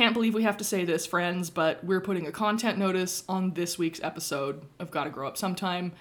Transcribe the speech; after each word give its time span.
can't 0.00 0.14
believe 0.14 0.32
we 0.32 0.44
have 0.44 0.56
to 0.56 0.64
say 0.64 0.86
this, 0.86 1.04
friends, 1.04 1.50
but 1.50 1.84
we're 1.84 2.00
putting 2.00 2.26
a 2.26 2.32
content 2.32 2.78
notice 2.78 3.22
on 3.28 3.52
this 3.52 3.76
week's 3.76 4.02
episode 4.02 4.64
of 4.78 4.90
Gotta 4.90 5.10
Grow 5.10 5.28
Up 5.28 5.36
Sometime. 5.36 5.92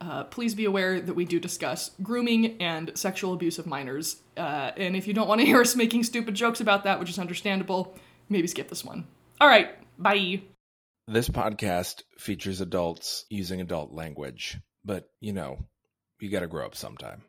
Uh, 0.00 0.22
please 0.22 0.54
be 0.54 0.64
aware 0.64 1.00
that 1.00 1.14
we 1.14 1.24
do 1.24 1.40
discuss 1.40 1.90
grooming 2.00 2.62
and 2.62 2.92
sexual 2.94 3.32
abuse 3.32 3.58
of 3.58 3.66
minors. 3.66 4.18
Uh, 4.36 4.70
and 4.76 4.94
if 4.94 5.08
you 5.08 5.12
don't 5.12 5.26
want 5.26 5.40
to 5.40 5.44
hear 5.44 5.60
us 5.60 5.74
making 5.74 6.04
stupid 6.04 6.36
jokes 6.36 6.60
about 6.60 6.84
that, 6.84 7.00
which 7.00 7.10
is 7.10 7.18
understandable, 7.18 7.98
maybe 8.28 8.46
skip 8.46 8.68
this 8.68 8.84
one. 8.84 9.08
All 9.40 9.48
right, 9.48 9.70
bye. 9.98 10.40
This 11.08 11.28
podcast 11.28 12.02
features 12.16 12.60
adults 12.60 13.24
using 13.28 13.60
adult 13.60 13.90
language, 13.92 14.56
but 14.84 15.10
you 15.18 15.32
know, 15.32 15.66
you 16.20 16.30
gotta 16.30 16.46
grow 16.46 16.64
up 16.64 16.76
sometime. 16.76 17.24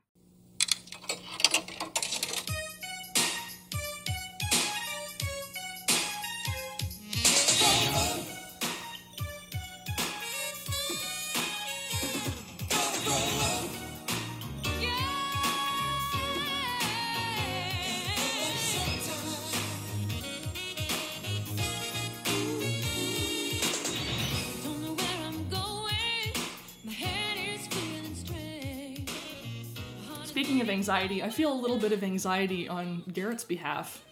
Anxiety, 30.80 31.22
I 31.22 31.30
feel 31.30 31.52
a 31.52 31.60
little 31.64 31.78
bit 31.78 31.92
of 31.92 32.04
anxiety 32.04 32.68
on 32.70 33.04
Garrett's 33.12 33.44
behalf 33.44 34.04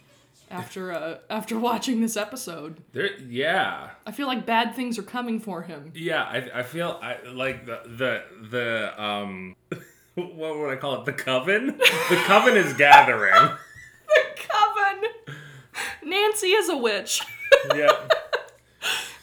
after 0.51 0.91
uh, 0.91 1.17
after 1.29 1.57
watching 1.69 2.01
this 2.01 2.17
episode. 2.17 2.77
There, 2.93 3.09
yeah, 3.29 3.91
I 4.05 4.11
feel 4.11 4.27
like 4.27 4.45
bad 4.45 4.75
things 4.75 4.99
are 4.99 5.03
coming 5.17 5.39
for 5.39 5.61
him. 5.61 5.91
yeah. 5.95 6.23
I, 6.23 6.59
I 6.59 6.63
feel 6.63 6.99
I 7.01 7.17
like 7.43 7.65
the 7.65 7.79
the 8.01 8.11
the 8.55 8.67
um. 9.01 9.55
What 10.15 10.57
would 10.57 10.71
I 10.71 10.77
call 10.77 10.95
it? 10.99 11.05
The 11.05 11.13
coven. 11.13 11.77
The 12.09 12.15
coven 12.25 12.57
is 12.57 12.73
gathering. 12.73 13.33
The 14.07 14.23
coven! 14.49 14.99
Nancy 16.03 16.47
is 16.47 16.69
a 16.69 16.77
witch. 16.77 17.21
yeah. 17.75 17.91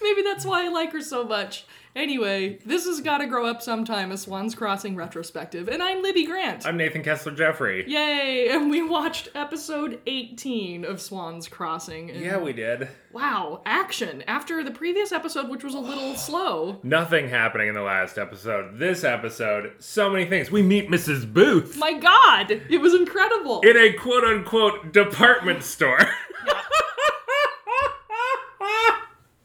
Maybe 0.03 0.23
that's 0.23 0.45
why 0.47 0.67
I 0.67 0.69
like 0.69 0.93
her 0.93 1.01
so 1.01 1.25
much. 1.25 1.65
Anyway, 1.97 2.59
this 2.67 2.87
has 2.87 3.01
got 3.01 3.19
to 3.19 3.27
grow 3.27 3.47
up 3.47 3.63
sometime, 3.63 4.11
a 4.11 4.17
Swans 4.17 4.57
Crossing 4.57 4.97
retrospective, 4.97 5.69
and 5.69 5.81
I'm 5.81 6.03
Libby 6.03 6.27
Grant. 6.27 6.67
I'm 6.67 6.77
Nathan 6.77 7.05
Kessler 7.05 7.31
Jeffrey. 7.31 7.89
Yay! 7.89 8.49
And 8.51 8.69
we 8.69 8.83
watched 8.83 9.29
episode 9.33 10.01
18 10.05 10.85
of 10.85 11.01
Swans 11.01 11.47
Crossing. 11.47 12.11
and 12.11 12.21
Yeah, 12.21 12.39
we 12.39 12.53
did. 12.53 12.89
Wow, 13.13 13.63
action! 13.65 14.25
After 14.27 14.65
the 14.65 14.73
previous 14.73 15.13
episode, 15.13 15.49
which 15.49 15.63
was 15.63 15.75
a 15.75 15.79
little 15.79 16.15
slow. 16.17 16.81
Nothing 16.83 17.29
happening 17.29 17.69
in 17.69 17.75
the 17.75 17.83
last 17.83 18.19
episode. 18.19 18.77
This 18.81 19.05
episode, 19.05 19.75
so 19.79 20.11
many 20.11 20.25
things. 20.25 20.51
We 20.51 20.63
meet 20.63 20.91
Mrs. 20.91 21.33
Booth 21.33 21.77
My 21.79 21.93
god! 21.93 22.61
It 22.69 22.81
was 22.81 22.93
incredible! 22.93 23.61
in 23.61 23.77
a 23.77 23.93
quote 23.93 24.25
unquote 24.25 24.93
department 24.93 25.63
store. 25.63 26.01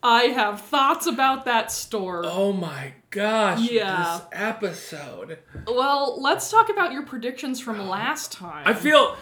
I 0.01 0.23
have 0.25 0.61
thoughts 0.61 1.07
about 1.07 1.45
that 1.45 1.71
store. 1.71 2.21
oh 2.25 2.53
my 2.53 2.93
gosh. 3.09 3.69
Yeah. 3.69 4.19
This 4.19 4.27
episode. 4.31 5.39
Well, 5.67 6.21
let's 6.21 6.49
talk 6.49 6.69
about 6.69 6.91
your 6.93 7.03
predictions 7.03 7.59
from 7.59 7.87
last 7.89 8.31
time. 8.31 8.63
I 8.65 8.73
feel 8.73 9.17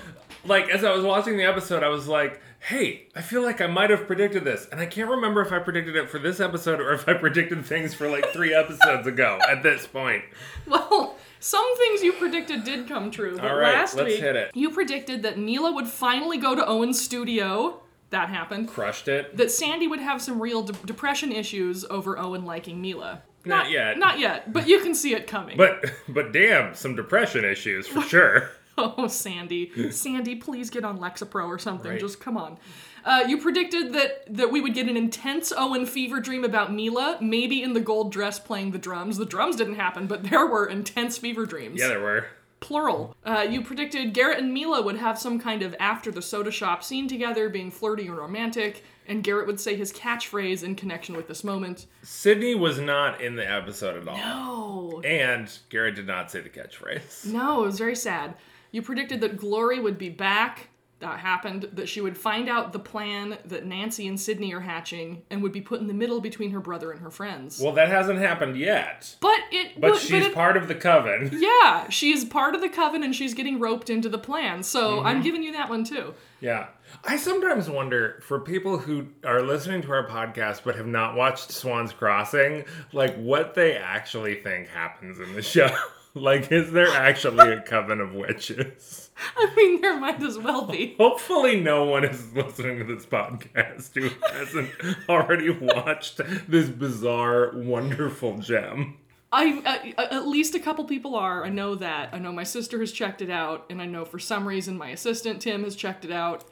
like 0.46 0.70
as 0.70 0.84
I 0.84 0.94
was 0.96 1.04
watching 1.04 1.38
the 1.38 1.46
episode, 1.46 1.82
I 1.84 1.90
was 1.90 2.08
like, 2.08 2.40
hey, 2.60 3.08
I 3.16 3.22
feel 3.22 3.42
like 3.42 3.60
I 3.60 3.68
might 3.68 3.90
have 3.90 4.06
predicted 4.08 4.44
this. 4.44 4.68
And 4.72 4.80
I 4.80 4.86
can't 4.86 5.10
remember 5.10 5.42
if 5.42 5.52
I 5.52 5.60
predicted 5.60 5.96
it 5.96 6.10
for 6.10 6.20
this 6.20 6.40
episode 6.40 6.80
or 6.80 6.94
if 6.94 7.08
I 7.10 7.14
predicted 7.16 7.66
things 7.66 7.94
for 7.96 8.08
like 8.10 8.28
three 8.28 8.54
episodes 8.54 9.08
ago 9.08 9.40
at 9.50 9.64
this 9.64 9.88
point. 9.88 10.24
Well, 10.68 11.16
some 11.40 11.78
things 11.78 12.04
you 12.04 12.14
predicted 12.14 12.64
did 12.64 12.88
come 12.88 13.10
true. 13.10 13.36
But 13.38 13.46
All 13.50 13.58
right, 13.58 13.74
last 13.74 13.96
let's 13.96 14.10
week, 14.10 14.20
hit 14.20 14.36
it. 14.36 14.52
you 14.54 14.70
predicted 14.70 15.24
that 15.24 15.38
Mila 15.40 15.72
would 15.72 15.88
finally 15.88 16.38
go 16.38 16.54
to 16.56 16.66
Owen's 16.66 17.02
studio. 17.02 17.82
That 18.10 18.30
happened. 18.30 18.70
Crushed 18.70 19.08
it. 19.08 19.36
That 19.38 19.52
Sandy 19.52 19.88
would 19.88 20.00
have 20.00 20.22
some 20.22 20.42
real 20.42 20.64
de- 20.64 20.74
depression 20.86 21.32
issues 21.32 21.84
over 21.86 22.18
Owen 22.18 22.46
liking 22.46 22.82
Mila. 22.82 23.22
Not 23.44 23.70
yet. 23.70 23.98
Not 23.98 24.20
yet, 24.20 24.52
but 24.52 24.68
you 24.68 24.80
can 24.80 24.94
see 24.96 25.14
it 25.14 25.28
coming. 25.28 25.58
But 25.58 25.86
but 26.10 26.32
damn, 26.32 26.74
some 26.76 26.96
depression 26.96 27.44
issues 27.46 27.88
for 27.88 28.02
sure. 28.14 28.52
oh, 28.78 29.08
Sandy, 29.08 29.90
Sandy, 29.92 30.36
please 30.36 30.70
get 30.70 30.84
on 30.86 31.00
Lexapro 31.00 31.48
or 31.48 31.58
something. 31.58 31.92
Right. 31.92 32.00
Just 32.00 32.20
come 32.20 32.38
on. 32.38 32.58
Uh, 33.04 33.24
you 33.28 33.38
predicted 33.38 33.94
that 33.94 34.24
that 34.36 34.52
we 34.52 34.60
would 34.62 34.74
get 34.74 34.88
an 34.90 34.98
intense 34.98 35.54
Owen 35.56 35.86
fever 35.86 36.20
dream 36.20 36.44
about 36.44 36.74
Mila, 36.74 37.18
maybe 37.22 37.64
in 37.64 37.74
the 37.74 37.80
gold 37.80 38.12
dress 38.12 38.38
playing 38.40 38.72
the 38.72 38.78
drums. 38.78 39.18
The 39.18 39.26
drums 39.26 39.56
didn't 39.56 39.76
happen, 39.76 40.08
but 40.08 40.24
there 40.24 40.46
were 40.46 40.66
intense 40.66 41.18
fever 41.18 41.46
dreams. 41.46 41.80
Yeah, 41.80 41.88
there 41.90 42.02
were. 42.02 42.28
Plural. 42.60 43.16
Uh, 43.26 43.46
you 43.50 43.62
predicted 43.62 44.14
Garrett 44.14 44.40
and 44.40 44.54
Mila 44.54 44.82
would 44.82 44.98
have 44.98 45.20
some 45.20 45.40
kind 45.40 45.62
of 45.62 45.76
after 45.80 46.12
the 46.12 46.22
soda 46.22 46.52
shop 46.52 46.84
scene 46.84 47.08
together, 47.08 47.50
being 47.50 47.72
flirty 47.72 48.08
and 48.08 48.18
romantic, 48.18 48.84
and 49.08 49.24
Garrett 49.24 49.48
would 49.48 49.60
say 49.60 49.76
his 49.76 49.94
catchphrase 49.94 50.64
in 50.64 50.76
connection 50.76 51.16
with 51.16 51.28
this 51.28 51.44
moment. 51.44 51.86
Sydney 52.04 52.56
was 52.56 52.80
not 52.80 53.22
in 53.22 53.36
the 53.36 53.50
episode 53.50 54.02
at 54.02 54.08
all. 54.08 54.20
Oh. 54.20 55.02
And 55.02 55.50
Garrett 55.70 55.96
did 55.96 56.08
not 56.08 56.32
say 56.32 56.42
the 56.42 56.50
catchphrase. 56.50 57.26
No, 57.26 57.64
it 57.64 57.68
was 57.68 57.78
very 57.78 57.96
sad. 57.96 58.36
You 58.72 58.82
predicted 58.82 59.22
that 59.22 59.38
Glory 59.38 59.80
would 59.80 59.98
be 59.98 60.10
back. 60.10 60.70
That 61.00 61.20
happened. 61.20 61.70
That 61.74 61.88
she 61.88 62.02
would 62.02 62.18
find 62.18 62.50
out 62.50 62.74
the 62.74 62.80
plan 62.80 63.38
that 63.46 63.66
Nancy 63.66 64.08
and 64.08 64.20
Sydney 64.20 64.54
are 64.54 64.62
hatching 64.62 65.22
and 65.30 65.44
would 65.44 65.52
be 65.52 65.62
put 65.62 65.80
in 65.80 65.88
the 65.88 65.94
middle 65.94 66.22
between 66.22 66.52
her 66.52 66.60
brother 66.60 66.92
and 66.92 67.02
her 67.02 67.12
friends. 67.12 67.60
Well, 67.60 67.74
that 67.74 67.90
hasn't 67.90 68.20
happened 68.20 68.58
yet. 68.58 69.16
but 69.20 69.40
it. 69.52 69.80
But 69.80 69.94
but 69.94 70.00
she's 70.00 70.26
it- 70.26 70.34
part 70.34 70.58
of 70.58 70.68
the 70.68 70.76
coven. 70.76 71.30
Yeah, 71.48 71.88
she's 71.90 72.26
part 72.26 72.56
of 72.56 72.62
the 72.62 72.70
coven 72.70 73.04
and 73.04 73.16
she's 73.16 73.34
getting 73.34 73.60
roped 73.60 73.90
into 73.90 74.10
the 74.10 74.18
plan. 74.18 74.64
So 74.64 74.98
mm-hmm. 74.98 75.08
I'm 75.08 75.22
giving 75.22 75.44
you 75.44 75.52
that 75.54 75.70
one 75.70 75.84
too. 75.84 76.14
Yeah. 76.42 76.68
I 77.04 77.18
sometimes 77.18 77.70
wonder 77.70 78.20
for 78.24 78.40
people 78.40 78.78
who 78.78 79.08
are 79.24 79.42
listening 79.42 79.82
to 79.84 79.92
our 79.92 80.08
podcast 80.08 80.62
but 80.64 80.76
have 80.76 80.88
not 80.88 81.16
watched 81.16 81.52
Swan's 81.52 81.92
Crossing, 81.94 82.66
like 82.94 83.16
what 83.18 83.54
they 83.56 83.76
actually 83.76 84.36
think 84.36 84.68
happens 84.68 85.20
in 85.20 85.34
the 85.34 85.42
show. 85.44 85.70
like, 86.22 86.52
is 86.52 86.72
there 86.72 86.90
actually 86.90 87.54
a 87.54 87.62
coven 87.62 88.02
of 88.02 88.14
witches? 88.14 89.10
I 89.36 89.54
mean, 89.56 89.82
there 89.82 90.00
might 90.00 90.22
as 90.22 90.38
well 90.38 90.66
be. 90.66 90.96
Hopefully, 91.00 91.60
no 91.60 91.86
one 91.86 92.04
is 92.04 92.34
listening 92.34 92.80
to 92.80 92.84
this 92.84 93.06
podcast 93.06 93.94
who 93.96 94.10
hasn't 94.32 94.70
already 95.10 95.50
watched 95.50 96.22
this 96.48 96.70
bizarre, 96.70 97.52
wonderful 97.56 98.38
gem. 98.38 98.98
I, 99.32 99.94
I 99.98 100.16
at 100.16 100.28
least 100.28 100.56
a 100.56 100.60
couple 100.60 100.86
people 100.86 101.16
are. 101.16 101.44
I 101.44 101.50
know 101.50 101.76
that. 101.76 102.14
I 102.14 102.20
know 102.20 102.32
my 102.32 102.44
sister 102.44 102.80
has 102.80 102.92
checked 102.92 103.22
it 103.22 103.30
out, 103.30 103.66
and 103.70 103.82
I 103.82 103.86
know 103.86 104.06
for 104.06 104.20
some 104.20 104.48
reason 104.48 104.78
my 104.78 104.90
assistant 104.90 105.42
Tim 105.42 105.64
has 105.64 105.76
checked 105.76 106.06
it 106.06 106.12
out. 106.12 106.46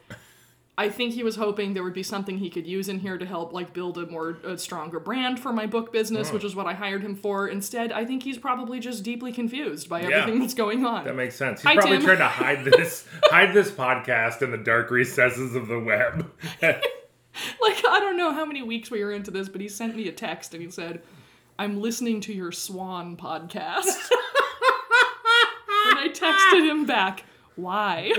I 0.78 0.90
think 0.90 1.14
he 1.14 1.22
was 1.22 1.36
hoping 1.36 1.72
there 1.72 1.82
would 1.82 1.94
be 1.94 2.02
something 2.02 2.36
he 2.36 2.50
could 2.50 2.66
use 2.66 2.90
in 2.90 2.98
here 2.98 3.16
to 3.16 3.24
help 3.24 3.54
like 3.54 3.72
build 3.72 3.96
a 3.96 4.06
more 4.06 4.36
a 4.44 4.58
stronger 4.58 5.00
brand 5.00 5.40
for 5.40 5.50
my 5.50 5.66
book 5.66 5.90
business, 5.90 6.30
which 6.30 6.42
hmm. 6.42 6.48
is 6.48 6.54
what 6.54 6.66
I 6.66 6.74
hired 6.74 7.02
him 7.02 7.16
for. 7.16 7.48
Instead, 7.48 7.92
I 7.92 8.04
think 8.04 8.22
he's 8.22 8.36
probably 8.36 8.78
just 8.78 9.02
deeply 9.02 9.32
confused 9.32 9.88
by 9.88 10.02
everything 10.02 10.40
that's 10.40 10.52
going 10.52 10.84
on. 10.84 11.04
That 11.04 11.16
makes 11.16 11.34
sense. 11.34 11.62
He's 11.62 11.68
Hi, 11.68 11.76
probably 11.76 11.96
Tim. 11.96 12.04
trying 12.04 12.18
to 12.18 12.28
hide 12.28 12.64
this, 12.64 13.06
hide 13.24 13.54
this 13.54 13.70
podcast 13.70 14.42
in 14.42 14.50
the 14.50 14.58
dark 14.58 14.90
recesses 14.90 15.54
of 15.54 15.66
the 15.66 15.78
web. 15.78 16.30
like 16.62 16.82
I 17.88 17.98
don't 17.98 18.18
know 18.18 18.32
how 18.32 18.44
many 18.44 18.60
weeks 18.60 18.90
we 18.90 19.02
were 19.02 19.12
into 19.12 19.30
this, 19.30 19.48
but 19.48 19.62
he 19.62 19.68
sent 19.68 19.96
me 19.96 20.08
a 20.08 20.12
text 20.12 20.52
and 20.52 20.62
he 20.62 20.70
said, 20.70 21.02
"I'm 21.58 21.80
listening 21.80 22.20
to 22.22 22.34
your 22.34 22.52
Swan 22.52 23.16
podcast." 23.16 23.86
and 25.86 25.98
I 26.00 26.08
texted 26.12 26.68
him 26.70 26.84
back, 26.84 27.24
"Why?" 27.54 28.12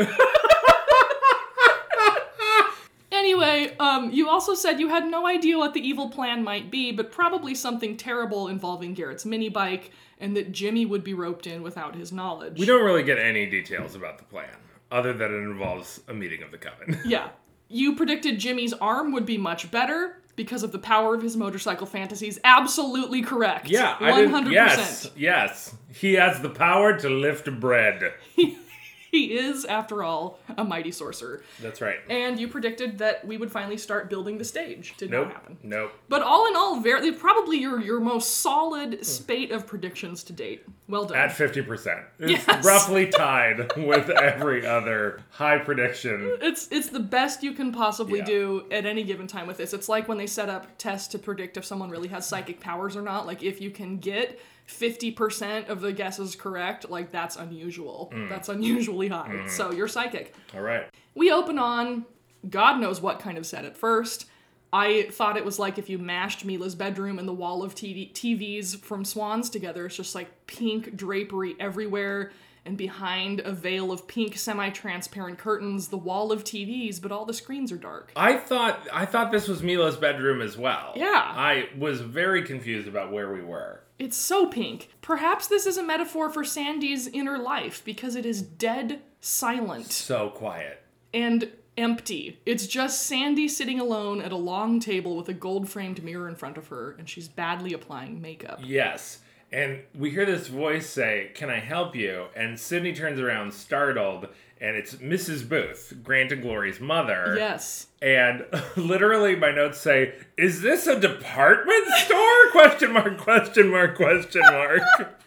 Anyway, 3.17 3.66
um, 3.79 4.11
you 4.11 4.29
also 4.29 4.53
said 4.53 4.79
you 4.79 4.89
had 4.89 5.05
no 5.09 5.25
idea 5.27 5.57
what 5.57 5.73
the 5.73 5.79
evil 5.81 6.09
plan 6.09 6.43
might 6.43 6.69
be, 6.71 6.91
but 6.91 7.11
probably 7.11 7.55
something 7.55 7.97
terrible 7.97 8.47
involving 8.47 8.93
Garrett's 8.93 9.25
mini 9.25 9.49
bike, 9.49 9.91
and 10.19 10.35
that 10.35 10.51
Jimmy 10.51 10.85
would 10.85 11.03
be 11.03 11.13
roped 11.13 11.47
in 11.47 11.61
without 11.63 11.95
his 11.95 12.11
knowledge. 12.11 12.59
we 12.59 12.65
don't 12.65 12.83
really 12.83 13.03
get 13.03 13.17
any 13.19 13.45
details 13.45 13.95
about 13.95 14.17
the 14.17 14.23
plan, 14.25 14.55
other 14.91 15.13
than 15.13 15.31
it 15.33 15.37
involves 15.37 16.01
a 16.07 16.13
meeting 16.13 16.43
of 16.43 16.51
the 16.51 16.57
coven. 16.57 16.99
Yeah. 17.05 17.29
You 17.69 17.95
predicted 17.97 18.39
Jimmy's 18.39 18.71
arm 18.71 19.11
would 19.11 19.25
be 19.25 19.37
much 19.37 19.69
better 19.71 20.21
because 20.37 20.63
of 20.63 20.71
the 20.71 20.79
power 20.79 21.15
of 21.15 21.21
his 21.21 21.35
motorcycle 21.35 21.85
fantasies. 21.85 22.39
Absolutely 22.45 23.21
correct. 23.21 23.67
Yeah, 23.67 23.97
I 23.99 24.11
100%. 24.23 24.43
did. 24.45 24.53
Yes, 24.53 25.11
yes. 25.17 25.75
He 25.93 26.13
has 26.13 26.39
the 26.41 26.49
power 26.49 26.97
to 26.97 27.09
lift 27.09 27.51
bread. 27.59 28.13
he 29.11 29.37
is, 29.37 29.65
after 29.65 30.03
all, 30.03 30.39
a 30.57 30.63
mighty 30.63 30.91
sorcerer. 30.91 31.43
That's 31.61 31.81
right. 31.81 31.97
And 32.09 32.39
you 32.39 32.47
predicted 32.47 32.97
that 32.99 33.25
we 33.25 33.37
would 33.37 33.51
finally 33.51 33.77
start 33.77 34.09
building 34.09 34.37
the 34.37 34.43
stage. 34.45 34.95
Did 34.97 35.11
Nope. 35.11 35.27
not 35.27 35.33
happen. 35.33 35.57
Nope. 35.63 35.91
But 36.09 36.21
all 36.23 36.47
in 36.47 36.55
all, 36.55 36.79
very 36.81 37.11
probably 37.11 37.57
your 37.57 37.79
your 37.81 37.99
most 37.99 38.37
solid 38.37 39.05
spate 39.05 39.51
of 39.51 39.65
predictions 39.65 40.23
to 40.25 40.33
date. 40.33 40.65
Well 40.87 41.05
done. 41.05 41.17
At 41.17 41.31
50%. 41.31 42.03
It's 42.19 42.47
Yes. 42.47 42.65
roughly 42.65 43.07
tied 43.07 43.75
with 43.77 44.09
every 44.09 44.65
other 44.65 45.21
high 45.31 45.57
prediction. 45.59 46.37
it's 46.41 46.67
it's 46.71 46.89
the 46.89 46.99
best 46.99 47.43
you 47.43 47.53
can 47.53 47.71
possibly 47.71 48.19
Yeah. 48.19 48.25
do 48.25 48.65
at 48.71 48.85
any 48.85 49.03
given 49.03 49.27
time 49.27 49.47
with 49.47 49.57
this. 49.57 49.73
It's 49.73 49.89
like 49.89 50.07
when 50.07 50.17
they 50.17 50.27
set 50.27 50.49
up 50.49 50.67
tests 50.77 51.07
to 51.09 51.19
predict 51.19 51.57
if 51.57 51.65
someone 51.65 51.89
really 51.89 52.07
has 52.09 52.25
psychic 52.27 52.59
powers 52.59 52.95
or 52.95 53.01
not. 53.01 53.25
Like 53.25 53.43
if 53.43 53.61
you 53.61 53.71
can 53.71 53.97
get 53.97 54.39
50% 54.67 55.69
of 55.69 55.81
the 55.81 55.93
guesses 55.93 56.35
correct, 56.35 56.89
like 56.89 57.11
that's 57.11 57.35
unusual. 57.35 58.11
Mm. 58.13 58.29
That's 58.29 58.49
unusually 58.49 59.07
high. 59.07 59.29
Mm-hmm. 59.29 59.47
So 59.49 59.71
you're 59.71 59.87
psychic. 59.87 60.33
All 60.53 60.61
right. 60.61 60.87
We 61.15 61.31
open 61.31 61.57
on 61.57 62.05
God 62.47 62.79
knows 62.79 63.01
what 63.01 63.19
kind 63.19 63.37
of 63.37 63.45
set 63.45 63.65
at 63.65 63.77
first. 63.77 64.25
I 64.71 65.07
thought 65.11 65.37
it 65.37 65.45
was 65.45 65.57
like 65.59 65.77
if 65.77 65.89
you 65.89 65.97
mashed 65.97 66.43
Mila's 66.43 66.75
bedroom 66.75 67.19
and 67.19 67.27
the 67.27 67.33
wall 67.33 67.63
of 67.63 67.73
TV- 67.73 68.11
TVs 68.11 68.79
from 68.79 69.05
Swans 69.05 69.49
together. 69.49 69.85
It's 69.85 69.95
just 69.95 70.13
like 70.13 70.45
pink 70.45 70.95
drapery 70.95 71.55
everywhere, 71.59 72.31
and 72.65 72.77
behind 72.77 73.39
a 73.39 73.53
veil 73.53 73.93
of 73.93 74.09
pink 74.09 74.37
semi-transparent 74.37 75.37
curtains, 75.37 75.87
the 75.87 75.97
wall 75.97 76.33
of 76.33 76.43
TVs, 76.43 77.01
but 77.01 77.13
all 77.13 77.23
the 77.23 77.33
screens 77.33 77.71
are 77.71 77.77
dark. 77.77 78.11
I 78.17 78.35
thought 78.35 78.85
I 78.91 79.05
thought 79.05 79.31
this 79.31 79.47
was 79.47 79.63
Mila's 79.63 79.95
bedroom 79.95 80.41
as 80.41 80.57
well. 80.57 80.91
Yeah. 80.97 81.05
I 81.13 81.69
was 81.77 82.01
very 82.01 82.43
confused 82.43 82.89
about 82.89 83.11
where 83.13 83.31
we 83.31 83.41
were. 83.41 83.79
It's 83.99 84.17
so 84.17 84.47
pink. 84.47 84.89
Perhaps 85.01 85.47
this 85.47 85.65
is 85.65 85.77
a 85.77 85.83
metaphor 85.83 86.29
for 86.29 86.43
Sandy's 86.43 87.07
inner 87.07 87.37
life 87.37 87.81
because 87.83 88.15
it 88.15 88.25
is 88.25 88.41
dead 88.41 89.01
silent. 89.21 89.91
So 89.91 90.29
quiet. 90.29 90.83
and 91.13 91.49
empty. 91.77 92.39
It's 92.45 92.65
just 92.65 93.03
Sandy 93.03 93.47
sitting 93.47 93.79
alone 93.79 94.19
at 94.21 94.31
a 94.31 94.35
long 94.37 94.79
table 94.79 95.15
with 95.15 95.29
a 95.29 95.33
gold 95.33 95.69
framed 95.69 96.03
mirror 96.03 96.27
in 96.27 96.35
front 96.35 96.57
of 96.57 96.67
her, 96.69 96.95
and 96.97 97.07
she's 97.07 97.27
badly 97.27 97.71
applying 97.73 98.19
makeup. 98.19 98.59
Yes. 98.63 99.19
And 99.51 99.81
we 99.95 100.09
hear 100.09 100.25
this 100.25 100.47
voice 100.47 100.89
say, 100.89 101.31
Can 101.35 101.49
I 101.51 101.59
help 101.59 101.95
you? 101.95 102.25
And 102.35 102.59
Sydney 102.59 102.93
turns 102.93 103.19
around 103.19 103.53
startled, 103.53 104.27
and 104.61 104.75
it's 104.75 104.95
Mrs. 104.95 105.47
Booth, 105.47 105.93
Grant 106.03 106.31
and 106.31 106.41
Glory's 106.41 106.79
mother. 106.79 107.35
Yes. 107.37 107.87
And 108.01 108.45
literally 108.75 109.35
my 109.35 109.51
notes 109.51 109.79
say, 109.79 110.15
Is 110.37 110.61
this 110.61 110.87
a 110.87 110.99
department 110.99 111.87
store? 111.87 112.49
question 112.51 112.93
mark, 112.93 113.17
question 113.17 113.69
mark, 113.69 113.95
question 113.95 114.41
mark. 114.41 114.81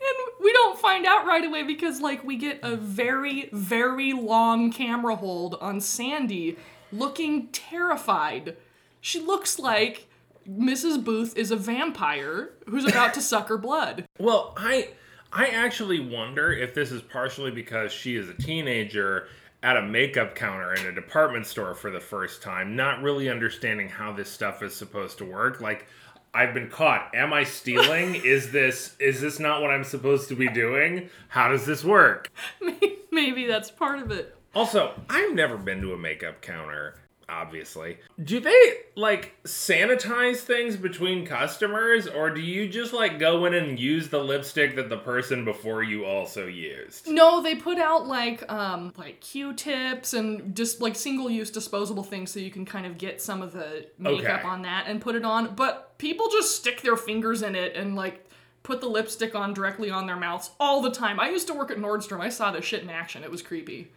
And 0.00 0.44
we 0.44 0.52
don't 0.52 0.78
find 0.78 1.04
out 1.06 1.26
right 1.26 1.44
away 1.44 1.64
because, 1.64 2.00
like, 2.00 2.22
we 2.22 2.36
get 2.36 2.60
a 2.62 2.76
very, 2.76 3.50
very 3.52 4.12
long 4.12 4.70
camera 4.70 5.16
hold 5.16 5.56
on 5.60 5.80
Sandy 5.80 6.56
looking 6.92 7.48
terrified. 7.48 8.56
She 9.00 9.20
looks 9.20 9.58
like 9.58 10.06
Mrs. 10.48 11.04
Booth 11.04 11.36
is 11.36 11.50
a 11.50 11.56
vampire 11.56 12.52
who's 12.68 12.84
about 12.84 13.12
to 13.14 13.20
suck 13.20 13.48
her 13.48 13.58
blood. 13.58 14.06
Well, 14.18 14.54
I 14.56 14.90
I 15.32 15.48
actually 15.48 16.00
wonder 16.00 16.52
if 16.52 16.74
this 16.74 16.90
is 16.90 17.02
partially 17.02 17.50
because 17.50 17.92
she 17.92 18.16
is 18.16 18.28
a 18.28 18.34
teenager 18.34 19.28
at 19.62 19.76
a 19.76 19.82
makeup 19.82 20.34
counter 20.34 20.74
in 20.74 20.86
a 20.86 20.92
department 20.92 21.46
store 21.46 21.74
for 21.74 21.90
the 21.90 22.00
first 22.00 22.42
time, 22.42 22.76
not 22.76 23.02
really 23.02 23.28
understanding 23.28 23.88
how 23.88 24.12
this 24.12 24.30
stuff 24.30 24.62
is 24.62 24.74
supposed 24.74 25.18
to 25.18 25.24
work. 25.24 25.60
Like 25.60 25.86
I've 26.32 26.54
been 26.54 26.70
caught. 26.70 27.10
Am 27.14 27.32
I 27.32 27.44
stealing? 27.44 28.14
is 28.24 28.52
this 28.52 28.96
is 28.98 29.20
this 29.20 29.38
not 29.38 29.60
what 29.60 29.70
I'm 29.70 29.84
supposed 29.84 30.28
to 30.28 30.36
be 30.36 30.48
doing? 30.48 31.10
How 31.28 31.48
does 31.48 31.66
this 31.66 31.84
work? 31.84 32.30
Maybe 33.10 33.46
that's 33.46 33.70
part 33.70 34.00
of 34.00 34.10
it. 34.10 34.34
Also, 34.54 34.94
I've 35.10 35.34
never 35.34 35.56
been 35.56 35.80
to 35.82 35.92
a 35.92 35.98
makeup 35.98 36.40
counter, 36.40 36.94
obviously. 37.28 37.98
Do 38.22 38.40
they 38.40 38.72
like 38.96 39.34
sanitize 39.44 40.38
things 40.38 40.76
between 40.76 41.26
customers 41.26 42.06
or 42.06 42.30
do 42.30 42.40
you 42.40 42.68
just 42.68 42.92
like 42.92 43.18
go 43.18 43.44
in 43.44 43.54
and 43.54 43.78
use 43.78 44.08
the 44.08 44.18
lipstick 44.22 44.76
that 44.76 44.88
the 44.88 44.96
person 44.96 45.44
before 45.44 45.82
you 45.82 46.04
also 46.04 46.46
used? 46.46 47.06
No, 47.08 47.42
they 47.42 47.54
put 47.54 47.78
out 47.78 48.06
like 48.06 48.50
um 48.50 48.92
like 48.96 49.20
Q-tips 49.20 50.14
and 50.14 50.54
just 50.56 50.80
like 50.80 50.96
single-use 50.96 51.50
disposable 51.50 52.02
things 52.02 52.30
so 52.30 52.40
you 52.40 52.50
can 52.50 52.64
kind 52.64 52.86
of 52.86 52.98
get 52.98 53.20
some 53.20 53.42
of 53.42 53.52
the 53.52 53.86
makeup 53.98 54.40
Okay. 54.40 54.48
on 54.48 54.62
that 54.62 54.86
and 54.86 55.00
put 55.00 55.14
it 55.14 55.24
on. 55.24 55.54
But 55.54 55.98
people 55.98 56.28
just 56.30 56.56
stick 56.56 56.80
their 56.82 56.96
fingers 56.96 57.42
in 57.42 57.54
it 57.54 57.76
and 57.76 57.94
like 57.94 58.24
put 58.62 58.80
the 58.80 58.88
lipstick 58.88 59.34
on 59.34 59.54
directly 59.54 59.90
on 59.90 60.06
their 60.06 60.16
mouths 60.16 60.50
all 60.60 60.82
the 60.82 60.90
time. 60.90 61.18
I 61.20 61.30
used 61.30 61.46
to 61.46 61.54
work 61.54 61.70
at 61.70 61.78
Nordstrom. 61.78 62.20
I 62.20 62.28
saw 62.28 62.50
this 62.50 62.64
shit 62.64 62.82
in 62.82 62.90
action. 62.90 63.22
It 63.24 63.30
was 63.30 63.40
creepy. 63.42 63.90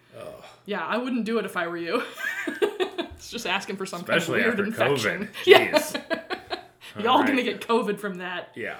Yeah, 0.65 0.85
I 0.85 0.97
wouldn't 0.97 1.25
do 1.25 1.39
it 1.39 1.45
if 1.45 1.57
I 1.57 1.67
were 1.67 1.77
you. 1.77 2.03
it's 3.21 3.29
just 3.31 3.45
asking 3.45 3.75
for 3.77 3.85
some 3.85 4.01
Especially 4.01 4.41
kind 4.41 4.53
of 4.53 4.57
weird 4.57 4.69
after 4.75 4.85
infection. 4.85 5.29
COVID. 5.45 5.71
Jeez. 6.95 6.99
Y'all 7.03 7.07
Alright. 7.13 7.27
gonna 7.27 7.43
get 7.43 7.61
COVID 7.61 7.99
from 7.99 8.15
that. 8.15 8.49
Yeah. 8.55 8.77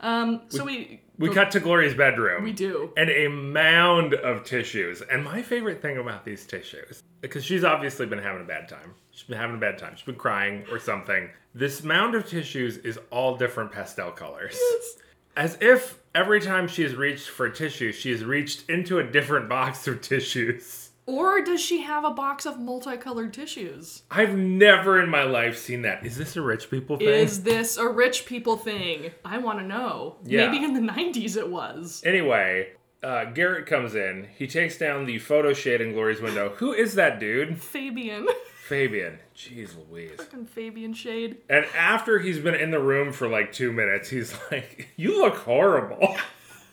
Um, 0.00 0.42
so 0.48 0.64
we 0.64 1.02
We 1.18 1.30
cut 1.30 1.50
to 1.52 1.60
Gloria's 1.60 1.94
bedroom. 1.94 2.42
we 2.44 2.52
do. 2.52 2.92
and 2.96 3.08
a 3.10 3.28
mound 3.28 4.14
of 4.14 4.44
tissues. 4.44 5.02
And 5.02 5.22
my 5.22 5.40
favorite 5.42 5.80
thing 5.80 5.98
about 5.98 6.24
these 6.24 6.46
tissues, 6.46 7.02
because 7.20 7.44
she's 7.44 7.62
obviously 7.62 8.06
been 8.06 8.18
having 8.18 8.42
a 8.42 8.46
bad 8.46 8.68
time. 8.68 8.94
She's 9.12 9.22
been 9.28 9.38
having 9.38 9.56
a 9.56 9.60
bad 9.60 9.78
time. 9.78 9.94
She's 9.96 10.04
been 10.04 10.16
crying 10.16 10.64
or 10.72 10.78
something. 10.78 11.30
This 11.54 11.84
mound 11.84 12.14
of 12.14 12.26
tissues 12.26 12.78
is 12.78 12.98
all 13.10 13.36
different 13.36 13.70
pastel 13.70 14.10
colors. 14.10 14.58
Yes. 14.58 14.96
As 15.36 15.58
if 15.60 15.98
every 16.14 16.40
time 16.40 16.66
she 16.68 16.82
has 16.82 16.94
reached 16.94 17.28
for 17.28 17.48
tissue, 17.48 17.92
she 17.92 18.10
has 18.10 18.24
reached 18.24 18.68
into 18.68 18.98
a 18.98 19.04
different 19.04 19.48
box 19.48 19.86
of 19.86 20.00
tissues. 20.00 20.83
Or 21.06 21.42
does 21.42 21.60
she 21.60 21.82
have 21.82 22.04
a 22.04 22.10
box 22.10 22.46
of 22.46 22.58
multicolored 22.58 23.34
tissues? 23.34 24.04
I've 24.10 24.36
never 24.36 25.00
in 25.00 25.10
my 25.10 25.24
life 25.24 25.58
seen 25.58 25.82
that. 25.82 26.04
Is 26.04 26.16
this 26.16 26.36
a 26.36 26.42
rich 26.42 26.70
people 26.70 26.96
thing? 26.96 27.08
Is 27.08 27.42
this 27.42 27.76
a 27.76 27.86
rich 27.86 28.24
people 28.24 28.56
thing? 28.56 29.10
I 29.24 29.38
want 29.38 29.58
to 29.58 29.64
know. 29.66 30.16
Yeah. 30.24 30.50
Maybe 30.50 30.64
in 30.64 30.72
the 30.72 30.92
90s 30.92 31.36
it 31.36 31.50
was. 31.50 32.02
Anyway, 32.06 32.68
uh, 33.02 33.26
Garrett 33.26 33.66
comes 33.66 33.94
in. 33.94 34.28
He 34.36 34.46
takes 34.46 34.78
down 34.78 35.04
the 35.04 35.18
photo 35.18 35.52
shade 35.52 35.82
in 35.82 35.92
Glory's 35.92 36.22
window. 36.22 36.54
Who 36.56 36.72
is 36.72 36.94
that 36.94 37.20
dude? 37.20 37.60
Fabian. 37.60 38.26
Fabian. 38.64 39.18
Jeez 39.36 39.72
Louise. 39.90 40.12
Fucking 40.16 40.46
Fabian 40.46 40.94
Shade. 40.94 41.36
And 41.50 41.66
after 41.76 42.18
he's 42.20 42.38
been 42.38 42.54
in 42.54 42.70
the 42.70 42.78
room 42.80 43.12
for 43.12 43.28
like 43.28 43.52
two 43.52 43.72
minutes, 43.72 44.08
he's 44.08 44.34
like, 44.50 44.88
"You 44.96 45.20
look 45.20 45.34
horrible." 45.36 46.16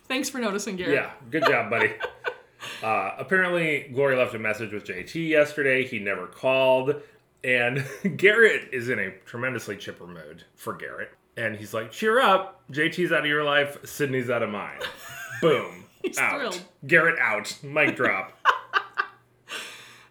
Thanks 0.08 0.30
for 0.30 0.40
noticing, 0.40 0.78
Garrett. 0.78 0.94
yeah, 0.96 1.12
good 1.30 1.44
job, 1.46 1.70
buddy. 1.70 1.92
Uh, 2.84 3.12
apparently, 3.18 3.90
Glory 3.94 4.16
left 4.16 4.34
a 4.34 4.40
message 4.40 4.74
with 4.74 4.86
JT 4.86 5.28
yesterday. 5.30 5.86
He 5.86 6.00
never 6.00 6.26
called, 6.28 6.96
and 7.44 7.86
Garrett 8.18 8.70
is 8.74 8.90
in 8.90 9.00
a 9.00 9.12
tremendously 9.26 9.78
chipper 9.78 10.08
mood 10.08 10.44
for 10.56 10.74
Garrett. 10.74 11.12
And 11.38 11.56
he's 11.56 11.74
like, 11.74 11.92
"Cheer 11.92 12.20
up, 12.20 12.62
JT's 12.72 13.12
out 13.12 13.20
of 13.22 13.26
your 13.28 13.44
life, 13.44 13.78
Sydney's 13.86 14.30
out 14.30 14.44
of 14.44 14.50
mine." 14.50 14.80
Boom, 15.42 15.86
He's 16.04 16.18
out. 16.18 16.36
thrilled. 16.38 16.62
Garrett 16.88 17.20
out. 17.20 17.58
Mic 17.64 17.96
drop. 17.96 18.34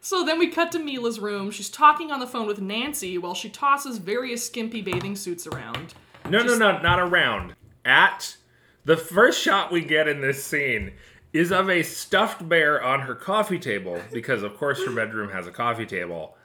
So 0.02 0.24
then 0.24 0.38
we 0.38 0.48
cut 0.48 0.72
to 0.72 0.78
Mila's 0.80 1.20
room. 1.20 1.50
She's 1.52 1.68
talking 1.68 2.10
on 2.10 2.18
the 2.20 2.26
phone 2.26 2.46
with 2.46 2.60
Nancy 2.60 3.16
while 3.18 3.34
she 3.34 3.48
tosses 3.48 3.98
various 3.98 4.44
skimpy 4.44 4.80
bathing 4.82 5.14
suits 5.14 5.46
around. 5.46 5.94
No, 6.28 6.42
Just- 6.42 6.58
no, 6.58 6.72
no, 6.72 6.80
not 6.82 6.98
around. 6.98 7.54
At 7.84 8.36
the 8.84 8.96
first 8.96 9.40
shot 9.40 9.70
we 9.70 9.82
get 9.82 10.08
in 10.08 10.20
this 10.20 10.42
scene 10.42 10.94
is 11.32 11.52
of 11.52 11.70
a 11.70 11.82
stuffed 11.82 12.48
bear 12.48 12.82
on 12.82 13.00
her 13.00 13.14
coffee 13.14 13.58
table 13.58 14.00
because, 14.12 14.42
of 14.42 14.56
course, 14.56 14.84
her 14.84 14.92
bedroom 14.92 15.30
has 15.30 15.46
a 15.46 15.52
coffee 15.52 15.86
table, 15.86 16.36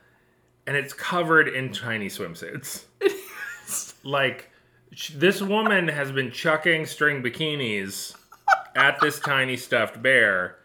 and 0.67 0.75
it's 0.77 0.93
covered 0.93 1.47
in 1.47 1.71
tiny 1.71 2.07
swimsuits. 2.07 2.83
like 4.03 4.51
sh- 4.91 5.11
this 5.15 5.41
woman 5.41 5.87
has 5.87 6.11
been 6.11 6.31
chucking 6.31 6.85
string 6.85 7.23
bikinis 7.23 8.15
at 8.75 8.99
this 9.01 9.19
tiny 9.19 9.57
stuffed 9.57 10.01
bear, 10.01 10.57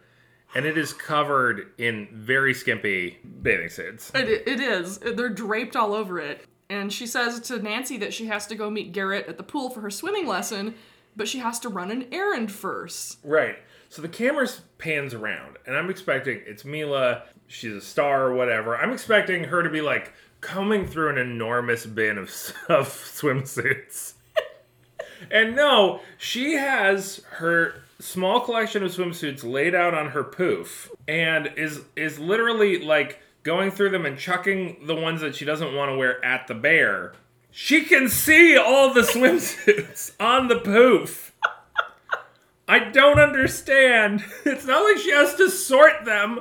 and 0.53 0.65
it 0.65 0.77
is 0.77 0.93
covered 0.93 1.71
in 1.77 2.07
very 2.11 2.53
skimpy 2.53 3.17
bathing 3.41 3.69
suits. 3.69 4.11
It, 4.13 4.47
it 4.47 4.59
is. 4.59 4.99
They're 4.99 5.29
draped 5.29 5.75
all 5.75 5.93
over 5.93 6.19
it. 6.19 6.45
And 6.69 6.93
she 6.93 7.05
says 7.05 7.41
to 7.41 7.59
Nancy 7.59 7.97
that 7.97 8.13
she 8.13 8.27
has 8.27 8.47
to 8.47 8.55
go 8.55 8.69
meet 8.69 8.93
Garrett 8.93 9.27
at 9.27 9.35
the 9.35 9.43
pool 9.43 9.69
for 9.69 9.81
her 9.81 9.89
swimming 9.89 10.25
lesson, 10.25 10.75
but 11.17 11.27
she 11.27 11.39
has 11.39 11.59
to 11.59 11.69
run 11.69 11.91
an 11.91 12.05
errand 12.13 12.49
first. 12.49 13.17
Right. 13.25 13.57
So 13.91 14.01
the 14.01 14.07
camera 14.07 14.47
pans 14.77 15.13
around, 15.13 15.57
and 15.67 15.75
I'm 15.75 15.89
expecting 15.89 16.39
it's 16.45 16.63
Mila. 16.63 17.23
She's 17.47 17.73
a 17.73 17.81
star 17.81 18.27
or 18.27 18.33
whatever. 18.33 18.77
I'm 18.77 18.93
expecting 18.93 19.43
her 19.43 19.61
to 19.63 19.69
be 19.69 19.81
like 19.81 20.13
coming 20.39 20.87
through 20.87 21.09
an 21.09 21.17
enormous 21.17 21.85
bin 21.85 22.17
of, 22.17 22.29
of 22.69 22.87
swimsuits. 22.87 24.13
and 25.29 25.57
no, 25.57 25.99
she 26.17 26.53
has 26.53 27.21
her 27.31 27.83
small 27.99 28.39
collection 28.39 28.81
of 28.81 28.91
swimsuits 28.91 29.43
laid 29.43 29.75
out 29.75 29.93
on 29.93 30.11
her 30.11 30.23
poof, 30.23 30.89
and 31.05 31.51
is 31.57 31.81
is 31.97 32.17
literally 32.17 32.81
like 32.81 33.19
going 33.43 33.71
through 33.71 33.89
them 33.89 34.05
and 34.05 34.17
chucking 34.17 34.87
the 34.87 34.95
ones 34.95 35.19
that 35.19 35.35
she 35.35 35.43
doesn't 35.43 35.75
want 35.75 35.91
to 35.91 35.97
wear 35.97 36.23
at 36.23 36.47
the 36.47 36.55
bear. 36.55 37.11
She 37.51 37.83
can 37.83 38.07
see 38.07 38.55
all 38.55 38.93
the 38.93 39.01
swimsuits 39.13 40.13
on 40.17 40.47
the 40.47 40.59
poof. 40.59 41.30
I 42.71 42.79
don't 42.79 43.19
understand. 43.19 44.23
It's 44.45 44.65
not 44.65 44.85
like 44.85 44.97
she 44.97 45.11
has 45.11 45.35
to 45.35 45.49
sort 45.49 46.05
them. 46.05 46.39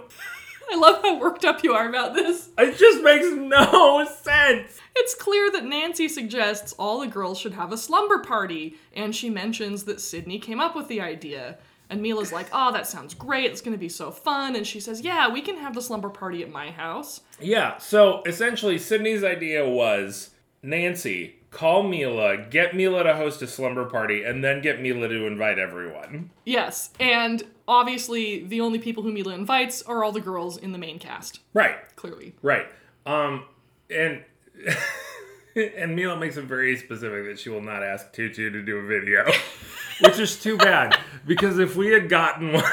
I 0.72 0.76
love 0.76 1.02
how 1.02 1.18
worked 1.18 1.44
up 1.44 1.64
you 1.64 1.72
are 1.72 1.88
about 1.88 2.14
this. 2.14 2.50
It 2.56 2.78
just 2.78 3.02
makes 3.02 3.26
no 3.32 4.06
sense. 4.22 4.78
It's 4.94 5.16
clear 5.16 5.50
that 5.50 5.64
Nancy 5.64 6.06
suggests 6.06 6.72
all 6.78 7.00
the 7.00 7.08
girls 7.08 7.36
should 7.36 7.54
have 7.54 7.72
a 7.72 7.76
slumber 7.76 8.20
party, 8.20 8.76
and 8.94 9.14
she 9.14 9.28
mentions 9.28 9.82
that 9.84 10.00
Sydney 10.00 10.38
came 10.38 10.60
up 10.60 10.76
with 10.76 10.86
the 10.86 11.00
idea. 11.00 11.58
And 11.88 12.00
Mila's 12.00 12.32
like, 12.32 12.46
oh, 12.52 12.70
that 12.72 12.86
sounds 12.86 13.12
great. 13.12 13.50
It's 13.50 13.60
going 13.60 13.76
to 13.76 13.78
be 13.78 13.88
so 13.88 14.12
fun. 14.12 14.54
And 14.54 14.64
she 14.64 14.78
says, 14.78 15.00
yeah, 15.00 15.28
we 15.28 15.42
can 15.42 15.56
have 15.56 15.74
the 15.74 15.82
slumber 15.82 16.10
party 16.10 16.42
at 16.44 16.50
my 16.52 16.70
house. 16.70 17.22
Yeah, 17.40 17.78
so 17.78 18.22
essentially, 18.24 18.78
Sydney's 18.78 19.24
idea 19.24 19.68
was 19.68 20.30
Nancy, 20.62 21.39
call 21.50 21.82
Mila, 21.82 22.36
get 22.36 22.74
Mila 22.74 23.02
to 23.04 23.14
host 23.16 23.42
a 23.42 23.46
slumber 23.46 23.84
party, 23.84 24.22
and 24.22 24.42
then 24.44 24.60
get 24.62 24.80
Mila 24.80 25.08
to 25.08 25.26
invite 25.26 25.58
everyone. 25.58 26.30
Yes, 26.44 26.90
and 27.00 27.42
obviously 27.66 28.44
the 28.44 28.60
only 28.60 28.78
people 28.78 29.02
who 29.02 29.12
Mila 29.12 29.34
invites 29.34 29.82
are 29.82 30.04
all 30.04 30.12
the 30.12 30.20
girls 30.20 30.56
in 30.56 30.72
the 30.72 30.78
main 30.78 30.98
cast, 30.98 31.40
Right, 31.54 31.76
clearly. 31.96 32.34
right. 32.42 32.66
Um, 33.06 33.44
and. 33.90 34.22
and 35.56 35.96
Mila 35.96 36.16
makes 36.16 36.36
it 36.36 36.44
very 36.44 36.76
specific 36.76 37.24
that 37.26 37.38
she 37.38 37.48
will 37.48 37.62
not 37.62 37.82
ask 37.82 38.12
Tutu 38.12 38.50
to 38.50 38.62
do 38.62 38.76
a 38.76 38.86
video, 38.86 39.24
which 40.00 40.18
is 40.18 40.40
too 40.40 40.56
bad 40.56 40.96
because 41.26 41.58
if 41.58 41.74
we 41.76 41.88
had 41.88 42.08
gotten 42.08 42.52
one, 42.54 42.64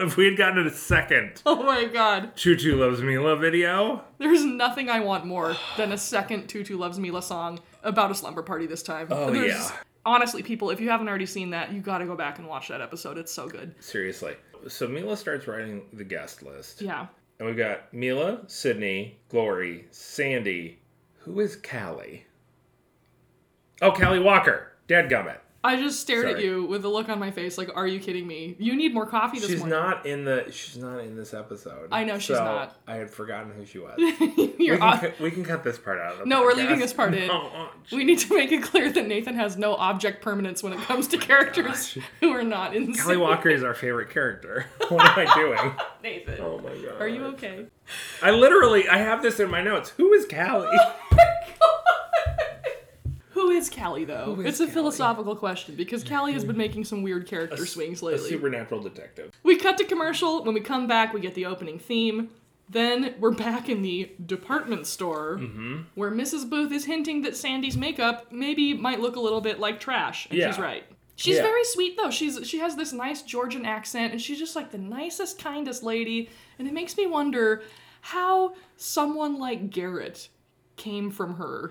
if 0.00 0.16
we 0.16 0.26
had 0.26 0.36
gotten 0.36 0.66
a 0.66 0.70
second 0.70 1.40
Oh 1.46 1.62
my 1.62 1.84
god. 1.86 2.36
Tutu 2.36 2.76
loves 2.76 3.00
Mila 3.00 3.36
video, 3.36 4.04
There's 4.18 4.44
nothing 4.44 4.90
I 4.90 5.00
want 5.00 5.24
more 5.24 5.56
than 5.78 5.92
a 5.92 5.98
second 5.98 6.46
Tutu 6.48 6.76
Loves 6.76 6.98
Mila 6.98 7.22
song 7.22 7.60
about 7.84 8.10
a 8.10 8.14
slumber 8.14 8.42
party 8.42 8.66
this 8.66 8.82
time. 8.82 9.06
Oh, 9.10 9.30
There's- 9.30 9.70
yeah. 9.70 9.76
Honestly, 10.06 10.42
people, 10.42 10.68
if 10.68 10.80
you 10.80 10.90
haven't 10.90 11.08
already 11.08 11.24
seen 11.24 11.50
that, 11.50 11.72
you 11.72 11.80
gotta 11.80 12.04
go 12.04 12.14
back 12.14 12.38
and 12.38 12.46
watch 12.46 12.68
that 12.68 12.82
episode. 12.82 13.16
It's 13.16 13.32
so 13.32 13.48
good. 13.48 13.74
seriously. 13.80 14.36
So 14.68 14.86
Mila 14.86 15.16
starts 15.16 15.46
writing 15.46 15.82
the 15.94 16.04
guest 16.04 16.42
list. 16.42 16.82
Yeah. 16.82 17.06
And 17.38 17.48
we've 17.48 17.56
got 17.56 17.92
Mila, 17.92 18.42
Sydney, 18.46 19.18
Glory, 19.30 19.86
Sandy. 19.90 20.78
Who 21.20 21.40
is 21.40 21.56
Callie? 21.56 22.26
Oh, 23.82 23.92
Callie 23.92 24.20
Walker. 24.20 24.72
Dadgummit. 24.88 25.38
I 25.64 25.76
just 25.76 26.00
stared 26.00 26.26
at 26.28 26.40
you 26.42 26.66
with 26.66 26.84
a 26.84 26.88
look 26.88 27.08
on 27.08 27.18
my 27.18 27.30
face 27.30 27.56
like, 27.58 27.70
are 27.74 27.86
you 27.86 27.98
kidding 27.98 28.26
me? 28.26 28.54
You 28.58 28.76
need 28.76 28.92
more 28.94 29.06
coffee 29.06 29.38
this 29.40 29.48
She's 29.48 29.60
morning. 29.60 29.78
not 29.78 30.06
in 30.06 30.24
the. 30.24 30.46
She's 30.50 30.76
not 30.76 30.98
in 31.00 31.16
this 31.16 31.32
episode. 31.34 31.88
I 31.90 32.04
know 32.04 32.18
she's 32.18 32.36
So, 32.36 32.44
not. 32.44 32.76
I 32.86 32.96
had 32.96 33.10
forgotten 33.10 33.52
who 33.52 33.64
she 33.64 33.78
was. 33.78 33.94
we, 33.96 34.54
You're 34.58 34.76
can 34.76 34.82
off- 34.86 35.00
cut, 35.00 35.18
we 35.20 35.30
can 35.30 35.44
cut 35.44 35.64
this 35.64 35.78
part 35.78 35.98
out. 35.98 36.12
Of 36.12 36.18
the 36.20 36.26
No, 36.26 36.42
we're 36.42 36.54
leaving 36.54 36.78
this 36.78 36.92
part 36.92 37.14
in. 37.14 37.28
No, 37.34 37.50
oh, 37.54 37.70
We 37.92 38.04
need 38.04 38.18
to 38.20 38.34
make 38.36 38.52
it 38.52 38.62
clear 38.62 38.90
that 38.92 39.06
Nathan 39.08 39.34
has 39.34 39.56
no 39.56 39.74
object 39.74 40.22
permanence 40.22 40.62
when 40.62 40.72
it 40.74 40.80
comes 40.80 41.08
to 41.08 41.16
oh 41.16 41.20
characters 41.20 41.96
who 42.20 42.30
are 42.30 42.44
not 42.44 42.76
in 42.76 42.94
Callie. 42.94 43.16
Walker 43.16 43.48
is 43.48 43.64
our 43.64 43.74
favorite 43.74 44.10
character. 44.10 44.66
What 44.88 45.06
am 45.18 45.26
I 45.26 45.34
doing? 45.34 45.72
Nathan. 46.02 46.40
Oh 46.40 46.58
my 46.58 46.74
god. 46.74 47.00
Are 47.00 47.08
you 47.08 47.24
okay? 47.26 47.66
I 48.22 48.30
literally, 48.32 48.86
I 48.86 48.98
have 48.98 49.22
this 49.22 49.40
in 49.40 49.50
my 49.50 49.62
notes. 49.62 49.88
Who 49.96 50.12
is 50.12 50.26
Callie? 50.26 50.76
Who 53.54 53.60
is 53.60 53.70
Callie 53.70 54.04
though? 54.04 54.36
is 54.40 54.46
it's 54.46 54.60
a 54.60 54.64
Callie? 54.64 54.72
philosophical 54.74 55.36
question 55.36 55.76
because 55.76 56.02
Callie 56.02 56.32
has 56.32 56.44
been 56.44 56.56
making 56.56 56.84
some 56.84 57.02
weird 57.02 57.28
character 57.28 57.64
swings 57.66 58.02
lately. 58.02 58.26
A 58.26 58.28
supernatural 58.30 58.82
detective. 58.82 59.30
We 59.44 59.56
cut 59.56 59.78
to 59.78 59.84
commercial. 59.84 60.42
When 60.42 60.54
we 60.54 60.60
come 60.60 60.88
back, 60.88 61.12
we 61.14 61.20
get 61.20 61.34
the 61.36 61.46
opening 61.46 61.78
theme. 61.78 62.30
Then 62.68 63.14
we're 63.20 63.30
back 63.30 63.68
in 63.68 63.82
the 63.82 64.10
department 64.26 64.88
store 64.88 65.38
Mm-hmm. 65.38 65.82
where 65.94 66.10
Mrs. 66.10 66.50
Booth 66.50 66.72
is 66.72 66.84
hinting 66.86 67.22
that 67.22 67.36
Sandy's 67.36 67.76
makeup 67.76 68.32
maybe 68.32 68.74
might 68.74 68.98
look 69.00 69.14
a 69.14 69.20
little 69.20 69.40
bit 69.40 69.60
like 69.60 69.78
trash, 69.78 70.26
and 70.30 70.40
she's 70.42 70.58
right. 70.58 70.82
She's 71.14 71.36
Yeah. 71.36 71.42
very 71.42 71.64
sweet 71.64 71.96
though. 71.96 72.10
She's 72.10 72.40
she 72.44 72.58
has 72.58 72.74
this 72.74 72.92
nice 72.92 73.22
Georgian 73.22 73.64
accent, 73.64 74.10
and 74.12 74.20
she's 74.20 74.38
just 74.40 74.56
like 74.56 74.72
the 74.72 74.78
nicest, 74.78 75.38
kindest 75.38 75.84
lady. 75.84 76.28
And 76.58 76.66
it 76.66 76.74
makes 76.74 76.96
me 76.96 77.06
wonder 77.06 77.62
how 78.00 78.54
someone 78.76 79.38
like 79.38 79.70
Garrett 79.70 80.28
came 80.76 81.12
from 81.12 81.36
her. 81.36 81.70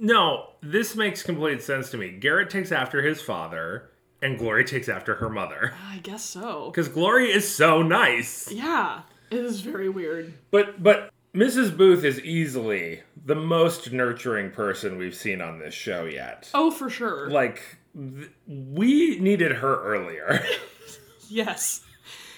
No, 0.00 0.50
this 0.62 0.94
makes 0.96 1.22
complete 1.22 1.62
sense 1.62 1.90
to 1.90 1.96
me. 1.96 2.10
Garrett 2.10 2.50
takes 2.50 2.72
after 2.72 3.02
his 3.02 3.20
father, 3.20 3.90
and 4.22 4.38
Glory 4.38 4.64
takes 4.64 4.88
after 4.88 5.16
her 5.16 5.28
mother. 5.28 5.74
I 5.90 5.98
guess 5.98 6.24
so. 6.24 6.70
Because 6.70 6.88
Glory 6.88 7.30
is 7.30 7.52
so 7.52 7.82
nice. 7.82 8.50
Yeah, 8.50 9.02
it 9.30 9.38
is 9.44 9.60
very 9.60 9.88
weird. 9.88 10.34
But 10.50 10.82
but 10.82 11.10
Mrs. 11.34 11.76
Booth 11.76 12.04
is 12.04 12.20
easily 12.20 13.02
the 13.24 13.34
most 13.34 13.92
nurturing 13.92 14.50
person 14.50 14.98
we've 14.98 15.14
seen 15.14 15.40
on 15.40 15.58
this 15.58 15.74
show 15.74 16.04
yet. 16.04 16.48
Oh, 16.54 16.70
for 16.70 16.88
sure. 16.88 17.28
Like 17.30 17.60
th- 17.94 18.30
we 18.46 19.18
needed 19.18 19.52
her 19.52 19.82
earlier. 19.82 20.44
Yes. 21.30 21.82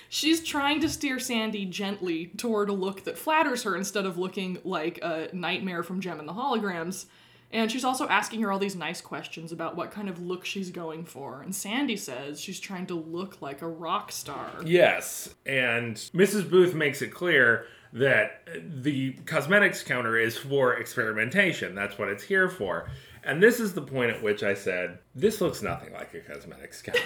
She's 0.08 0.42
trying 0.42 0.80
to 0.80 0.88
steer 0.88 1.20
Sandy 1.20 1.64
gently 1.64 2.26
toward 2.36 2.68
a 2.68 2.72
look 2.72 3.04
that 3.04 3.16
flatters 3.16 3.62
her 3.62 3.76
instead 3.76 4.04
of 4.06 4.18
looking 4.18 4.58
like 4.64 4.98
a 5.02 5.28
nightmare 5.32 5.84
from 5.84 6.00
Jem 6.00 6.18
and 6.18 6.28
the 6.28 6.32
Holograms. 6.32 7.06
And 7.52 7.70
she's 7.70 7.84
also 7.84 8.06
asking 8.06 8.42
her 8.42 8.52
all 8.52 8.60
these 8.60 8.76
nice 8.76 9.00
questions 9.00 9.50
about 9.50 9.76
what 9.76 9.90
kind 9.90 10.08
of 10.08 10.22
look 10.22 10.44
she's 10.44 10.70
going 10.70 11.04
for. 11.04 11.42
And 11.42 11.54
Sandy 11.54 11.96
says 11.96 12.40
she's 12.40 12.60
trying 12.60 12.86
to 12.86 12.94
look 12.94 13.42
like 13.42 13.60
a 13.60 13.68
rock 13.68 14.12
star. 14.12 14.50
yes, 14.64 15.34
and 15.44 15.96
Mrs. 15.96 16.48
Booth 16.48 16.74
makes 16.74 17.02
it 17.02 17.08
clear 17.08 17.66
that 17.92 18.48
the 18.82 19.12
cosmetics 19.26 19.82
counter 19.82 20.16
is 20.16 20.36
for 20.36 20.74
experimentation. 20.74 21.74
That's 21.74 21.98
what 21.98 22.08
it's 22.08 22.22
here 22.22 22.48
for. 22.48 22.88
And 23.24 23.42
this 23.42 23.60
is 23.60 23.74
the 23.74 23.82
point 23.82 24.12
at 24.12 24.22
which 24.22 24.42
I 24.42 24.54
said, 24.54 24.98
this 25.14 25.40
looks 25.40 25.62
nothing 25.62 25.92
like 25.92 26.14
a 26.14 26.20
cosmetics 26.20 26.82
counter. 26.82 27.02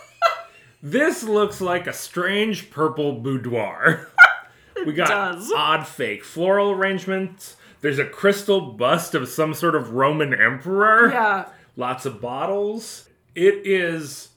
this 0.82 1.22
looks 1.22 1.60
like 1.60 1.86
a 1.86 1.92
strange 1.92 2.70
purple 2.70 3.20
boudoir. 3.20 4.08
we 4.86 4.92
got 4.92 5.08
does. 5.08 5.52
odd 5.52 5.86
fake 5.86 6.24
floral 6.24 6.70
arrangements. 6.70 7.56
There's 7.80 7.98
a 7.98 8.04
crystal 8.04 8.60
bust 8.60 9.14
of 9.14 9.28
some 9.28 9.54
sort 9.54 9.74
of 9.74 9.92
Roman 9.92 10.34
emperor. 10.34 11.10
Yeah. 11.12 11.48
Lots 11.76 12.04
of 12.06 12.20
bottles. 12.20 13.08
It 13.34 13.66
is 13.66 14.28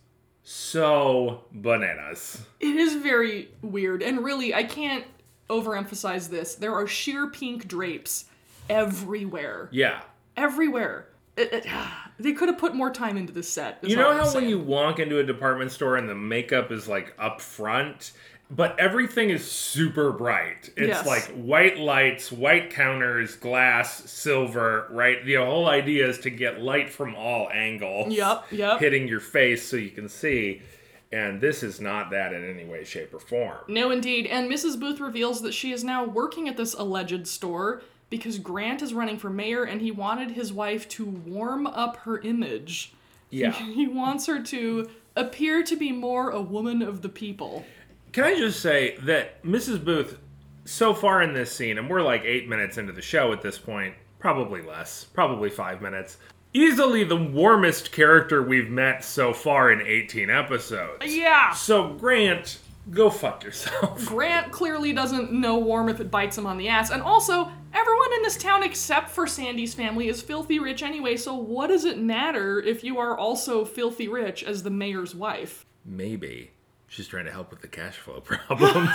so 0.44 1.44
bananas. 1.52 2.42
It 2.60 2.76
is 2.76 2.96
very 2.96 3.50
weird. 3.62 4.02
And 4.04 4.24
really, 4.24 4.54
I 4.54 4.64
can't 4.64 5.06
overemphasize 5.50 6.30
this. 6.30 6.56
There 6.56 6.74
are 6.74 6.88
sheer 6.88 7.28
pink 7.28 7.68
drapes 7.68 8.26
everywhere. 8.70 9.70
Yeah. 9.72 10.02
Everywhere. 10.38 11.08
It- 11.36 11.52
it- 11.54 11.66
they 12.20 12.34
could 12.34 12.48
have 12.50 12.58
put 12.58 12.76
more 12.76 12.92
time 12.92 13.18
into 13.18 13.34
this 13.34 13.50
set. 13.50 13.80
You 13.82 13.96
know 13.96 14.14
how 14.14 14.34
when 14.34 14.48
you 14.48 14.60
walk 14.60 15.00
into 15.00 15.20
a 15.20 15.24
department 15.24 15.72
store 15.72 15.98
and 15.98 16.08
the 16.08 16.16
makeup 16.16 16.72
is 16.72 16.88
like 16.88 17.14
up 17.18 17.42
front, 17.42 18.12
but 18.56 18.78
everything 18.80 19.30
is 19.30 19.50
super 19.50 20.12
bright. 20.12 20.70
It's 20.78 20.88
Yes. 20.90 21.06
like 21.08 21.24
white 21.36 21.80
lights, 21.80 22.32
white 22.32 22.70
counters, 22.70 23.36
glass, 23.36 24.10
silver, 24.10 24.88
right? 24.92 25.26
The 25.26 25.36
whole 25.36 25.68
idea 25.68 26.08
is 26.08 26.20
to 26.20 26.30
get 26.30 26.62
light 26.62 26.90
from 26.90 27.16
all 27.16 27.50
angles. 27.52 28.14
Yup, 28.14 28.46
yup. 28.52 28.80
Hitting 28.80 29.08
your 29.08 29.20
face 29.20 29.66
so 29.68 29.78
you 29.78 29.90
can 29.90 30.08
see. 30.10 30.62
And 31.12 31.40
this 31.42 31.62
is 31.64 31.80
not 31.80 32.10
that 32.12 32.34
in 32.34 32.44
any 32.44 32.66
way, 32.66 32.84
shape, 32.84 33.14
or 33.14 33.20
form. 33.20 33.60
No, 33.68 33.92
indeed. 33.92 34.26
And 34.28 34.52
Mrs. 34.52 34.80
Booth 34.80 35.00
reveals 35.00 35.42
that 35.44 35.54
she 35.54 35.72
is 35.72 35.84
now 35.84 36.04
working 36.04 36.48
at 36.50 36.58
this 36.58 36.74
alleged 36.74 37.28
store 37.28 37.82
because 38.10 38.40
Grant 38.40 38.82
is 38.82 38.94
running 38.94 39.18
for 39.18 39.30
mayor 39.30 39.64
and 39.64 39.82
he 39.82 39.92
wanted 39.92 40.32
his 40.32 40.52
wife 40.52 40.88
to 40.90 41.06
warm 41.06 41.66
up 41.68 41.98
her 41.98 42.20
image. 42.20 42.94
Yeah. 43.30 43.52
He 43.74 43.88
wants 43.88 44.26
her 44.28 44.42
to 44.44 44.90
appear 45.16 45.64
to 45.64 45.76
be 45.76 45.92
more 45.92 46.30
a 46.32 46.42
woman 46.42 46.82
of 46.82 47.02
the 47.04 47.10
people. 47.10 47.66
Can 48.14 48.26
I 48.26 48.38
just 48.38 48.60
say 48.60 48.96
that 49.02 49.42
Mrs. 49.42 49.84
Booth, 49.84 50.20
so 50.66 50.94
far 50.94 51.24
in 51.24 51.34
this 51.34 51.52
scene, 51.52 51.80
and 51.80 51.90
we're 51.90 52.04
like 52.04 52.22
eight 52.24 52.48
minutes 52.48 52.78
into 52.78 52.94
the 52.94 53.02
show 53.02 53.34
at 53.34 53.42
this 53.42 53.58
point, 53.58 53.96
probably 54.20 54.62
less, 54.62 55.04
probably 55.04 55.50
five 55.50 55.82
minutes, 55.82 56.18
easily 56.54 57.04
the 57.04 57.16
warmest 57.16 57.92
character 57.92 58.44
we've 58.44 58.70
met 58.70 59.04
so 59.04 59.34
far 59.34 59.72
in 59.72 59.82
18 59.82 60.30
episodes. 60.30 61.04
Yeah! 61.04 61.54
So, 61.54 61.94
Grant, 61.94 62.60
go 62.92 63.10
fuck 63.10 63.44
yourself. 63.44 64.06
Grant 64.06 64.52
clearly 64.52 64.94
doesn't 64.94 65.32
know 65.32 65.58
warm 65.58 65.90
if 65.90 66.00
it 66.00 66.12
bites 66.12 66.38
him 66.38 66.46
on 66.46 66.60
the 66.60 66.68
ass. 66.68 66.92
And 66.92 67.02
also, 67.02 67.52
everyone 67.74 68.14
in 68.14 68.22
this 68.22 68.38
town 68.38 68.62
except 68.62 69.10
for 69.10 69.26
Sandy's 69.26 69.74
family 69.74 70.08
is 70.08 70.22
filthy 70.22 70.60
rich 70.60 70.84
anyway, 70.84 71.18
so 71.18 71.34
what 71.34 71.68
does 71.68 71.84
it 71.84 71.98
matter 71.98 72.62
if 72.62 72.84
you 72.84 73.00
are 73.00 73.18
also 73.18 73.66
filthy 73.66 74.08
rich 74.08 74.44
as 74.44 74.62
the 74.62 74.70
mayor's 74.70 75.16
wife? 75.16 75.66
Maybe 75.84 76.53
she's 76.94 77.08
trying 77.08 77.26
to 77.26 77.32
help 77.32 77.50
with 77.50 77.62
the 77.62 77.68
cash 77.68 77.98
flow 77.98 78.20
problems. 78.22 78.90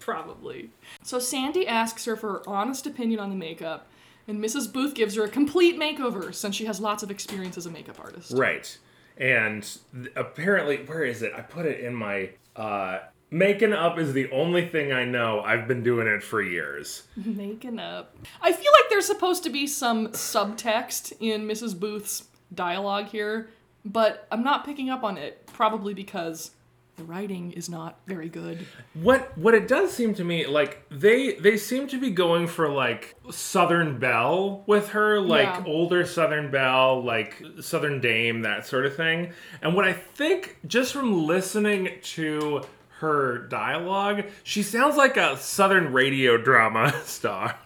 Probably. 0.00 0.70
So 1.02 1.18
Sandy 1.18 1.66
asks 1.66 2.04
her 2.04 2.16
for 2.16 2.32
her 2.34 2.42
honest 2.48 2.86
opinion 2.86 3.18
on 3.20 3.30
the 3.30 3.36
makeup, 3.36 3.88
and 4.28 4.42
Mrs. 4.42 4.72
Booth 4.72 4.94
gives 4.94 5.16
her 5.16 5.24
a 5.24 5.28
complete 5.28 5.76
makeover 5.78 6.32
since 6.34 6.54
she 6.54 6.64
has 6.66 6.80
lots 6.80 7.02
of 7.02 7.10
experience 7.10 7.56
as 7.58 7.66
a 7.66 7.70
makeup 7.70 7.98
artist. 8.00 8.32
right. 8.36 8.76
And 9.18 9.62
th- 9.94 10.12
apparently, 10.14 10.76
where 10.84 11.02
is 11.02 11.22
it? 11.22 11.32
I 11.34 11.40
put 11.40 11.64
it 11.64 11.80
in 11.80 11.94
my. 11.94 12.30
Uh, 12.54 12.98
making 13.30 13.72
up 13.72 13.98
is 13.98 14.12
the 14.12 14.30
only 14.30 14.68
thing 14.68 14.92
I 14.92 15.06
know. 15.06 15.40
I've 15.40 15.66
been 15.66 15.82
doing 15.82 16.06
it 16.06 16.22
for 16.22 16.42
years. 16.42 17.04
Making 17.16 17.78
up. 17.78 18.14
I 18.42 18.52
feel 18.52 18.70
like 18.72 18.90
there's 18.90 19.06
supposed 19.06 19.42
to 19.44 19.50
be 19.50 19.66
some 19.66 20.08
subtext 20.08 21.14
in 21.18 21.48
Mrs. 21.48 21.78
Booth's 21.80 22.24
dialogue 22.54 23.06
here. 23.06 23.48
but 23.86 24.28
I'm 24.30 24.44
not 24.44 24.64
picking 24.66 24.90
up 24.90 25.02
on 25.02 25.16
it, 25.16 25.46
probably 25.46 25.94
because 25.94 26.50
the 26.96 27.04
writing 27.04 27.52
is 27.52 27.68
not 27.68 27.98
very 28.06 28.28
good. 28.28 28.66
What 28.94 29.36
what 29.36 29.54
it 29.54 29.68
does 29.68 29.92
seem 29.92 30.14
to 30.14 30.24
me 30.24 30.46
like 30.46 30.82
they 30.90 31.34
they 31.34 31.56
seem 31.56 31.86
to 31.88 31.98
be 32.00 32.10
going 32.10 32.46
for 32.46 32.68
like 32.70 33.14
Southern 33.30 33.98
Belle 33.98 34.64
with 34.66 34.88
her, 34.90 35.20
like 35.20 35.46
Yeah. 35.46 35.64
older 35.66 36.06
Southern 36.06 36.50
Belle, 36.50 37.02
like 37.04 37.42
Southern 37.60 38.00
Dame, 38.00 38.42
that 38.42 38.66
sort 38.66 38.86
of 38.86 38.96
thing. 38.96 39.32
And 39.62 39.74
what 39.74 39.84
I 39.84 39.92
think 39.92 40.58
just 40.66 40.92
from 40.92 41.26
listening 41.26 41.90
to 42.14 42.62
her 43.00 43.46
dialogue, 43.48 44.24
she 44.42 44.62
sounds 44.62 44.96
like 44.96 45.18
a 45.18 45.36
Southern 45.36 45.92
radio 45.92 46.38
drama 46.38 46.94
star. 47.04 47.58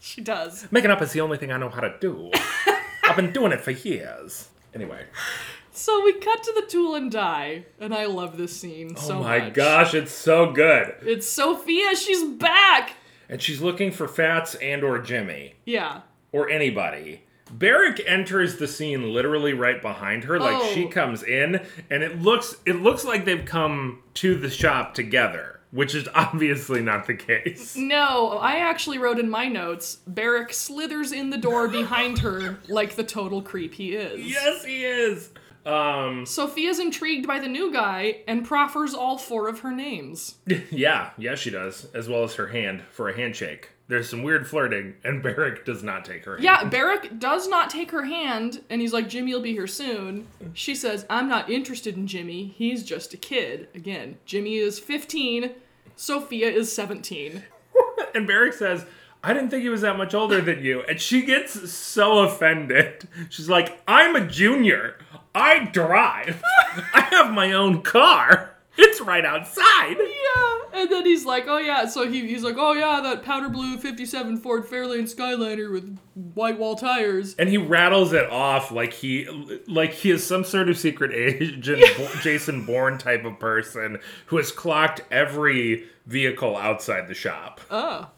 She 0.00 0.20
does. 0.22 0.66
Making 0.70 0.90
up 0.90 1.02
is 1.02 1.12
the 1.12 1.20
only 1.20 1.36
thing 1.36 1.52
I 1.52 1.58
know 1.58 1.68
how 1.68 1.80
to 1.82 1.94
do. 2.00 2.30
I've 3.04 3.16
been 3.16 3.32
doing 3.32 3.52
it 3.52 3.60
for 3.60 3.70
years. 3.72 4.48
Anyway. 4.74 5.04
So 5.82 6.04
we 6.04 6.12
cut 6.12 6.44
to 6.44 6.52
the 6.54 6.66
tool 6.68 6.94
and 6.94 7.10
die, 7.10 7.64
and 7.80 7.92
I 7.92 8.06
love 8.06 8.36
this 8.36 8.56
scene 8.56 8.92
oh 8.96 9.00
so 9.00 9.18
oh 9.18 9.22
my 9.24 9.38
much. 9.40 9.54
gosh, 9.54 9.94
it's 9.94 10.12
so 10.12 10.52
good. 10.52 10.94
It's 11.02 11.26
Sophia, 11.26 11.96
she's 11.96 12.22
back! 12.22 12.92
And 13.28 13.42
she's 13.42 13.60
looking 13.60 13.90
for 13.90 14.06
Fats 14.06 14.54
and 14.54 14.84
or 14.84 15.00
Jimmy. 15.00 15.54
Yeah. 15.64 16.02
or 16.30 16.48
anybody. 16.48 17.24
Barrick 17.50 18.00
enters 18.06 18.58
the 18.58 18.68
scene 18.68 19.12
literally 19.12 19.54
right 19.54 19.82
behind 19.82 20.22
her. 20.24 20.38
Like 20.38 20.54
Oh. 20.62 20.72
she 20.72 20.86
comes 20.86 21.24
in 21.24 21.60
and 21.90 22.04
it 22.04 22.22
looks 22.22 22.54
it 22.64 22.76
looks 22.76 23.04
like 23.04 23.24
they've 23.24 23.44
come 23.44 24.04
to 24.14 24.36
the 24.36 24.50
shop 24.50 24.94
together, 24.94 25.58
which 25.72 25.96
is 25.96 26.08
obviously 26.14 26.80
not 26.80 27.08
the 27.08 27.14
case. 27.14 27.74
No, 27.76 28.38
I 28.38 28.58
actually 28.58 28.98
wrote 28.98 29.18
in 29.18 29.28
my 29.28 29.48
notes 29.48 29.96
Barrick 30.06 30.52
slithers 30.52 31.10
in 31.10 31.30
the 31.30 31.38
door 31.38 31.66
behind 31.66 32.20
her 32.20 32.58
like 32.68 32.94
the 32.94 33.04
total 33.04 33.42
creep 33.42 33.74
he 33.74 33.96
is. 33.96 34.20
Yes, 34.24 34.64
he 34.64 34.84
is. 34.84 35.30
Um 35.64 36.26
Sophia's 36.26 36.78
intrigued 36.78 37.26
by 37.26 37.38
the 37.38 37.48
new 37.48 37.72
guy 37.72 38.22
and 38.26 38.44
proffers 38.44 38.94
all 38.94 39.18
four 39.18 39.48
of 39.48 39.60
her 39.60 39.72
names. 39.72 40.36
yeah, 40.70 41.10
yeah 41.16 41.34
she 41.34 41.50
does, 41.50 41.86
as 41.94 42.08
well 42.08 42.24
as 42.24 42.34
her 42.34 42.48
hand 42.48 42.82
for 42.90 43.08
a 43.08 43.16
handshake. 43.16 43.70
There's 43.88 44.08
some 44.08 44.22
weird 44.22 44.46
flirting 44.46 44.94
and 45.04 45.22
Barrick 45.22 45.64
does 45.64 45.82
not 45.82 46.04
take 46.04 46.24
her 46.24 46.32
hand. 46.32 46.44
Yeah, 46.44 46.64
Barrick 46.64 47.18
does 47.18 47.48
not 47.48 47.70
take 47.70 47.90
her 47.90 48.04
hand, 48.04 48.62
and 48.70 48.80
he's 48.80 48.92
like, 48.92 49.08
Jimmy 49.08 49.34
will 49.34 49.42
be 49.42 49.52
here 49.52 49.66
soon. 49.66 50.26
She 50.54 50.74
says, 50.74 51.04
I'm 51.10 51.28
not 51.28 51.50
interested 51.50 51.96
in 51.96 52.06
Jimmy. 52.06 52.54
He's 52.56 52.82
just 52.82 53.12
a 53.14 53.16
kid. 53.18 53.68
Again, 53.74 54.16
Jimmy 54.24 54.56
is 54.56 54.78
15, 54.78 55.52
Sophia 55.96 56.48
is 56.50 56.72
17. 56.72 57.44
And 58.14 58.26
Barrick 58.26 58.52
says, 58.52 58.84
I 59.24 59.32
didn't 59.32 59.50
think 59.50 59.62
he 59.62 59.68
was 59.68 59.82
that 59.82 59.96
much 59.96 60.14
older 60.14 60.40
than 60.40 60.62
you. 60.62 60.82
And 60.82 61.00
she 61.00 61.22
gets 61.22 61.70
so 61.72 62.18
offended. 62.18 63.08
She's 63.30 63.48
like, 63.48 63.80
I'm 63.86 64.16
a 64.16 64.26
junior. 64.26 64.96
I 65.34 65.64
drive. 65.66 66.42
I 66.94 67.00
have 67.10 67.32
my 67.32 67.52
own 67.52 67.82
car. 67.82 68.50
It's 68.78 69.00
right 69.02 69.24
outside. 69.24 69.96
Yeah, 69.98 70.80
and 70.80 70.90
then 70.90 71.04
he's 71.04 71.26
like, 71.26 71.44
oh 71.46 71.58
yeah, 71.58 71.86
so 71.86 72.10
he, 72.10 72.26
he's 72.26 72.42
like, 72.42 72.56
oh 72.56 72.72
yeah, 72.72 73.00
that 73.02 73.22
powder 73.22 73.50
blue 73.50 73.76
57 73.76 74.38
Ford 74.38 74.66
Fairlane 74.66 75.14
Skyliner 75.14 75.70
with 75.70 75.98
white 76.34 76.58
wall 76.58 76.74
tires. 76.74 77.34
And 77.34 77.50
he 77.50 77.58
rattles 77.58 78.14
it 78.14 78.30
off 78.30 78.70
like 78.70 78.94
he 78.94 79.28
like 79.68 79.92
he 79.92 80.10
is 80.10 80.26
some 80.26 80.42
sort 80.44 80.70
of 80.70 80.78
secret 80.78 81.12
agent 81.12 81.84
Jason 82.22 82.64
Bourne 82.64 82.96
type 82.96 83.26
of 83.26 83.38
person 83.38 83.98
who 84.26 84.38
has 84.38 84.50
clocked 84.50 85.02
every 85.10 85.84
vehicle 86.06 86.56
outside 86.56 87.08
the 87.08 87.14
shop. 87.14 87.60
Oh. 87.70 88.08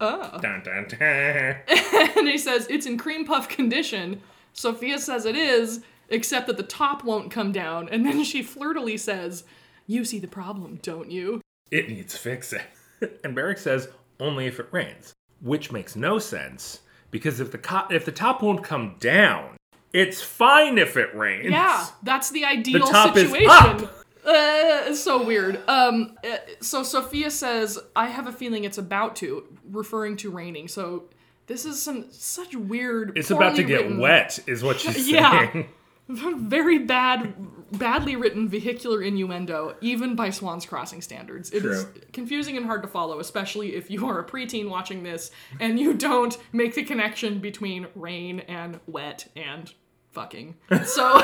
Oh. 0.00 0.38
Dun, 0.40 0.62
dun, 0.64 0.86
dun. 0.88 1.56
And 2.16 2.26
he 2.26 2.38
says, 2.38 2.66
it's 2.70 2.86
in 2.86 2.96
cream 2.96 3.26
puff 3.26 3.48
condition. 3.50 4.22
Sophia 4.54 4.98
says 4.98 5.26
it 5.26 5.36
is, 5.36 5.80
except 6.10 6.46
that 6.48 6.56
the 6.56 6.62
top 6.62 7.04
won't 7.04 7.30
come 7.30 7.52
down. 7.52 7.88
And 7.88 8.04
then 8.04 8.22
she 8.24 8.42
flirtily 8.42 8.96
says, 8.96 9.44
you 9.86 10.04
see 10.04 10.18
the 10.18 10.28
problem, 10.28 10.78
don't 10.82 11.10
you? 11.10 11.40
It 11.70 11.88
needs 11.88 12.16
fixing. 12.16 12.60
And 13.24 13.34
Barrick 13.34 13.56
says, 13.56 13.88
only 14.18 14.44
if 14.46 14.60
it 14.60 14.66
rains. 14.72 15.14
Which 15.40 15.72
makes 15.72 15.96
no 15.96 16.18
sense, 16.18 16.80
because 17.10 17.40
if 17.40 17.50
the 17.50 17.56
co- 17.56 17.86
if 17.90 18.04
the 18.04 18.12
top 18.12 18.42
won't 18.42 18.62
come 18.62 18.96
down, 19.00 19.56
it's 19.94 20.20
fine 20.20 20.76
if 20.76 20.98
it 20.98 21.14
rains. 21.16 21.50
Yeah, 21.50 21.86
that's 22.02 22.28
the 22.30 22.44
ideal 22.44 22.84
the 22.84 22.92
top 22.92 23.16
is 23.16 23.30
situation. 23.30 23.48
up. 23.50 23.80
Uh, 24.22 24.84
it's 24.88 25.00
so 25.00 25.24
weird. 25.24 25.66
Um, 25.66 26.18
uh, 26.22 26.36
so 26.60 26.82
Sophia 26.82 27.30
says, 27.30 27.78
"I 27.96 28.08
have 28.08 28.26
a 28.26 28.32
feeling 28.32 28.64
it's 28.64 28.76
about 28.76 29.16
to," 29.16 29.44
referring 29.70 30.18
to 30.18 30.30
raining. 30.30 30.68
So 30.68 31.04
this 31.46 31.64
is 31.64 31.80
some 31.80 32.04
such 32.10 32.54
weird. 32.54 33.16
It's 33.16 33.30
about 33.30 33.56
to 33.56 33.62
get 33.62 33.80
written- 33.84 33.98
wet, 33.98 34.38
is 34.46 34.62
what 34.62 34.78
she's 34.78 35.08
Yeah. 35.10 35.50
saying. 35.52 35.68
Very 36.36 36.78
bad, 36.78 37.34
badly 37.78 38.16
written 38.16 38.48
vehicular 38.48 39.02
innuendo, 39.02 39.76
even 39.80 40.16
by 40.16 40.30
Swan's 40.30 40.66
Crossing 40.66 41.00
standards. 41.02 41.50
It 41.50 41.64
is 41.64 41.84
True. 41.84 42.02
confusing 42.12 42.56
and 42.56 42.66
hard 42.66 42.82
to 42.82 42.88
follow, 42.88 43.20
especially 43.20 43.76
if 43.76 43.90
you 43.90 44.06
are 44.08 44.18
a 44.18 44.24
preteen 44.24 44.68
watching 44.68 45.02
this 45.02 45.30
and 45.60 45.78
you 45.78 45.94
don't 45.94 46.36
make 46.52 46.74
the 46.74 46.82
connection 46.82 47.38
between 47.38 47.86
rain 47.94 48.40
and 48.40 48.80
wet 48.86 49.28
and 49.36 49.72
fucking. 50.12 50.56
So. 50.84 51.22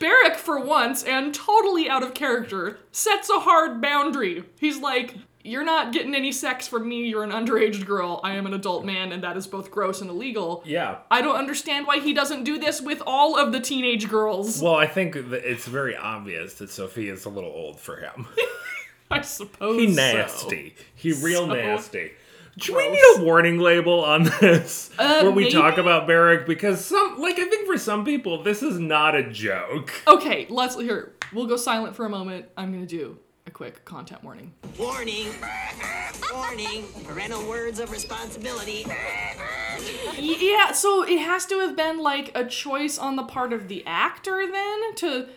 Barrick, 0.00 0.34
for 0.36 0.58
once, 0.58 1.04
and 1.04 1.32
totally 1.32 1.88
out 1.88 2.02
of 2.02 2.12
character, 2.12 2.80
sets 2.90 3.30
a 3.30 3.38
hard 3.38 3.80
boundary. 3.80 4.42
He's 4.58 4.78
like, 4.78 5.14
You're 5.44 5.64
not 5.64 5.92
getting 5.92 6.14
any 6.14 6.30
sex 6.30 6.68
from 6.68 6.88
me, 6.88 7.08
you're 7.08 7.24
an 7.24 7.30
underage 7.30 7.84
girl. 7.84 8.20
I 8.22 8.34
am 8.34 8.46
an 8.46 8.54
adult 8.54 8.84
man, 8.84 9.10
and 9.12 9.24
that 9.24 9.36
is 9.36 9.46
both 9.46 9.70
gross 9.70 10.00
and 10.00 10.08
illegal. 10.08 10.62
Yeah. 10.64 10.98
I 11.10 11.20
don't 11.20 11.36
understand 11.36 11.86
why 11.86 11.98
he 11.98 12.12
doesn't 12.14 12.44
do 12.44 12.58
this 12.58 12.80
with 12.80 13.02
all 13.06 13.36
of 13.38 13.52
the 13.52 13.60
teenage 13.60 14.08
girls. 14.08 14.62
Well, 14.62 14.76
I 14.76 14.86
think 14.86 15.14
that 15.14 15.50
it's 15.50 15.66
very 15.66 15.96
obvious 15.96 16.54
that 16.54 16.70
Sophia's 16.70 17.24
a 17.24 17.28
little 17.30 17.50
old 17.50 17.80
for 17.80 17.96
him. 17.96 18.28
I 19.10 19.20
suppose. 19.22 19.80
He 19.80 19.92
so. 19.92 20.00
nasty. 20.00 20.74
He 20.94 21.12
real 21.12 21.46
So 21.46 21.54
nasty. 21.54 22.12
Should 22.58 22.76
we 22.76 22.90
need 22.90 23.02
a 23.16 23.24
warning 23.24 23.58
label 23.58 24.04
on 24.04 24.24
this 24.40 24.90
Uh, 24.98 25.22
where 25.22 25.30
we 25.30 25.44
maybe? 25.44 25.54
talk 25.54 25.78
about 25.78 26.06
Barrick? 26.06 26.46
Because 26.46 26.84
some, 26.84 27.18
like, 27.18 27.38
I 27.38 27.46
think 27.46 27.66
for 27.66 27.78
some 27.78 28.04
people, 28.04 28.42
this 28.42 28.62
is 28.62 28.78
not 28.78 29.14
a 29.14 29.30
joke. 29.30 29.90
Okay, 30.06 30.46
let's 30.50 30.78
here. 30.78 31.14
We'll 31.32 31.46
go 31.46 31.56
silent 31.56 31.96
for 31.96 32.04
a 32.04 32.10
moment. 32.10 32.46
I'm 32.56 32.70
gonna 32.72 32.84
do 32.86 33.18
a 33.46 33.50
quick 33.50 33.84
content 33.84 34.22
warning. 34.22 34.52
Warning. 34.78 35.28
Warning. 36.32 36.86
Parental 37.04 37.46
words 37.48 37.78
of 37.80 37.90
responsibility. 37.90 38.86
Yeah, 40.18 40.72
so 40.72 41.02
it 41.02 41.18
has 41.18 41.46
to 41.46 41.58
have 41.60 41.76
been 41.76 41.98
like 41.98 42.30
a 42.34 42.44
choice 42.44 42.98
on 42.98 43.16
the 43.16 43.24
part 43.24 43.52
of 43.52 43.68
the 43.68 43.82
actor 43.86 44.46
then 44.50 44.94
to 44.96 45.28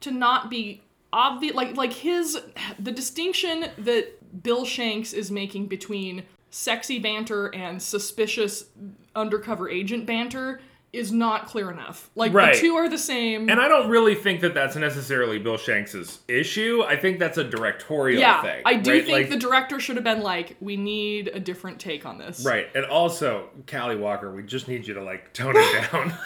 to 0.00 0.10
not 0.10 0.50
be 0.50 0.82
obvious 1.12 1.54
like 1.54 1.76
like 1.76 1.92
his 1.92 2.38
the 2.78 2.92
distinction 2.92 3.66
that 3.78 4.42
Bill 4.42 4.64
Shanks 4.64 5.12
is 5.12 5.30
making 5.30 5.66
between 5.66 6.24
sexy 6.50 6.98
banter 6.98 7.48
and 7.54 7.82
suspicious 7.82 8.66
undercover 9.14 9.68
agent 9.68 10.06
banter 10.06 10.60
is 10.92 11.10
not 11.10 11.46
clear 11.46 11.70
enough. 11.70 12.10
Like 12.14 12.34
Right. 12.34 12.54
the 12.54 12.60
two 12.60 12.74
are 12.76 12.86
the 12.88 12.98
same. 12.98 13.48
And 13.48 13.58
I 13.58 13.66
don't 13.66 13.88
really 13.88 14.14
think 14.14 14.42
that 14.42 14.52
that's 14.52 14.76
necessarily 14.76 15.38
Bill 15.38 15.56
Shanks's 15.56 16.18
issue. 16.28 16.82
I 16.86 16.96
think 16.96 17.18
that's 17.18 17.38
a 17.38 17.44
directorial 17.44 18.20
yeah, 18.20 18.42
thing. 18.42 18.60
I 18.66 18.74
do 18.74 18.90
right? 18.92 19.04
think 19.04 19.12
Like- 19.12 19.30
the 19.30 19.38
director 19.38 19.80
should 19.80 19.96
have 19.96 20.04
been 20.04 20.20
like, 20.20 20.56
we 20.60 20.76
need 20.76 21.28
a 21.28 21.40
different 21.40 21.80
take 21.80 22.04
on 22.04 22.18
this. 22.18 22.44
Right, 22.44 22.68
and 22.74 22.84
also, 22.84 23.48
Callie 23.66 23.96
Walker, 23.96 24.34
we 24.34 24.42
just 24.42 24.68
need 24.68 24.86
you 24.86 24.92
to 24.94 25.02
like 25.02 25.32
tone 25.32 25.54
it 25.56 25.90
down. 25.92 26.12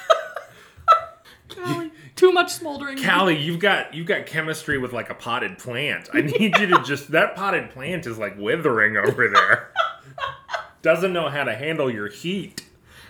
Callie, 1.48 1.92
too 2.16 2.32
much 2.32 2.52
smoldering. 2.52 3.00
Callie, 3.00 3.38
you've 3.38 3.60
got 3.60 3.94
you've 3.94 4.06
got 4.08 4.26
chemistry 4.26 4.78
with 4.78 4.92
like 4.92 5.10
a 5.10 5.14
potted 5.14 5.58
plant. 5.58 6.08
I 6.12 6.20
need 6.22 6.58
you 6.58 6.66
to 6.66 6.82
just 6.84 7.12
that 7.12 7.36
potted 7.36 7.70
plant 7.70 8.04
is 8.06 8.18
like 8.18 8.36
withering 8.36 8.96
over 8.96 9.28
there. 9.28 9.72
Doesn't 10.82 11.12
know 11.12 11.28
how 11.28 11.44
to 11.44 11.54
handle 11.54 11.88
your 11.90 12.08
heat. 12.08 12.64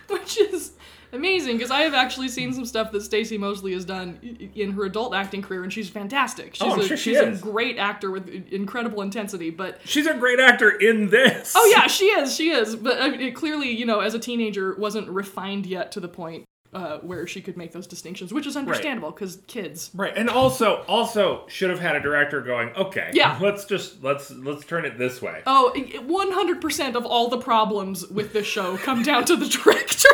which 0.08 0.38
is 0.38 0.72
amazing 1.16 1.56
because 1.56 1.72
I 1.72 1.80
have 1.80 1.94
actually 1.94 2.28
seen 2.28 2.52
some 2.52 2.64
stuff 2.64 2.92
that 2.92 3.00
Stacey 3.02 3.36
Mosley 3.36 3.72
has 3.72 3.84
done 3.84 4.20
in 4.54 4.70
her 4.72 4.84
adult 4.84 5.14
acting 5.14 5.42
career, 5.42 5.64
and 5.64 5.72
she's 5.72 5.88
fantastic. 5.88 6.54
She's, 6.54 6.62
Oh, 6.62 6.78
a, 6.80 6.86
sure 6.86 6.96
she 6.96 7.10
she's 7.14 7.18
is. 7.20 7.40
a 7.40 7.42
great 7.42 7.78
actor 7.78 8.10
with 8.12 8.28
incredible 8.52 9.02
intensity, 9.02 9.50
but. 9.50 9.80
She's 9.84 10.06
a 10.06 10.14
great 10.14 10.38
actor 10.38 10.70
in 10.70 11.10
this. 11.10 11.54
Oh 11.56 11.72
yeah, 11.74 11.86
she 11.88 12.04
is. 12.06 12.36
She 12.36 12.50
is. 12.50 12.76
But 12.76 13.02
I 13.02 13.08
mean, 13.10 13.20
it 13.20 13.34
clearly, 13.34 13.70
you 13.70 13.84
know, 13.86 14.00
as 14.00 14.14
a 14.14 14.18
teenager, 14.20 14.74
wasn't 14.76 15.08
refined 15.08 15.66
yet 15.66 15.90
to 15.92 16.00
the 16.00 16.08
point 16.08 16.44
uh, 16.74 16.98
where 16.98 17.26
she 17.26 17.40
could 17.40 17.56
make 17.56 17.72
those 17.72 17.86
distinctions, 17.86 18.34
which 18.34 18.46
is 18.46 18.56
understandable 18.56 19.10
because 19.10 19.38
kids. 19.46 19.90
Right, 19.94 20.12
and 20.14 20.28
also 20.28 20.84
also 20.88 21.44
should 21.48 21.70
have 21.70 21.80
had 21.80 21.96
a 21.96 22.00
director 22.00 22.42
going, 22.42 22.70
okay, 22.76 23.10
Yeah. 23.14 23.38
let's 23.40 23.64
just 23.64 24.02
let's 24.02 24.30
let's 24.30 24.64
turn 24.66 24.84
it 24.84 24.98
this 24.98 25.22
way. 25.22 25.42
Oh, 25.46 25.72
Oh, 25.74 26.02
one 26.02 26.32
hundred 26.32 26.60
percent 26.60 26.94
of 26.96 27.06
all 27.06 27.28
the 27.28 27.38
problems 27.38 28.06
with 28.08 28.32
this 28.34 28.46
show 28.46 28.76
come 28.78 29.02
down 29.02 29.24
to 29.26 29.36
the 29.36 29.46
director. 29.64 30.08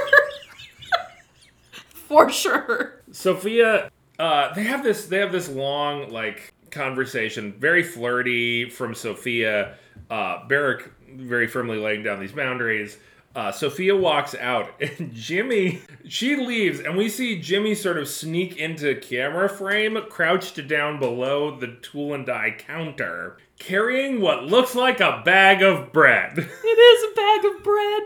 For 2.13 2.29
sure. 2.29 3.01
Sophia, 3.11 3.91
uh, 4.19 4.53
they 4.53 4.65
have 4.65 4.85
this 4.85 5.07
they 5.07 5.17
have 5.17 5.33
this 5.33 5.49
long 5.49 6.11
like 6.11 6.53
conversation, 6.71 7.55
very 7.59 7.83
flirty 7.83 8.69
from 8.69 8.95
Sophia. 8.95 9.77
Uh, 10.11 10.47
Barrick 10.47 10.91
very 11.09 11.47
firmly 11.47 11.79
laying 11.79 12.03
down 12.03 12.21
these 12.21 12.33
boundaries. 12.33 12.99
Uh, 13.35 13.51
Sophia 13.51 13.97
walks 13.97 14.35
out, 14.35 14.79
and 14.99 15.15
Jimmy, 15.15 15.81
she 16.07 16.37
leaves, 16.37 16.81
and 16.81 16.99
we 16.99 17.09
see 17.09 17.41
Jimmy 17.41 17.75
sort 17.75 17.97
of 17.97 18.07
sneak 18.07 18.59
into 18.59 18.95
camera 18.97 19.49
frame, 19.49 19.99
crouched 20.11 20.69
down 20.69 20.99
below 21.01 21.59
the 21.59 21.79
tool 21.81 22.13
and 22.13 22.27
die 22.27 22.55
counter, 22.59 23.39
carrying 23.59 24.21
what 24.21 24.45
looks 24.45 24.75
like 24.75 25.01
a 25.01 25.23
bag 25.25 25.63
of 25.63 25.95
bread. 25.95 26.39
It 26.39 26.79
is 26.79 27.11
a 27.11 27.15
bag 27.15 27.57
of 27.57 27.65
bread. 27.65 28.03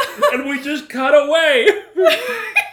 and 0.32 0.48
we 0.48 0.60
just 0.60 0.88
cut 0.88 1.14
away. 1.14 1.68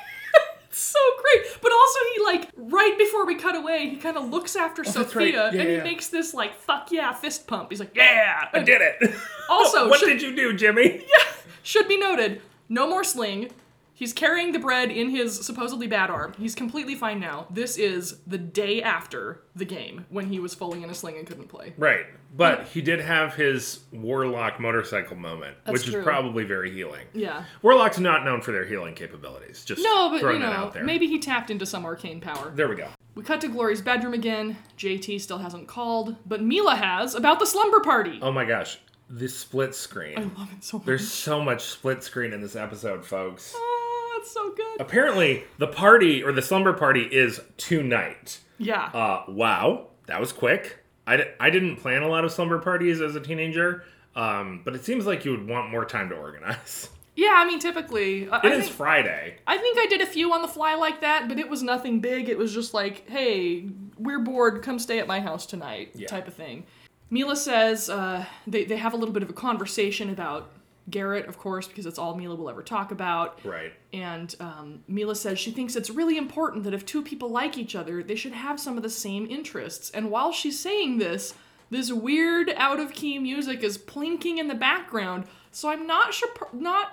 so 0.79 0.99
great. 1.21 1.45
But 1.61 1.71
also 1.71 1.99
he 2.15 2.23
like 2.23 2.49
right 2.55 2.97
before 2.97 3.25
we 3.25 3.35
cut 3.35 3.55
away, 3.55 3.89
he 3.89 3.97
kind 3.97 4.17
of 4.17 4.29
looks 4.29 4.55
after 4.55 4.81
oh, 4.81 4.85
that's 4.91 4.95
Sophia 5.13 5.45
right. 5.45 5.53
Yeah, 5.53 5.61
and 5.61 5.69
yeah, 5.69 5.77
he 5.77 5.83
makes 5.83 6.07
this 6.07 6.33
like 6.33 6.55
fuck 6.55 6.91
yeah 6.91 7.13
fist 7.13 7.47
pump. 7.47 7.69
He's 7.69 7.79
like, 7.79 7.95
yeah. 7.95 8.49
I 8.53 8.59
did 8.59 8.81
it. 8.81 9.13
Also, 9.49 9.89
what 9.89 9.99
should- 9.99 10.07
did 10.09 10.21
you 10.21 10.35
do, 10.35 10.53
Jimmy? 10.55 11.05
Yeah. 11.09 11.23
Should 11.61 11.87
be 11.87 11.97
noted, 11.97 12.41
no 12.67 12.87
more 12.89 13.03
sling. 13.03 13.51
He's 13.99 14.13
carrying 14.13 14.53
the 14.53 14.59
bread 14.59 14.91
in 14.91 15.09
his 15.09 15.45
supposedly 15.45 15.85
bad 15.85 16.09
arm. 16.09 16.33
He's 16.39 16.55
completely 16.55 16.95
fine 16.95 17.19
now. 17.19 17.47
This 17.49 17.77
is 17.77 18.19
the 18.25 18.37
day 18.37 18.81
after 18.81 19.41
the 19.57 19.65
game 19.65 20.05
when 20.09 20.27
he 20.27 20.39
was 20.39 20.53
fully 20.55 20.81
in 20.83 20.89
a 20.89 20.93
sling 20.93 21.17
and 21.17 21.27
couldn't 21.27 21.49
play. 21.49 21.73
Right. 21.77 22.05
But 22.33 22.67
he 22.67 22.79
did 22.81 23.01
have 23.01 23.33
his 23.33 23.79
Warlock 23.91 24.57
motorcycle 24.57 25.17
moment, 25.17 25.57
That's 25.65 25.73
which 25.83 25.91
true. 25.91 25.99
is 25.99 26.05
probably 26.05 26.45
very 26.45 26.71
healing. 26.71 27.07
Yeah. 27.13 27.43
Warlock's 27.61 27.99
not 27.99 28.23
known 28.23 28.39
for 28.39 28.53
their 28.53 28.63
healing 28.63 28.95
capabilities. 28.95 29.65
Just 29.65 29.83
No, 29.83 30.09
but 30.11 30.21
throwing 30.21 30.37
you 30.37 30.43
that 30.43 30.53
know, 30.53 30.59
out 30.67 30.73
there. 30.73 30.85
maybe 30.85 31.07
he 31.07 31.19
tapped 31.19 31.49
into 31.51 31.65
some 31.65 31.83
arcane 31.83 32.21
power. 32.21 32.53
There 32.55 32.69
we 32.69 32.77
go. 32.77 32.87
We 33.15 33.23
cut 33.23 33.41
to 33.41 33.49
Glory's 33.49 33.81
bedroom 33.81 34.13
again. 34.13 34.55
JT 34.77 35.19
still 35.19 35.39
hasn't 35.39 35.67
called, 35.67 36.15
but 36.25 36.41
Mila 36.41 36.75
has 36.75 37.15
about 37.15 37.39
the 37.39 37.45
slumber 37.45 37.81
party. 37.81 38.17
Oh 38.21 38.31
my 38.31 38.45
gosh, 38.45 38.79
The 39.09 39.27
split 39.27 39.75
screen. 39.75 40.17
I 40.17 40.21
love 40.39 40.53
it 40.55 40.63
so 40.63 40.77
much. 40.77 40.85
There's 40.85 41.11
so 41.11 41.43
much 41.43 41.63
split 41.65 42.01
screen 42.01 42.31
in 42.31 42.39
this 42.39 42.55
episode, 42.55 43.03
folks. 43.05 43.53
Ah, 43.57 43.75
It's 44.19 44.31
so 44.31 44.51
good. 44.53 44.79
Apparently, 44.81 45.43
the 45.57 45.67
party 45.67 46.23
or 46.23 46.31
the 46.31 46.41
slumber 46.41 46.73
party 46.73 47.03
is 47.03 47.41
tonight. 47.57 48.39
Yeah. 48.57 48.85
Uh, 48.85 49.23
wow, 49.29 49.87
that 50.07 50.19
was 50.19 50.31
quick. 50.31 50.77
I, 51.07 51.25
I 51.39 51.49
didn't 51.49 51.77
plan 51.77 52.03
a 52.03 52.07
lot 52.07 52.23
of 52.25 52.31
slumber 52.31 52.59
parties 52.59 53.01
as 53.01 53.15
a 53.15 53.19
teenager, 53.19 53.83
um, 54.15 54.61
but 54.63 54.75
it 54.75 54.83
seems 54.85 55.05
like 55.05 55.25
you 55.25 55.31
would 55.31 55.47
want 55.47 55.71
more 55.71 55.85
time 55.85 56.09
to 56.09 56.15
organize. 56.15 56.89
yeah, 57.15 57.35
I 57.37 57.45
mean, 57.45 57.59
typically. 57.59 58.29
I, 58.29 58.37
It 58.39 58.45
I 58.45 58.49
is 58.55 58.65
think, 58.65 58.75
Friday. 58.75 59.35
I 59.47 59.57
think 59.57 59.77
I 59.79 59.85
did 59.87 60.01
a 60.01 60.05
few 60.05 60.33
on 60.33 60.41
the 60.41 60.47
fly 60.47 60.75
like 60.75 61.01
that, 61.01 61.27
but 61.27 61.39
it 61.39 61.49
was 61.49 61.63
nothing 61.63 61.99
big. 61.99 62.29
It 62.29 62.37
was 62.37 62.53
just 62.53 62.73
like, 62.73 63.09
hey, 63.09 63.65
we're 63.97 64.19
bored, 64.19 64.61
come 64.61 64.77
stay 64.79 64.99
at 64.99 65.07
my 65.07 65.19
house 65.19 65.45
tonight, 65.45 65.91
Yeah. 65.95 66.07
type 66.07 66.27
of 66.27 66.33
thing. 66.33 66.65
Mila 67.09 67.35
says 67.35 67.89
uh, 67.89 68.23
they, 68.45 68.65
they 68.65 68.77
have 68.77 68.93
a 68.93 68.97
little 68.97 69.13
bit 69.13 69.23
of 69.23 69.29
a 69.29 69.33
conversation 69.33 70.09
about 70.11 70.51
Garrett, 70.89 71.27
of 71.27 71.37
course, 71.37 71.67
because 71.67 71.85
it's 71.85 71.99
all 71.99 72.15
Mila 72.15 72.35
will 72.35 72.49
ever 72.49 72.63
talk 72.63 72.91
about. 72.91 73.43
Right. 73.45 73.73
And 73.93 74.33
um, 74.39 74.83
Mila 74.87 75.15
says 75.15 75.39
she 75.39 75.51
thinks 75.51 75.75
it's 75.75 75.89
really 75.89 76.17
important 76.17 76.63
that 76.63 76.73
if 76.73 76.85
two 76.85 77.01
people 77.01 77.29
like 77.29 77.57
each 77.57 77.75
other, 77.75 78.03
they 78.03 78.15
should 78.15 78.33
have 78.33 78.59
some 78.59 78.77
of 78.77 78.83
the 78.83 78.89
same 78.89 79.25
interests. 79.27 79.89
And 79.91 80.11
while 80.11 80.31
she's 80.31 80.59
saying 80.59 80.97
this, 80.97 81.33
this 81.69 81.91
weird 81.91 82.49
out 82.55 82.79
of 82.79 82.93
key 82.93 83.19
music 83.19 83.63
is 83.63 83.77
plinking 83.77 84.37
in 84.37 84.47
the 84.47 84.55
background. 84.55 85.25
So 85.51 85.69
I'm 85.69 85.85
not 85.87 86.13
sure. 86.13 86.29
Not. 86.53 86.91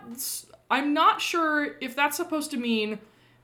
I'm 0.71 0.93
not 0.93 1.21
sure 1.21 1.77
if 1.81 1.95
that's 1.95 2.17
supposed 2.17 2.51
to 2.51 2.57
mean 2.57 2.99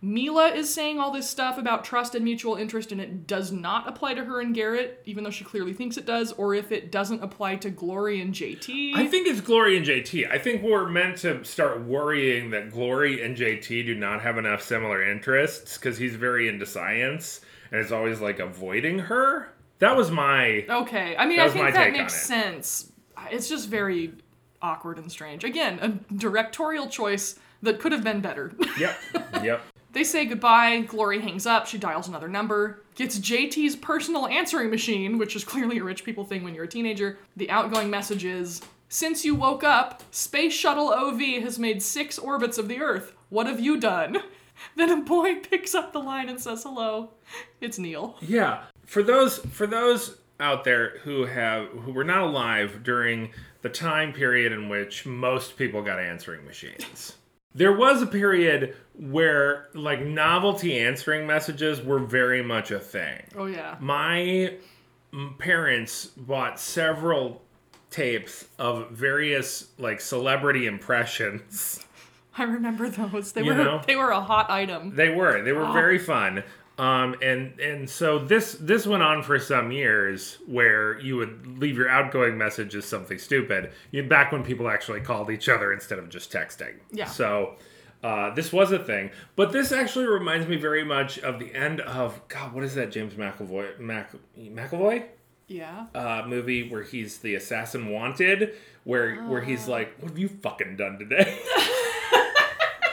Mila 0.05 0.49
is 0.49 0.73
saying 0.75 0.99
all 0.99 1.13
this 1.13 1.31
stuff 1.31 1.59
about 1.59 1.85
trust 1.85 2.17
and 2.17 2.25
mutual 2.25 2.57
interest, 2.57 2.91
and 2.91 3.01
it 3.01 3.29
does 3.29 3.53
not 3.53 3.89
apply 3.89 4.15
to 4.15 4.25
her 4.25 4.41
and 4.41 4.53
Garrett, 4.53 5.01
even 5.07 5.23
though 5.23 5.31
she 5.31 5.45
clearly 5.45 5.73
thinks 5.73 5.97
it 5.97 6.05
does, 6.05 6.33
or 6.33 6.57
if 6.57 6.73
it 6.73 6.91
doesn't 6.91 7.23
apply 7.23 7.55
to 7.57 7.71
Glory 7.71 8.21
and 8.21 8.35
JT. 8.35 8.97
I 8.97 9.07
think 9.07 9.29
it's 9.29 9.41
Glory 9.41 9.77
and 9.77 9.87
JT. 9.87 10.29
I 10.29 10.39
think 10.39 10.63
we're 10.63 10.89
meant 10.89 11.19
to 11.19 11.45
start 11.45 11.83
worrying 11.83 12.51
that 12.51 12.73
Glory 12.73 13.23
and 13.23 13.37
JT 13.37 13.87
do 13.87 13.95
not 13.95 14.23
have 14.23 14.39
enough 14.39 14.61
similar 14.61 15.09
interests 15.09 15.79
because 15.79 15.99
he's 15.99 16.17
very 16.17 16.49
into 16.49 16.67
science 16.67 17.41
and 17.71 17.81
is 17.81 17.93
always 17.93 18.21
like 18.21 18.41
avoiding 18.41 18.99
her. 18.99 19.53
That 19.79 19.97
was 19.97 20.11
my. 20.11 20.65
Okay, 20.69 21.17
I 21.17 21.27
mean, 21.27 21.39
I 21.39 21.49
think 21.49 21.73
that 21.75 21.93
makes 21.93 22.15
it. 22.17 22.27
sense. 22.27 22.91
It's 23.31 23.49
just 23.49 23.69
very 23.69 24.15
awkward 24.61 24.99
and 24.99 25.11
strange. 25.13 25.45
Again, 25.45 25.79
a 25.81 25.89
directorial 26.15 26.89
choice 26.89 27.39
that 27.63 27.79
could 27.79 27.93
have 27.93 28.03
been 28.03 28.21
better. 28.21 28.53
Yep. 28.79 28.99
Yep. 29.45 29.63
They 29.93 30.05
say 30.05 30.25
goodbye. 30.25 30.81
Glory 30.81 31.21
hangs 31.21 31.47
up. 31.47 31.67
She 31.67 31.79
dials 31.79 32.09
another 32.09 32.29
number. 32.29 32.83
Gets 32.95 33.19
JT's 33.19 33.77
personal 33.77 34.27
answering 34.27 34.71
machine, 34.71 35.19
which 35.19 35.37
is 35.37 35.45
clearly 35.45 35.79
a 35.79 35.85
rich 35.85 36.05
people 36.05 36.25
thing 36.25 36.43
when 36.43 36.55
you're 36.55 36.65
a 36.65 36.69
teenager. 36.69 37.19
The 37.37 37.51
outgoing 37.51 37.91
message 37.91 38.25
is 38.25 38.63
Since 38.89 39.25
you 39.25 39.35
woke 39.35 39.65
up, 39.65 40.03
Space 40.11 40.53
Shuttle 40.53 40.93
OV 40.93 41.21
has 41.43 41.59
made 41.59 41.83
six 41.83 42.19
orbits 42.19 42.59
of 42.59 42.69
the 42.69 42.81
Earth. 42.81 43.15
What 43.29 43.47
have 43.47 43.61
you 43.61 43.79
done? 43.79 44.19
Then 44.77 44.91
a 44.91 45.03
boy 45.03 45.37
picks 45.51 45.75
up 45.75 45.93
the 45.93 45.99
line 45.99 46.29
and 46.29 46.41
says 46.41 46.63
hello. 46.63 47.11
It's 47.61 47.79
Neil. 47.79 48.17
Yeah. 48.21 48.65
For 48.87 49.03
those 49.03 49.39
for 49.39 49.67
those 49.67 50.19
out 50.39 50.63
there 50.63 50.99
who 50.99 51.25
have 51.25 51.67
who 51.69 51.93
were 51.93 52.05
not 52.05 52.23
alive 52.23 52.83
during 52.85 53.31
the 53.63 53.69
time 53.69 54.13
period 54.13 54.53
in 54.53 54.69
which 54.69 55.05
most 55.05 55.57
people 55.57 55.83
got 55.83 55.99
answering 55.99 56.45
machines. 56.45 57.17
There 57.55 57.73
was 57.73 58.01
a 58.03 58.07
period 58.07 58.75
where 58.95 59.69
like 59.75 60.01
novelty 60.05 60.79
answering 60.79 61.27
messages 61.27 61.83
were 61.83 61.99
very 61.99 62.43
much 62.43 62.71
a 62.71 62.79
thing. 62.79 63.23
Oh, 63.37 63.47
yeah. 63.47 63.77
My 63.81 64.55
mm, 65.13 65.39
parents 65.39 66.07
bought 66.07 66.59
several 66.61 67.43
tapes 67.91 68.47
of 68.59 68.91
various 68.91 69.69
like 69.79 70.01
celebrity 70.01 70.67
impressions. 70.67 71.85
I 72.39 72.45
remember 72.45 72.89
those. 72.89 73.33
They 73.33 73.43
You 73.43 73.53
were 73.55 73.65
know? 73.65 73.83
they 73.87 73.97
were 73.97 74.11
a 74.11 74.21
hot 74.23 74.49
item. 74.51 74.97
They 74.97 75.11
were. 75.11 75.43
They 75.43 75.53
were 75.53 75.65
Ah. 75.65 75.73
very 75.73 75.99
fun. 75.99 76.43
Um, 76.79 77.17
and 77.23 77.61
and 77.61 77.89
so 77.89 78.19
this 78.19 78.55
this 78.55 78.87
went 78.87 79.03
on 79.03 79.23
for 79.23 79.39
some 79.39 79.71
years, 79.73 80.39
where 80.47 80.99
you 81.01 81.17
would 81.17 81.59
leave 81.59 81.77
your 81.77 81.89
outgoing 81.89 82.39
message 82.39 82.75
as 82.75 82.87
something 82.87 83.19
stupid. 83.19 83.73
You 83.91 84.03
back 84.05 84.33
when 84.33 84.43
people 84.43 84.69
actually 84.69 85.01
called 85.01 85.31
each 85.31 85.49
other 85.49 85.73
instead 85.73 85.99
of 85.99 86.09
just 86.09 86.33
texting. 86.33 86.77
Yeah. 86.91 87.05
So 87.07 87.57
uh, 88.03 88.35
this 88.35 88.53
was 88.53 88.73
a 88.73 88.79
thing, 88.79 89.11
but 89.37 89.53
this 89.53 89.71
actually 89.71 90.07
reminds 90.07 90.49
me 90.49 90.57
very 90.57 90.83
much 90.83 91.19
of 91.19 91.39
the 91.39 91.55
end 91.55 91.81
of 91.83 92.21
God. 92.29 92.53
What 92.55 92.65
is 92.65 92.75
that 92.75 92.91
James 92.91 93.15
McAvoy 93.15 93.79
Mac, 93.79 94.11
McAvoy 94.39 95.05
Yeah. 95.49 95.87
uh, 95.95 96.25
movie 96.27 96.69
where 96.71 96.83
he's 96.83 97.19
the 97.19 97.35
assassin 97.35 97.91
wanted, 97.91 98.55
where 98.85 99.17
where 99.25 99.43
Ah. 99.43 99.45
he's 99.45 99.69
like, 99.69 99.95
"What 100.01 100.09
have 100.13 100.19
you 100.19 100.29
fucking 100.29 100.77
done 100.77 100.99
today?" 100.99 101.39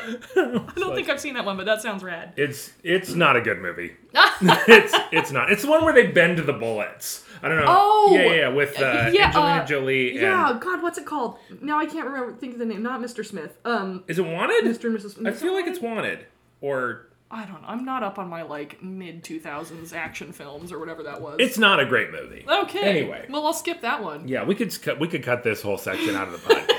I 0.36 0.74
don't 0.76 0.96
think 0.96 1.10
I've 1.10 1.20
seen 1.20 1.34
that 1.36 1.46
one, 1.46 1.58
but 1.58 1.66
that 1.66 1.82
sounds 1.82 2.04
rad. 2.04 2.34
It's 2.36 2.72
it's 2.84 3.14
not 3.14 3.36
a 3.36 3.42
good 3.42 3.60
movie. 3.60 3.96
it's 4.14 4.94
it's 5.12 5.32
not. 5.32 5.52
It's 5.52 5.64
the 5.64 5.70
one 5.70 5.84
where 5.84 5.94
they 5.94 6.08
bend 6.08 6.38
to 6.38 6.44
the 6.44 6.54
bullets. 6.54 7.26
I 7.42 7.48
don't 7.48 7.58
know. 7.58 7.66
Oh! 7.68 8.10
yeah, 8.12 8.22
yeah, 8.24 8.34
yeah, 8.34 8.48
with 8.50 8.80
uh, 8.80 9.10
Yeah, 9.14 9.28
Angelina 9.28 9.62
uh, 9.62 9.66
Jolie. 9.66 10.12
And, 10.12 10.22
Yeah, 10.22 10.58
God, 10.60 10.82
what's 10.82 10.98
it 10.98 11.06
called? 11.06 11.38
Now 11.62 11.80
I 11.80 11.86
can't 11.86 12.06
remember. 12.06 12.34
Think 12.34 12.54
of 12.54 12.60
the 12.60 12.66
name. 12.66 12.84
Not 12.84 13.00
Mr. 13.02 13.26
Smith. 13.26 13.58
Um, 13.64 14.04
Is 14.08 14.20
it 14.20 14.26
Wanted? 14.26 14.66
Mr. 14.66 14.86
and 14.86 14.98
Mrs. 14.98 15.26
I 15.26 15.32
feel 15.32 15.54
like 15.54 15.68
it's 15.68 15.80
Wanted. 15.80 16.26
Or 16.62 17.08
I 17.32 17.46
don't 17.46 17.62
know. 17.62 17.68
I'm 17.68 17.86
not 17.86 18.02
up 18.02 18.18
on 18.18 18.28
my 18.28 18.42
like 18.42 18.82
mid 18.82 19.24
2000s 19.24 19.94
action 19.94 20.32
films 20.32 20.72
or 20.72 20.80
whatever 20.80 21.04
that 21.04 21.22
was. 21.22 21.38
it's 21.40 21.58
not 21.58 21.80
a 21.80 21.86
great 21.86 22.12
movie. 22.12 22.44
okay. 22.48 22.82
Anyway. 22.82 23.28
well, 23.30 23.46
I'll 23.46 23.54
skip 23.54 23.82
that 23.82 24.04
one. 24.04 24.28
Yeah, 24.28 24.44
we 24.44 24.56
could 24.56 24.82
cut 24.82 25.00
we 25.00 25.08
could 25.08 25.24
cut 25.24 25.44
this 25.44 25.62
whole 25.62 25.78
section 25.78 26.16
out 26.16 26.28
of 26.28 26.34
the 26.34 26.40
podcast. 26.40 26.76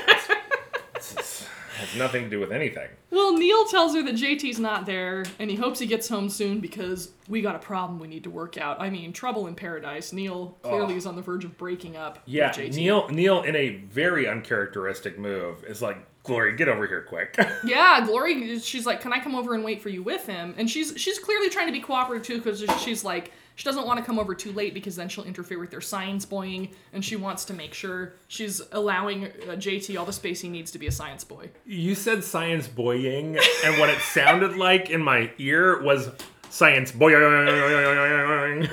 Has 1.81 1.95
nothing 1.97 2.23
to 2.25 2.29
do 2.29 2.39
with 2.39 2.51
anything. 2.51 2.87
Well, 3.09 3.35
Neil 3.37 3.65
tells 3.65 3.93
her 3.95 4.03
that 4.03 4.15
JT's 4.15 4.59
not 4.59 4.85
there, 4.85 5.25
and 5.39 5.49
he 5.49 5.55
hopes 5.57 5.79
he 5.79 5.85
gets 5.87 6.07
home 6.07 6.29
soon 6.29 6.59
because 6.59 7.11
we 7.27 7.41
got 7.41 7.55
a 7.55 7.59
problem 7.59 7.99
we 7.99 8.07
need 8.07 8.23
to 8.23 8.29
work 8.29 8.57
out. 8.57 8.79
I 8.79 8.89
mean, 8.89 9.11
trouble 9.13 9.47
in 9.47 9.55
paradise. 9.55 10.13
Neil 10.13 10.57
clearly 10.61 10.93
Oh. 10.93 10.97
is 10.97 11.05
on 11.05 11.15
the 11.15 11.21
verge 11.21 11.43
of 11.43 11.57
breaking 11.57 11.97
up. 11.97 12.19
Yeah, 12.25 12.47
with 12.47 12.57
JT. 12.57 12.75
Neil 12.75 13.07
Neil 13.09 13.41
in 13.41 13.55
a 13.55 13.69
very 13.91 14.27
uncharacteristic 14.27 15.17
move 15.19 15.63
is 15.65 15.81
like, 15.81 15.97
Glory, 16.23 16.55
get 16.55 16.67
over 16.67 16.85
here 16.85 17.01
quick. 17.01 17.35
Yeah, 17.65 18.05
Glory. 18.05 18.59
She's 18.59 18.85
like, 18.85 19.01
"Can 19.01 19.11
I 19.11 19.19
come 19.19 19.33
over 19.33 19.55
and 19.55 19.63
wait 19.63 19.81
for 19.81 19.89
you 19.89 20.03
with 20.03 20.27
him?" 20.27 20.53
And 20.55 20.69
she's 20.69 20.93
she's 20.95 21.17
clearly 21.17 21.49
trying 21.49 21.65
to 21.65 21.71
be 21.73 21.79
cooperative 21.79 22.23
too, 22.25 22.37
because 22.37 22.63
she's 22.83 23.03
like, 23.03 23.31
she 23.61 23.65
doesn't 23.65 23.85
want 23.85 23.99
to 23.99 24.03
come 24.03 24.17
over 24.17 24.33
too 24.33 24.51
late 24.53 24.73
because 24.73 24.95
then 24.95 25.07
she'll 25.07 25.23
interfere 25.23 25.59
with 25.59 25.69
their 25.69 25.81
science 25.81 26.25
boying, 26.25 26.69
and 26.93 27.05
she 27.05 27.15
wants 27.15 27.45
to 27.45 27.53
make 27.53 27.75
sure 27.75 28.13
she's 28.27 28.59
allowing 28.71 29.25
uh, 29.25 29.51
JT 29.51 29.99
all 29.99 30.05
the 30.07 30.11
space 30.11 30.41
he 30.41 30.49
needs 30.49 30.71
to 30.71 30.79
be 30.79 30.87
a 30.87 30.91
science 30.91 31.23
boy. 31.23 31.51
You 31.63 31.93
said 31.93 32.23
science 32.23 32.67
boying, 32.67 33.37
and 33.63 33.79
what 33.79 33.91
it 33.91 33.99
sounded 33.99 34.57
like 34.57 34.89
in 34.89 35.03
my 35.03 35.31
ear 35.37 35.79
was 35.79 36.09
science 36.49 36.91
boying. 36.91 38.67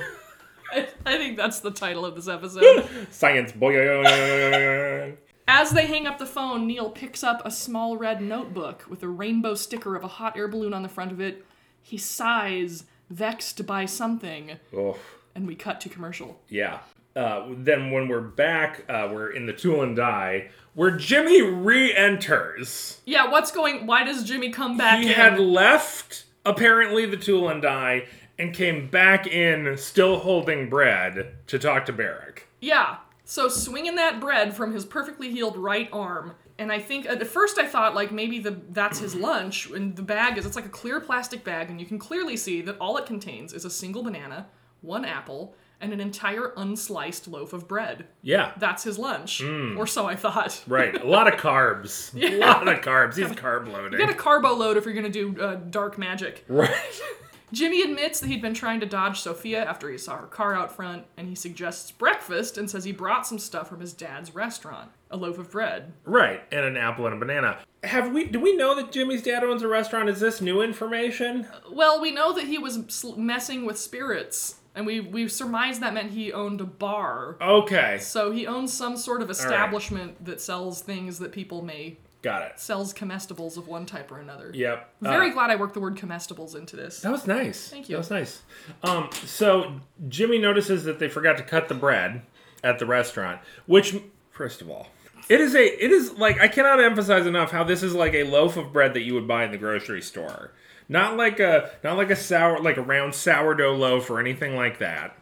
I, 0.73 0.87
I 1.05 1.17
think 1.17 1.37
that's 1.37 1.59
the 1.59 1.69
title 1.69 2.03
of 2.03 2.15
this 2.15 2.27
episode. 2.27 2.89
Science 3.11 3.51
boying. 3.51 5.17
As 5.47 5.69
they 5.69 5.85
hang 5.85 6.07
up 6.07 6.17
the 6.17 6.25
phone, 6.25 6.65
Neil 6.65 6.89
picks 6.89 7.23
up 7.23 7.45
a 7.45 7.51
small 7.51 7.95
red 7.95 8.23
notebook 8.23 8.85
with 8.89 9.03
a 9.03 9.07
rainbow 9.07 9.53
sticker 9.53 9.95
of 9.95 10.03
a 10.03 10.07
hot 10.07 10.35
air 10.35 10.47
balloon 10.47 10.73
on 10.73 10.81
the 10.81 10.89
front 10.89 11.11
of 11.11 11.21
it. 11.21 11.45
He 11.79 11.97
sighs, 11.97 12.85
vexed 13.09 13.65
by 13.65 13.85
something, 13.85 14.57
Oh, 14.75 14.97
and 15.35 15.47
we 15.47 15.55
cut 15.55 15.81
to 15.81 15.89
commercial. 15.89 16.39
yeah. 16.49 16.79
uh, 17.15 17.47
then 17.49 17.91
when 17.91 18.07
we're 18.07 18.21
back, 18.21 18.85
uh, 18.89 19.09
we're 19.11 19.31
in 19.31 19.45
the 19.45 19.53
Tool 19.53 19.81
and 19.81 19.95
Die, 19.95 20.49
where 20.75 20.91
Jimmy 20.91 21.41
re-enters. 21.41 23.01
Yeah, 23.05 23.29
what's 23.29 23.51
going? 23.51 23.85
Why 23.87 24.03
does 24.03 24.23
Jimmy 24.23 24.51
come 24.51 24.77
back? 24.77 24.99
he 25.01 25.07
in? 25.09 25.13
had 25.13 25.39
left 25.39 26.25
apparently 26.45 27.05
the 27.05 27.17
Tool 27.17 27.49
and 27.49 27.61
Die 27.61 28.05
and 28.37 28.53
came 28.53 28.87
back 28.87 29.27
in, 29.27 29.75
still 29.77 30.19
holding 30.19 30.69
bread, 30.69 31.33
to 31.47 31.59
talk 31.59 31.85
to 31.87 31.93
Barrick. 31.93 32.47
Yeah. 32.61 32.97
So 33.25 33.47
swinging 33.49 33.95
that 33.95 34.19
bread 34.19 34.55
from 34.55 34.73
his 34.73 34.85
perfectly 34.85 35.29
healed 35.31 35.57
right 35.57 35.89
arm, 35.91 36.33
and 36.59 36.71
I 36.71 36.77
think 36.79 37.07
at 37.07 37.25
first 37.25 37.57
I 37.57 37.65
thought 37.65 37.95
like 37.95 38.11
maybe 38.11 38.37
the 38.39 38.59
that's 38.69 38.99
his 38.99 39.15
lunch, 39.29 39.67
and 39.71 39.95
the 39.95 40.03
bag 40.03 40.37
is 40.37 40.45
it's 40.45 40.55
like 40.55 40.65
a 40.65 40.69
clear 40.69 40.99
plastic 40.99 41.43
bag, 41.43 41.69
and 41.71 41.79
you 41.79 41.87
can 41.87 41.97
clearly 41.97 42.37
see 42.37 42.61
that 42.61 42.77
all 42.79 42.97
it 42.97 43.05
contains 43.07 43.53
is 43.53 43.65
a 43.65 43.69
single 43.69 44.03
banana, 44.03 44.47
one 44.81 45.05
apple, 45.05 45.55
and 45.81 45.93
an 45.93 45.99
entire 46.01 46.53
unsliced 46.57 47.27
loaf 47.31 47.53
of 47.53 47.67
bread. 47.67 48.05
Yeah. 48.21 48.51
That's 48.57 48.83
his 48.83 48.99
lunch, 48.99 49.41
Mm. 49.41 49.77
or 49.77 49.87
so 49.87 50.05
I 50.07 50.15
thought. 50.17 50.61
Right, 50.67 50.93
a 51.01 51.07
lot 51.07 51.33
of 51.33 51.39
carbs. 51.39 52.13
A 52.21 52.37
lot 52.37 52.67
of 52.67 52.79
carbs. 52.81 53.15
He's 53.15 53.27
carb 53.29 53.71
loading. 53.71 53.93
You 53.93 54.05
got 54.05 54.09
a 54.09 54.17
carbo 54.17 54.53
load 54.53 54.75
if 54.77 54.83
you're 54.85 54.93
gonna 54.93 55.09
do 55.09 55.39
uh, 55.41 55.55
dark 55.55 55.97
magic. 55.97 56.43
right. 56.47 56.69
Jimmy 57.51 57.81
admits 57.81 58.19
that 58.19 58.27
he'd 58.27 58.41
been 58.41 58.53
trying 58.53 58.79
to 58.79 58.85
dodge 58.85 59.19
Sophia 59.19 59.63
after 59.63 59.89
he 59.89 59.97
saw 59.97 60.17
her 60.17 60.27
car 60.27 60.55
out 60.55 60.75
front, 60.75 61.05
and 61.17 61.27
he 61.27 61.35
suggests 61.35 61.91
breakfast 61.91 62.57
and 62.57 62.69
says 62.69 62.83
he 62.83 62.91
brought 62.91 63.25
some 63.27 63.39
stuff 63.39 63.67
from 63.69 63.79
his 63.79 63.93
dad's 63.93 64.35
restaurant 64.35 64.91
a 65.11 65.17
loaf 65.17 65.39
of 65.39 65.49
bread. 65.51 65.91
Right, 66.05 66.41
and 66.51 66.65
an 66.65 66.77
apple 66.77 67.05
and 67.07 67.15
a 67.15 67.19
banana. 67.19 67.59
Have 67.83 68.11
we? 68.11 68.25
Do 68.25 68.39
we 68.39 68.55
know 68.55 68.75
that 68.75 68.91
Jimmy's 68.91 69.23
dad 69.23 69.43
owns 69.43 69.63
a 69.63 69.67
restaurant? 69.67 70.09
Is 70.09 70.19
this 70.19 70.41
new 70.41 70.61
information? 70.61 71.45
Uh, 71.51 71.59
well, 71.71 72.01
we 72.01 72.11
know 72.11 72.33
that 72.33 72.45
he 72.45 72.57
was 72.57 73.05
messing 73.17 73.65
with 73.65 73.79
spirits, 73.79 74.59
and 74.75 74.85
we 74.85 74.99
we 74.99 75.27
surmised 75.27 75.81
that 75.81 75.93
meant 75.93 76.11
he 76.11 76.31
owned 76.31 76.61
a 76.61 76.65
bar. 76.65 77.37
Okay, 77.41 77.97
So 77.99 78.31
he 78.31 78.45
owns 78.45 78.71
some 78.73 78.97
sort 78.97 79.21
of 79.21 79.29
establishment 79.29 80.23
that 80.25 80.41
sells 80.41 80.81
things 80.81 81.19
that 81.19 81.31
people 81.31 81.63
may 81.63 81.97
got 82.21 82.41
it. 82.41 82.59
sells 82.59 82.93
comestibles 82.93 83.57
of 83.57 83.67
one 83.67 83.85
type 83.85 84.11
or 84.11 84.19
another. 84.19 84.51
Yep. 84.53 84.89
Very 85.01 85.29
Uh, 85.29 85.33
glad 85.33 85.49
I 85.51 85.55
worked 85.55 85.73
the 85.73 85.79
word 85.79 85.95
comestibles 85.95 86.55
into 86.55 86.75
this. 86.75 86.99
that 87.01 87.11
was 87.11 87.25
nice. 87.27 87.69
Thank 87.69 87.89
you. 87.89 87.93
That 87.95 87.99
was 87.99 88.09
nice. 88.11 88.41
Um, 88.83 89.09
so 89.25 89.79
Jimmy 90.07 90.37
notices 90.37 90.83
that 90.83 90.99
they 90.99 91.07
forgot 91.09 91.37
to 91.37 91.43
cut 91.43 91.67
the 91.69 91.75
bread 91.75 92.21
at 92.63 92.77
the 92.79 92.85
restaurant, 92.85 93.39
which, 93.67 93.95
first 94.31 94.61
of 94.61 94.69
all, 94.69 94.87
it 95.29 95.39
is 95.39 95.53
a 95.55 95.63
it 95.85 95.91
is 95.91 96.13
like 96.13 96.39
I 96.39 96.47
cannot 96.47 96.81
emphasize 96.83 97.25
enough 97.25 97.51
how 97.51 97.63
this 97.63 97.83
is 97.83 97.93
like 97.93 98.13
a 98.13 98.23
loaf 98.23 98.57
of 98.57 98.73
bread 98.73 98.93
that 98.95 99.01
you 99.03 99.13
would 99.13 99.27
buy 99.27 99.45
in 99.45 99.51
the 99.51 99.57
grocery 99.57 100.01
store. 100.01 100.51
Not 100.89 101.17
like 101.17 101.39
a 101.39 101.69
not 101.83 101.97
like 101.97 102.09
a 102.09 102.15
sour 102.15 102.59
like 102.59 102.77
a 102.77 102.81
round 102.81 103.13
sourdough 103.13 103.75
loaf 103.75 104.09
or 104.09 104.19
anything 104.19 104.55
like 104.55 104.79
that. 104.79 105.15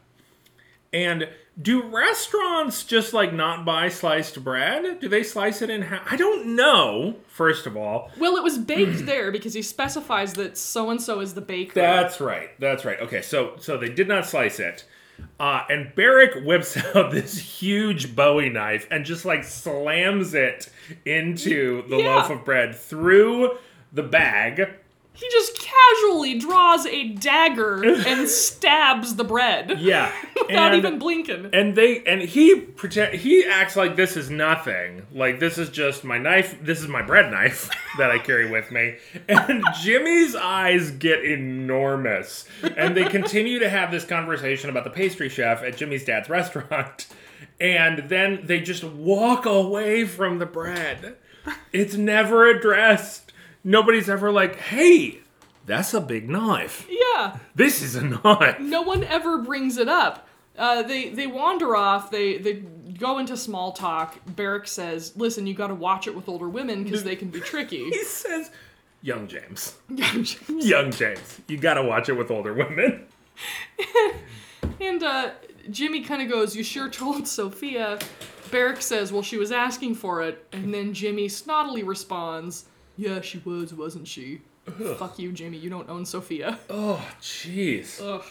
And 0.94 1.28
do 1.60 1.82
restaurants 1.84 2.84
just 2.84 3.14
like 3.14 3.34
not 3.34 3.66
buy 3.66 3.90
sliced 3.90 4.44
bread? 4.44 5.00
Do 5.00 5.10
they 5.10 5.24
slice 5.24 5.62
it 5.62 5.70
in 5.70 5.82
half? 5.84 6.02
I 6.12 6.16
don't 6.16 6.56
know. 6.56 7.16
First 7.28 7.66
of 7.66 7.76
all, 7.76 8.12
Well, 8.18 8.36
it 8.38 8.44
was 8.44 8.58
baked 8.60 9.06
there 9.06 9.32
because 9.32 9.54
he 9.54 9.62
specifies 9.62 10.34
that 10.34 10.58
so 10.58 10.90
and 10.90 11.02
so 11.02 11.20
is 11.20 11.34
the 11.34 11.42
baker. 11.42 11.74
That's 11.74 12.20
right. 12.20 12.50
That's 12.60 12.86
right. 12.86 13.00
Okay, 13.02 13.22
so 13.22 13.54
so 13.60 13.78
they 13.78 13.90
did 13.90 14.08
not 14.08 14.26
slice 14.26 14.60
it. 14.60 14.86
Uh, 15.40 15.64
and 15.68 15.96
Barrick 15.96 16.46
whips 16.46 16.78
out 16.96 17.10
this 17.12 17.38
huge 17.40 18.16
Bowie 18.16 18.50
knife 18.50 18.86
and 18.92 19.04
just 19.04 19.26
like 19.26 19.44
slams 19.44 20.36
it 20.36 20.70
into 21.06 21.88
the 21.90 21.98
Yeah. 21.98 22.16
loaf 22.18 22.30
of 22.30 22.46
bread 22.46 22.76
through 22.76 23.58
the 23.92 24.04
bag. 24.04 24.70
He 25.18 25.28
just 25.32 25.60
casually 25.60 26.38
draws 26.38 26.86
a 26.86 27.08
dagger 27.08 27.84
and 27.84 28.30
stabs 28.30 29.16
the 29.16 29.24
bread. 29.24 29.80
Yeah. 29.80 30.12
Without 30.36 30.74
and, 30.74 30.76
even 30.76 31.00
blinking. 31.00 31.50
and 31.54 31.76
they 31.76 32.04
and 32.04 32.22
he 32.22 32.60
pretend 32.60 33.16
he 33.16 33.44
acts 33.44 33.76
like 33.76 33.96
this 33.96 34.16
is 34.16 34.30
nothing. 34.30 35.08
Like 35.12 35.40
this 35.40 35.58
is 35.58 35.70
just 35.70 36.04
my 36.04 36.20
knife. 36.20 36.64
This 36.64 36.82
is 36.82 36.88
my 36.88 37.02
bread 37.02 37.32
knife 37.32 37.68
that 37.98 38.12
I 38.12 38.20
carry 38.20 38.52
with 38.52 38.72
me. 38.72 38.98
And 39.28 39.64
Jimmy's 39.82 40.36
eyes 40.36 40.92
get 40.92 41.26
enormous. 41.26 42.46
And 42.78 42.96
they 42.96 43.06
continue 43.06 43.58
to 43.58 43.70
have 43.70 43.90
this 43.90 44.06
conversation 44.06 44.70
about 44.70 44.84
the 44.84 44.92
pastry 44.92 45.30
chef 45.30 45.64
at 45.64 45.78
Jimmy's 45.78 46.06
dad's 46.06 46.30
restaurant. 46.30 47.08
And 47.60 48.08
then 48.08 48.42
they 48.44 48.60
just 48.60 48.84
walk 48.84 49.48
away 49.48 50.06
from 50.06 50.38
the 50.38 50.46
bread. 50.46 51.16
It's 51.74 51.96
never 51.96 52.48
addressed. 52.48 53.27
Nobody's 53.68 54.08
ever 54.08 54.32
like, 54.32 54.56
"Hey, 54.56 55.20
that's 55.66 55.94
a 55.94 56.00
big 56.00 56.30
knife. 56.30 56.88
Yeah. 56.90 57.38
This 57.54 57.82
is 57.82 57.96
a 57.96 58.02
knife." 58.02 58.62
No 58.62 58.82
one 58.82 59.04
ever 59.04 59.40
brings 59.40 59.78
it 59.78 59.90
up. 59.90 60.26
Uh, 60.58 60.84
they 60.84 61.10
they 61.10 61.28
wander 61.28 61.76
off. 61.76 62.10
They 62.10 62.38
they 62.38 62.54
go 62.98 63.18
into 63.18 63.36
small 63.36 63.74
talk. 63.74 64.20
Barrick 64.26 64.70
says, 64.70 65.12
"Listen, 65.18 65.46
you 65.46 65.54
got 65.54 65.68
to 65.68 65.76
watch 65.76 66.08
it 66.08 66.16
with 66.16 66.30
older 66.30 66.48
women 66.48 66.86
because 66.86 67.04
they 67.04 67.18
can 67.18 67.28
be 67.30 67.42
tricky." 67.42 67.84
He 67.90 68.06
says, 68.06 68.52
"Young 69.02 69.28
James." 69.28 69.76
Young 69.90 70.24
James, 70.24 70.66
young 70.66 70.92
James, 70.92 71.42
you 71.50 71.58
gotta 71.58 71.84
watch 71.84 72.08
it 72.08 72.14
with 72.14 72.32
older 72.32 72.54
women. 72.54 73.06
and 74.80 75.04
uh, 75.04 75.32
Jimmy 75.70 76.06
kind 76.06 76.22
of 76.22 76.30
goes, 76.30 76.56
"You 76.56 76.64
sure 76.64 76.88
told 76.88 77.28
Sophia?" 77.28 78.00
Barrick 78.50 78.82
says, 78.82 79.12
"Well, 79.12 79.24
she 79.24 79.36
was 79.36 79.52
asking 79.52 79.96
for 79.96 80.22
it," 80.22 80.48
and 80.54 80.74
then 80.74 80.94
Jimmy 80.94 81.28
snottily 81.28 81.86
responds, 81.86 82.64
"Yeah, 82.98 83.22
she 83.22 83.38
was, 83.40 83.74
wasn't 83.74 84.08
she?" 84.08 84.42
Fuck 84.98 85.18
you, 85.18 85.32
Jamie. 85.32 85.58
You 85.58 85.70
don't 85.70 85.90
own 85.90 86.06
Sophia. 86.06 86.60
Oh, 86.70 87.02
jeez. 87.22 88.02
Ugh, 88.02 88.26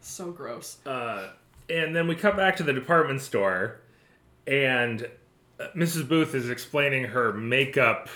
so 0.00 0.30
gross. 0.32 0.78
Uh, 0.86 1.28
And 1.68 1.94
then 1.94 2.08
we 2.08 2.14
cut 2.14 2.36
back 2.36 2.56
to 2.56 2.62
the 2.62 2.72
department 2.72 3.20
store, 3.20 3.80
and 4.46 5.06
uh, 5.60 5.66
Mrs. 5.76 6.08
Booth 6.08 6.34
is 6.34 6.48
explaining 6.48 7.04
her 7.04 7.32
makeup 7.34 8.08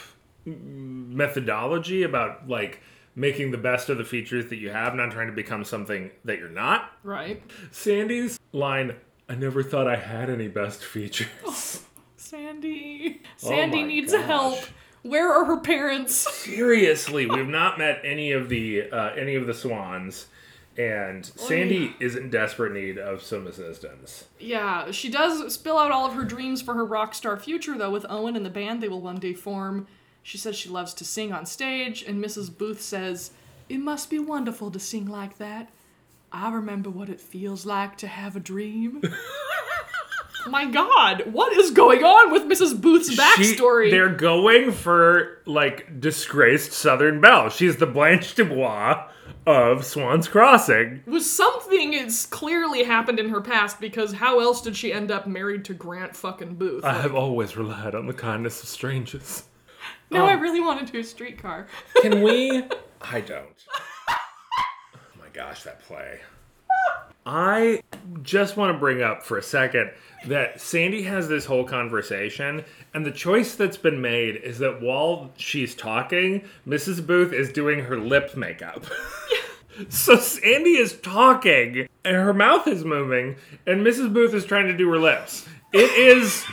methodology 0.46 2.02
about 2.02 2.48
like 2.48 2.80
making 3.14 3.50
the 3.50 3.58
best 3.58 3.88
of 3.88 3.98
the 3.98 4.04
features 4.04 4.46
that 4.48 4.56
you 4.56 4.70
have, 4.70 4.94
not 4.94 5.10
trying 5.10 5.26
to 5.26 5.32
become 5.32 5.64
something 5.64 6.10
that 6.24 6.38
you're 6.38 6.48
not. 6.48 6.92
Right, 7.02 7.42
Sandy's 7.70 8.38
line, 8.52 8.96
"I 9.28 9.34
never 9.34 9.62
thought 9.62 9.86
I 9.86 9.96
had 9.96 10.30
any 10.30 10.48
best 10.48 10.84
features." 10.84 11.84
Sandy. 12.16 13.22
Sandy 13.36 13.82
my 13.82 13.88
needs 13.88 14.12
gosh. 14.12 14.24
help. 14.26 14.58
Where 15.02 15.32
are 15.32 15.44
her 15.44 15.58
parents? 15.58 16.14
Seriously, 16.34 17.26
we've 17.26 17.48
not 17.48 17.78
met 17.78 18.00
any 18.04 18.32
of 18.32 18.48
the 18.48 18.90
uh, 18.90 19.10
any 19.14 19.36
of 19.36 19.46
the 19.46 19.54
swans, 19.54 20.26
and 20.76 21.24
Sandy 21.24 21.94
is 22.00 22.16
in 22.16 22.30
desperate 22.30 22.72
need 22.72 22.98
of 22.98 23.22
some 23.22 23.46
assistance. 23.46 24.24
Yeah, 24.38 24.90
she 24.90 25.08
does 25.08 25.54
spill 25.54 25.78
out 25.78 25.92
all 25.92 26.06
of 26.06 26.14
her 26.14 26.24
dreams 26.24 26.62
for 26.62 26.74
her 26.74 26.84
rock 26.84 27.14
star 27.14 27.38
future, 27.38 27.78
though, 27.78 27.90
with 27.90 28.06
Owen 28.08 28.36
and 28.36 28.44
the 28.44 28.50
band 28.50 28.82
they 28.82 28.88
will 28.88 29.00
one 29.00 29.18
day 29.18 29.34
form. 29.34 29.86
She 30.22 30.36
says 30.36 30.56
she 30.56 30.68
loves 30.68 30.92
to 30.94 31.04
sing 31.04 31.32
on 31.32 31.46
stage, 31.46 32.02
and 32.02 32.22
Mrs. 32.22 32.56
Booth 32.56 32.82
says, 32.82 33.30
It 33.68 33.78
must 33.78 34.10
be 34.10 34.18
wonderful 34.18 34.70
to 34.70 34.78
sing 34.78 35.06
like 35.06 35.38
that. 35.38 35.70
I 36.30 36.52
remember 36.52 36.90
what 36.90 37.08
it 37.08 37.20
feels 37.20 37.64
like 37.64 37.96
to 37.98 38.06
have 38.06 38.36
a 38.36 38.40
dream. 38.40 39.00
My 40.46 40.64
god, 40.66 41.24
what 41.32 41.52
is 41.56 41.70
going 41.72 42.02
on 42.04 42.30
with 42.32 42.44
Mrs. 42.44 42.80
Booth's 42.80 43.10
She- 43.10 43.16
backstory? 43.16 43.90
they're 43.90 44.08
going 44.14 44.72
for 44.72 45.42
like 45.46 46.00
disgraced 46.00 46.72
Southern 46.72 47.20
Belle. 47.20 47.50
She's 47.50 47.76
the 47.76 47.86
Blanche 47.86 48.34
Dubois 48.34 49.08
of 49.46 49.84
Swan's 49.84 50.28
Crossing. 50.28 51.02
was 51.06 51.28
something 51.30 51.94
is 51.94 52.26
clearly 52.26 52.84
happened 52.84 53.18
in 53.18 53.30
her 53.30 53.40
past 53.40 53.80
because 53.80 54.12
how 54.14 54.40
else 54.40 54.60
did 54.62 54.76
she 54.76 54.92
end 54.92 55.10
up 55.10 55.26
married 55.26 55.64
to 55.66 55.74
Grant 55.74 56.14
fucking 56.16 56.54
Booth? 56.56 56.84
I 56.84 56.94
have 57.00 57.14
always 57.14 57.56
relied 57.56 57.94
on 57.94 58.06
the 58.06 58.12
kindness 58.14 58.62
of 58.62 58.68
strangers. 58.68 59.44
now 60.10 60.26
I 60.26 60.34
um, 60.34 60.40
really 60.40 60.60
want 60.60 60.86
to 60.86 60.90
do 60.92 61.00
a 61.00 61.04
streetcar. 61.04 61.66
Can 62.02 62.22
we? 62.22 62.62
I 63.00 63.20
don't. 63.20 63.64
Oh 64.08 64.14
my 65.18 65.28
gosh, 65.32 65.62
that 65.64 65.80
play. 65.82 66.20
I 67.30 67.82
just 68.22 68.56
want 68.56 68.72
to 68.74 68.78
bring 68.78 69.02
up 69.02 69.22
for 69.22 69.36
a 69.36 69.42
second 69.42 69.90
that 70.26 70.62
Sandy 70.62 71.02
has 71.02 71.28
this 71.28 71.44
whole 71.44 71.62
conversation, 71.64 72.64
and 72.94 73.04
the 73.04 73.10
choice 73.10 73.54
that's 73.54 73.76
been 73.76 74.00
made 74.00 74.36
is 74.36 74.58
that 74.60 74.80
while 74.80 75.30
she's 75.36 75.74
talking, 75.74 76.48
Mrs. 76.66 77.06
Booth 77.06 77.34
is 77.34 77.52
doing 77.52 77.80
her 77.80 77.98
lip 77.98 78.34
makeup. 78.34 78.86
so 79.90 80.16
Sandy 80.16 80.78
is 80.78 80.98
talking, 81.00 81.86
and 82.02 82.16
her 82.16 82.32
mouth 82.32 82.66
is 82.66 82.82
moving, 82.82 83.36
and 83.66 83.86
Mrs. 83.86 84.10
Booth 84.10 84.32
is 84.32 84.46
trying 84.46 84.66
to 84.68 84.76
do 84.76 84.88
her 84.90 84.98
lips. 84.98 85.46
It 85.74 85.90
is 85.98 86.46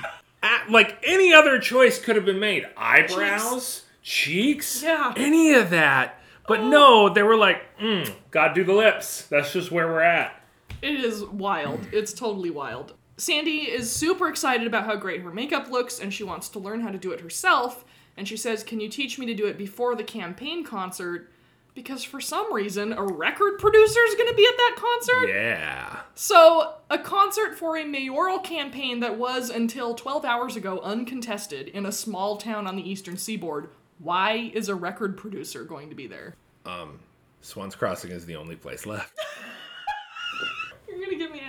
at, 0.44 0.70
like 0.70 0.98
any 1.08 1.34
other 1.34 1.58
choice 1.58 2.00
could 2.04 2.18
have 2.18 2.26
been 2.26 2.40
made 2.42 2.68
eyebrows, 2.76 3.84
cheeks, 4.04 4.84
Yeah. 4.84 5.14
any 5.16 5.54
of 5.54 5.70
that. 5.70 6.20
But 6.50 6.64
no, 6.64 7.08
they 7.08 7.24
were 7.24 7.38
like, 7.38 7.62
mm, 7.80 8.12
gotta 8.30 8.54
do 8.54 8.66
the 8.66 8.74
lips. 8.74 9.22
That's 9.28 9.54
just 9.54 9.72
where 9.72 9.88
we're 9.88 10.02
at. 10.02 10.42
It 10.86 11.04
is 11.04 11.26
wild. 11.26 11.88
It's 11.92 12.14
totally 12.14 12.52
wild. 12.52 12.94
Sandy 13.18 13.72
is 13.72 13.92
super 13.92 14.28
excited 14.28 14.68
about 14.68 14.86
how 14.86 14.96
great 14.96 15.22
her 15.22 15.32
makeup 15.32 15.70
looks 15.70 16.00
and 16.00 16.14
she 16.14 16.24
wants 16.24 16.50
to 16.50 16.60
learn 16.60 16.82
how 16.82 16.92
to 16.92 16.98
do 16.98 17.12
it 17.12 17.22
herself. 17.22 17.86
And 18.18 18.28
she 18.28 18.38
says, 18.38 18.64
Can 18.64 18.80
you 18.80 18.90
teach 18.90 19.18
me 19.18 19.26
to 19.26 19.34
do 19.34 19.48
it 19.48 19.58
before 19.58 19.96
the 19.96 20.04
campaign 20.04 20.64
concert? 20.64 21.32
because 21.76 22.04
for 22.04 22.22
some 22.22 22.52
reason 22.54 22.94
a 22.94 23.04
record 23.04 23.60
producer 23.60 24.00
is 24.08 24.16
going 24.16 24.30
to 24.30 24.34
be 24.34 24.48
at 24.48 24.58
that 24.58 24.76
concert. 24.78 25.28
Yeah. 25.28 26.00
So, 26.16 26.76
a 26.90 26.98
concert 26.98 27.58
for 27.58 27.78
a 27.78 27.84
mayoral 27.84 28.40
campaign 28.40 29.02
that 29.02 29.18
was 29.18 29.50
until 29.50 29.94
12 29.94 30.24
hours 30.26 30.56
ago 30.56 30.80
uncontested 30.80 31.68
in 31.68 31.86
a 31.86 31.92
small 31.92 32.38
town 32.38 32.66
on 32.66 32.78
the 32.78 32.90
eastern 32.90 33.18
seaboard. 33.18 33.70
Why 34.00 34.52
is 34.54 34.70
a 34.70 34.76
record 34.76 35.18
producer 35.18 35.66
going 35.66 35.90
to 35.90 35.96
be 35.96 36.08
there? 36.08 36.36
Um, 36.66 37.00
Swans 37.42 37.76
Crossing 37.76 38.12
is 38.12 38.26
the 38.26 38.38
only 38.38 38.56
place 38.56 38.86
left. 38.86 39.20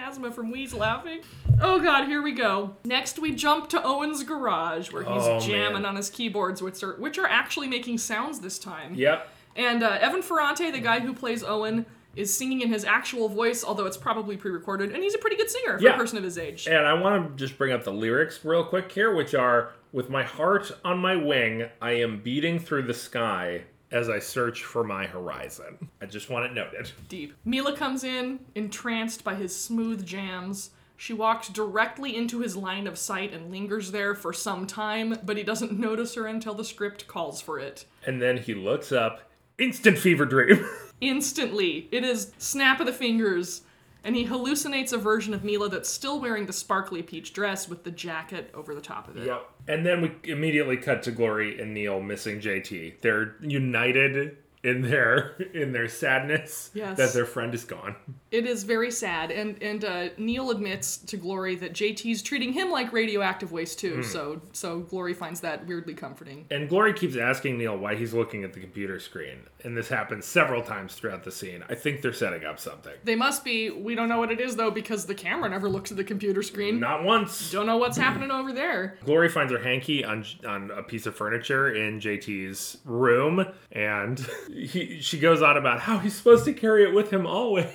You're 0.07 0.13
gonna 0.13 0.19
give 0.19 0.23
me 0.23 0.29
asthma 0.29 0.31
from 0.33 0.51
Wheeze 0.53 0.75
laughing. 0.75 1.21
Oh 1.61 1.81
god, 1.81 2.07
here 2.07 2.23
we 2.23 2.33
go. 2.33 2.77
Next 2.85 3.19
we 3.19 3.33
jump 3.33 3.69
to 3.71 3.83
Owen's 3.85 4.23
garage 4.23 4.93
where 4.93 5.03
he's 5.03 5.23
Oh, 5.25 5.41
jamming 5.41 5.83
man. 5.83 5.87
on 5.87 5.97
his 5.97 6.11
keyboards, 6.11 6.63
which 6.63 6.83
are 6.83 6.95
which 6.95 7.19
are 7.19 7.27
actually 7.27 7.67
making 7.69 7.99
sounds 7.99 8.41
this 8.41 8.59
time. 8.59 8.95
Yep. 8.95 9.29
And 9.57 9.83
uh, 9.83 9.99
Evan 10.01 10.23
Ferrante, 10.23 10.71
the 10.71 10.81
guy 10.81 11.01
who 11.01 11.15
plays 11.15 11.43
Owen, 11.43 11.87
is 12.15 12.35
singing 12.35 12.61
in 12.61 12.69
his 12.69 12.85
actual 12.85 13.29
voice, 13.29 13.65
although 13.65 13.87
it's 13.87 13.97
probably 13.97 14.37
pre-recorded, 14.37 14.93
and 14.93 15.03
he's 15.03 15.15
a 15.15 15.19
pretty 15.19 15.37
good 15.37 15.51
singer 15.51 15.79
for 15.79 15.85
Yeah. 15.85 15.95
a 15.95 15.97
person 15.97 16.19
of 16.19 16.25
his 16.25 16.37
age. 16.39 16.67
And 16.67 16.87
I 16.87 16.93
want 16.95 17.31
to 17.31 17.37
just 17.45 17.57
bring 17.59 17.73
up 17.73 17.85
the 17.85 17.93
lyrics 17.93 18.45
real 18.45 18.65
quick 18.65 18.91
here, 18.93 19.15
which 19.15 19.35
are 19.35 19.73
With 19.93 20.11
my 20.11 20.25
heart 20.25 20.73
on 20.85 20.99
my 20.99 21.17
wing, 21.17 21.69
I 21.81 21.93
am 21.93 22.21
beating 22.21 22.59
through 22.59 22.83
the 22.83 22.93
sky 22.95 23.63
as 23.91 24.09
I 24.09 24.19
search 24.19 24.65
for 24.65 24.85
my 24.85 25.07
horizon. 25.07 25.89
I 26.01 26.07
just 26.07 26.31
want 26.31 26.47
it 26.47 26.55
noted. 26.55 26.91
Deep. 27.09 27.35
Mila 27.45 27.77
comes 27.77 28.05
in, 28.05 28.41
entranced 28.55 29.25
by 29.25 29.35
his 29.35 29.55
smooth 29.55 30.05
jams. 30.05 30.71
She 30.97 31.13
walks 31.13 31.49
directly 31.49 32.17
into 32.17 32.41
his 32.41 32.57
line 32.57 32.87
of 32.87 32.99
sight 32.99 33.33
and 33.33 33.51
lingers 33.51 33.93
there 33.93 34.15
for 34.15 34.33
some 34.33 34.67
time, 34.67 35.19
but 35.25 35.37
he 35.37 35.43
doesn't 35.43 35.73
notice 35.79 36.15
her 36.15 36.27
until 36.27 36.55
the 36.55 36.65
script 36.65 37.07
calls 37.07 37.41
for 37.41 37.59
it. 37.59 37.85
And 38.07 38.21
then 38.21 38.39
he 38.39 38.55
looks 38.55 38.93
up, 38.93 39.31
instant 39.59 39.99
fever 39.99 40.25
dream. 40.25 40.67
instantly. 41.01 41.89
It 41.93 42.05
is 42.05 42.33
snap 42.39 42.81
of 42.81 42.87
the 42.87 42.93
fingers, 42.93 43.63
and 44.07 44.15
he 44.15 44.25
hallucinates 44.25 44.93
a 44.93 44.99
version 44.99 45.35
of 45.35 45.43
Mila 45.43 45.69
that's 45.69 45.89
still 45.89 46.21
wearing 46.21 46.47
the 46.47 46.53
sparkly 46.53 47.03
peach 47.03 47.33
dress 47.33 47.69
with 47.69 47.83
the 47.83 47.91
jacket 47.91 48.53
over 48.55 48.73
the 48.73 48.81
top 48.81 49.09
of 49.09 49.17
it. 49.17 49.27
Yep. 49.27 49.51
And 49.67 49.85
then 49.85 50.01
we 50.01 50.13
immediately 50.31 50.77
cut 50.77 51.03
to 51.03 51.11
Glory 51.11 51.61
and 51.61 51.75
Neil 51.75 52.01
missing 52.01 52.41
JT. 52.41 53.01
They're 53.01 53.35
united 53.41 54.37
in 54.67 54.83
their 54.83 55.37
in 55.55 55.73
their 55.73 55.89
sadness 55.89 56.71
Yes. 56.75 56.97
that 56.99 57.13
their 57.13 57.25
friend 57.25 57.55
is 57.55 57.65
gone. 57.65 57.95
It 58.31 58.47
is 58.47 58.65
very 58.65 58.91
sad, 58.91 59.31
and 59.31 59.63
and 59.63 59.85
uh, 59.85 60.09
Neil 60.19 60.51
admits 60.51 60.97
to 60.99 61.17
Glory 61.17 61.55
that 61.57 61.73
JT's 61.73 62.21
treating 62.23 62.53
him 62.53 62.71
like 62.71 62.93
radioactive 62.93 63.53
waste 63.53 63.79
too. 63.79 64.03
So 64.03 64.41
so 64.53 64.81
Glory 64.81 65.15
finds 65.15 65.41
that 65.41 65.67
weirdly 65.67 65.95
comforting. 65.95 66.47
And 66.51 66.69
Glory 66.69 66.93
keeps 66.93 67.17
asking 67.17 67.59
Neil 67.59 67.77
why 67.77 67.95
he's 67.95 68.13
looking 68.13 68.45
at 68.45 68.53
the 68.53 68.61
computer 68.61 68.99
screen. 68.99 69.39
And 69.65 69.77
this 69.77 69.89
happens 69.89 70.27
several 70.27 70.63
times 70.63 70.95
throughout 70.95 71.25
the 71.25 71.33
scene. 71.33 71.65
I 71.69 71.75
think 71.75 72.03
they're 72.03 72.13
setting 72.13 72.45
up 72.45 72.61
something. 72.61 72.93
They 73.05 73.17
must 73.17 73.45
be. 73.45 73.71
We 73.71 73.95
don't 73.95 74.09
know 74.09 74.19
what 74.19 74.31
it 74.33 74.41
is 74.41 74.57
though 74.57 74.71
because 74.71 75.07
the 75.07 75.15
camera 75.15 75.49
never 75.49 75.69
looks 75.69 75.91
at 75.91 75.97
the 75.97 76.05
computer 76.05 76.43
screen. 76.43 76.81
Not 76.81 77.05
once. 77.05 77.51
Don't 77.53 77.67
know 77.67 77.77
what's 77.77 77.97
happening 77.97 78.31
over 78.31 78.53
there. 78.53 78.99
Glory 79.05 79.29
finds 79.29 79.53
her 79.53 79.59
hanky 79.59 80.05
on 80.05 80.25
on 80.47 80.71
a 80.73 80.83
piece 80.83 81.07
of 81.07 81.15
furniture 81.15 81.73
in 81.73 82.01
JT's 82.01 82.79
room, 82.85 83.45
and 83.73 84.27
he, 84.57 85.01
she 85.01 85.19
goes 85.19 85.43
on 85.43 85.57
about 85.57 85.81
how 85.81 85.99
he's 85.99 86.15
supposed 86.15 86.45
to 86.47 86.53
carry 86.53 86.85
it 86.85 86.95
with 86.95 87.13
him 87.13 87.27
always. 87.27 87.67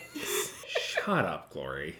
Shut 0.79 1.25
up, 1.25 1.51
Glory. 1.51 1.95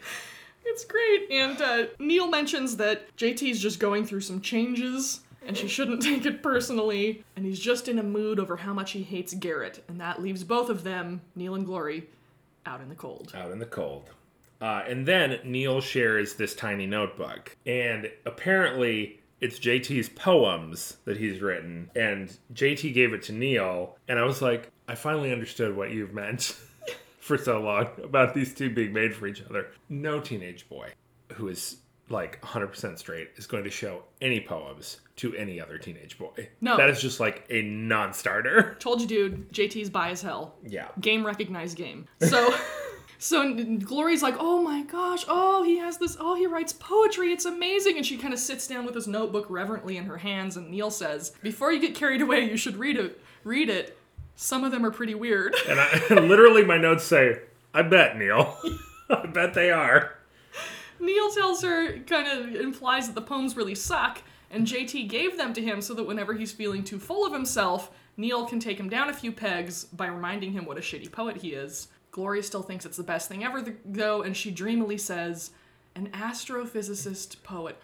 It's 0.65 0.85
great. 0.85 1.29
And 1.31 1.61
uh, 1.61 1.85
Neil 1.99 2.27
mentions 2.27 2.77
that 2.77 3.15
JT's 3.17 3.59
just 3.59 3.79
going 3.79 4.05
through 4.05 4.21
some 4.21 4.41
changes 4.41 5.21
and 5.45 5.57
she 5.57 5.67
shouldn't 5.67 6.01
take 6.03 6.25
it 6.25 6.43
personally. 6.43 7.23
And 7.35 7.45
he's 7.45 7.59
just 7.59 7.87
in 7.87 7.99
a 7.99 8.03
mood 8.03 8.39
over 8.39 8.57
how 8.57 8.73
much 8.73 8.91
he 8.91 9.03
hates 9.03 9.33
Garrett. 9.33 9.83
And 9.87 9.99
that 9.99 10.21
leaves 10.21 10.43
both 10.43 10.69
of 10.69 10.83
them, 10.83 11.21
Neil 11.35 11.55
and 11.55 11.65
Glory, 11.65 12.07
out 12.65 12.81
in 12.81 12.89
the 12.89 12.95
cold. 12.95 13.31
out 13.35 13.51
in 13.51 13.59
the 13.59 13.65
cold. 13.65 14.11
Uh, 14.61 14.83
and 14.87 15.07
then 15.07 15.39
Neil 15.43 15.81
shares 15.81 16.35
this 16.35 16.53
tiny 16.53 16.85
notebook, 16.85 17.57
and 17.65 18.11
apparently 18.27 19.19
it's 19.39 19.57
JT's 19.57 20.07
poems 20.09 20.97
that 21.05 21.17
he's 21.17 21.41
written, 21.41 21.89
and 21.95 22.37
JT 22.53 22.93
gave 22.93 23.11
it 23.13 23.23
to 23.23 23.31
Neil, 23.31 23.97
and 24.07 24.19
I 24.19 24.23
was 24.23 24.39
like, 24.39 24.70
I 24.91 24.95
finally 24.95 25.31
understood 25.31 25.73
what 25.73 25.91
you've 25.91 26.13
meant 26.13 26.53
for 27.21 27.37
so 27.37 27.61
long 27.61 27.87
about 28.03 28.33
these 28.33 28.53
two 28.53 28.69
being 28.69 28.91
made 28.91 29.15
for 29.15 29.25
each 29.25 29.41
other. 29.41 29.67
No 29.87 30.19
teenage 30.19 30.67
boy 30.67 30.89
who 31.35 31.47
is 31.47 31.77
like 32.09 32.41
100% 32.41 32.97
straight 32.99 33.29
is 33.37 33.47
going 33.47 33.63
to 33.63 33.69
show 33.69 34.03
any 34.19 34.41
poems 34.41 34.99
to 35.15 35.33
any 35.35 35.61
other 35.61 35.77
teenage 35.77 36.17
boy. 36.17 36.49
No. 36.59 36.75
That 36.75 36.89
is 36.89 37.01
just 37.01 37.21
like 37.21 37.45
a 37.49 37.61
non 37.61 38.13
starter. 38.13 38.75
Told 38.79 38.99
you, 38.99 39.07
dude, 39.07 39.53
JT's 39.53 39.89
bi 39.89 40.09
as 40.09 40.21
hell. 40.21 40.55
Yeah. 40.67 40.89
Game 40.99 41.25
recognized 41.25 41.77
game. 41.77 42.07
So. 42.19 42.53
So 43.23 43.53
Glory's 43.53 44.23
like, 44.23 44.33
oh 44.39 44.63
my 44.63 44.81
gosh, 44.81 45.25
oh 45.27 45.61
he 45.61 45.77
has 45.77 45.99
this, 45.99 46.17
oh 46.19 46.33
he 46.33 46.47
writes 46.47 46.73
poetry, 46.73 47.31
it's 47.31 47.45
amazing, 47.45 47.97
and 47.97 48.03
she 48.03 48.17
kind 48.17 48.33
of 48.33 48.39
sits 48.39 48.65
down 48.65 48.83
with 48.83 48.95
his 48.95 49.05
notebook 49.05 49.45
reverently 49.47 49.97
in 49.97 50.05
her 50.05 50.17
hands, 50.17 50.57
and 50.57 50.71
Neil 50.71 50.89
says, 50.89 51.31
before 51.43 51.71
you 51.71 51.79
get 51.79 51.93
carried 51.93 52.21
away, 52.21 52.49
you 52.49 52.57
should 52.57 52.77
read 52.77 52.97
it. 52.97 53.21
Read 53.43 53.69
it. 53.69 53.95
Some 54.41 54.63
of 54.63 54.71
them 54.71 54.83
are 54.83 54.91
pretty 54.91 55.13
weird. 55.13 55.55
And 55.69 55.79
I 55.79 56.01
literally 56.09 56.65
my 56.65 56.77
notes 56.77 57.03
say, 57.03 57.41
I 57.75 57.83
bet, 57.83 58.17
Neil. 58.17 58.57
I 59.09 59.27
bet 59.27 59.53
they 59.53 59.69
are. 59.69 60.15
Neil 60.99 61.29
tells 61.29 61.61
her, 61.61 61.99
kind 61.99 62.27
of 62.27 62.55
implies 62.55 63.05
that 63.05 63.13
the 63.13 63.21
poems 63.21 63.55
really 63.55 63.75
suck, 63.75 64.23
and 64.49 64.65
JT 64.65 65.07
gave 65.09 65.37
them 65.37 65.53
to 65.53 65.61
him 65.61 65.79
so 65.79 65.93
that 65.93 66.07
whenever 66.07 66.33
he's 66.33 66.51
feeling 66.51 66.83
too 66.83 66.97
full 66.97 67.23
of 67.23 67.31
himself, 67.31 67.91
Neil 68.17 68.47
can 68.47 68.59
take 68.59 68.79
him 68.79 68.89
down 68.89 69.09
a 69.09 69.13
few 69.13 69.31
pegs 69.31 69.83
by 69.83 70.07
reminding 70.07 70.53
him 70.53 70.65
what 70.65 70.77
a 70.77 70.81
shitty 70.81 71.11
poet 71.11 71.37
he 71.37 71.49
is. 71.49 71.89
Gloria 72.09 72.41
still 72.41 72.63
thinks 72.63 72.83
it's 72.83 72.97
the 72.97 73.03
best 73.03 73.29
thing 73.29 73.43
ever, 73.43 73.61
th- 73.61 73.77
though, 73.85 74.23
and 74.23 74.35
she 74.35 74.49
dreamily 74.49 74.97
says, 74.97 75.51
An 75.95 76.09
astrophysicist 76.09 77.43
poet. 77.43 77.77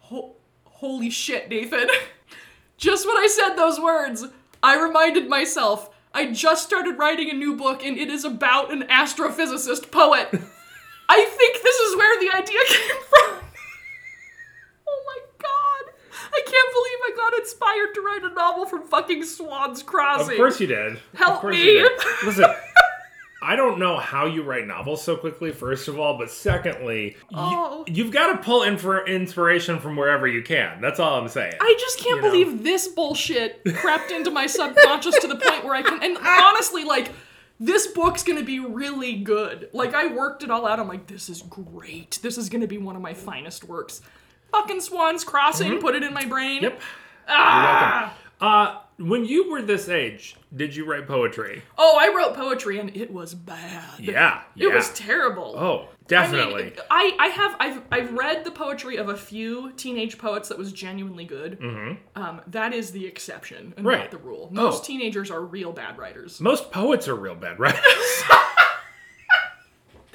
Ho- 0.00 0.36
holy 0.64 1.08
shit, 1.08 1.48
Nathan. 1.48 1.88
just 2.76 3.06
when 3.06 3.16
I 3.16 3.26
said 3.28 3.56
those 3.56 3.80
words, 3.80 4.26
I 4.62 4.80
reminded 4.80 5.28
myself. 5.28 5.90
I 6.12 6.32
just 6.32 6.64
started 6.64 6.98
writing 6.98 7.30
a 7.30 7.34
new 7.34 7.54
book 7.56 7.84
and 7.84 7.98
it 7.98 8.08
is 8.08 8.24
about 8.24 8.72
an 8.72 8.82
astrophysicist 8.82 9.90
poet. 9.90 10.28
I 11.10 11.24
think 11.24 11.62
this 11.62 11.76
is 11.76 11.96
where 11.96 12.20
the 12.20 12.36
idea 12.36 12.58
came 12.66 13.02
from. 13.08 13.44
oh 14.88 15.02
my 15.06 15.18
god. 15.38 15.92
I 16.32 16.42
can't 16.44 16.72
believe 16.72 16.98
I 17.04 17.12
got 17.16 17.38
inspired 17.38 17.94
to 17.94 18.00
write 18.00 18.30
a 18.30 18.34
novel 18.34 18.66
from 18.66 18.86
fucking 18.86 19.24
Swan's 19.24 19.82
Crossing. 19.82 20.32
Of 20.32 20.36
course 20.36 20.60
you 20.60 20.66
did. 20.66 20.98
Help 21.14 21.34
of 21.36 21.40
course 21.40 21.56
me. 21.56 21.64
You 21.64 21.88
did. 21.88 22.00
Listen, 22.26 22.50
I 23.40 23.54
don't 23.54 23.78
know 23.78 23.98
how 23.98 24.26
you 24.26 24.42
write 24.42 24.66
novels 24.66 25.02
so 25.02 25.16
quickly, 25.16 25.52
first 25.52 25.86
of 25.86 25.98
all, 25.98 26.18
but 26.18 26.28
secondly, 26.30 27.16
Oh. 27.32 27.84
you, 27.86 27.94
you've 28.04 28.12
got 28.12 28.32
to 28.32 28.38
pull 28.42 28.64
in 28.64 28.76
for 28.78 29.06
inspiration 29.06 29.78
from 29.78 29.94
wherever 29.96 30.26
you 30.26 30.42
can. 30.42 30.80
That's 30.80 30.98
all 30.98 31.20
I'm 31.20 31.28
saying. 31.28 31.54
I 31.60 31.76
just 31.78 31.98
can't 32.00 32.16
You 32.16 32.22
know. 32.22 32.30
believe 32.30 32.64
this 32.64 32.88
bullshit 32.88 33.62
crept 33.76 34.10
into 34.10 34.30
my 34.32 34.46
subconscious 34.46 35.16
to 35.20 35.28
the 35.28 35.36
point 35.36 35.64
where 35.64 35.74
I 35.74 35.82
can. 35.82 36.02
And 36.02 36.18
honestly, 36.18 36.82
like, 36.84 37.10
this 37.60 37.86
book's 37.88 38.24
gonna 38.24 38.42
be 38.42 38.58
really 38.58 39.14
good. 39.18 39.68
Like, 39.72 39.94
I 39.94 40.06
worked 40.08 40.42
it 40.42 40.50
all 40.50 40.66
out. 40.66 40.80
I'm 40.80 40.88
like, 40.88 41.06
this 41.06 41.28
is 41.28 41.42
great. 41.42 42.18
This 42.22 42.38
is 42.38 42.48
gonna 42.48 42.66
be 42.66 42.78
one 42.78 42.96
of 42.96 43.02
my 43.02 43.14
finest 43.14 43.62
works. 43.64 44.00
Fucking 44.50 44.80
Swan's 44.80 45.22
Crossing, 45.24 45.78
put 45.80 45.94
it 45.94 46.02
in 46.02 46.12
my 46.12 46.24
brain. 46.24 46.56
Mm-hmm. 46.62 46.64
Yep. 46.64 46.80
Ah! 47.28 48.14
Uh, 48.40 48.78
when 48.98 49.24
you 49.24 49.50
were 49.50 49.62
this 49.62 49.88
age, 49.88 50.34
did 50.54 50.74
you 50.74 50.84
write 50.84 51.06
poetry? 51.06 51.62
Oh, 51.76 51.96
I 52.00 52.14
wrote 52.14 52.34
poetry 52.34 52.78
and 52.80 52.94
it 52.96 53.12
was 53.12 53.32
bad. 53.34 54.00
Yeah. 54.00 54.42
It 54.56 54.68
yeah. 54.68 54.74
was 54.74 54.92
terrible. 54.94 55.54
Oh, 55.56 55.76
I 55.76 55.82
mean, 55.82 55.88
definitely. 56.08 56.72
I, 56.90 57.16
I 57.18 57.26
have 57.28 57.56
I've 57.60 57.82
I've 57.92 58.12
read 58.12 58.44
the 58.44 58.50
poetry 58.50 58.96
of 58.96 59.08
a 59.08 59.16
few 59.16 59.72
teenage 59.72 60.18
poets 60.18 60.48
that 60.48 60.58
was 60.58 60.72
genuinely 60.72 61.24
good. 61.24 61.60
Mm-hmm. 61.60 62.20
Um, 62.20 62.40
that 62.48 62.72
is 62.74 62.90
the 62.90 63.06
exception 63.06 63.74
and 63.76 63.86
Right. 63.86 64.00
not 64.00 64.10
the 64.10 64.18
rule. 64.18 64.48
Most 64.50 64.82
Oh. 64.82 64.86
teenagers 64.86 65.30
are 65.30 65.42
real 65.42 65.72
bad 65.72 65.96
writers. 65.98 66.40
Most 66.40 66.70
poets 66.72 67.06
are 67.08 67.14
real 67.14 67.34
bad 67.36 67.60
writers. 67.60 67.82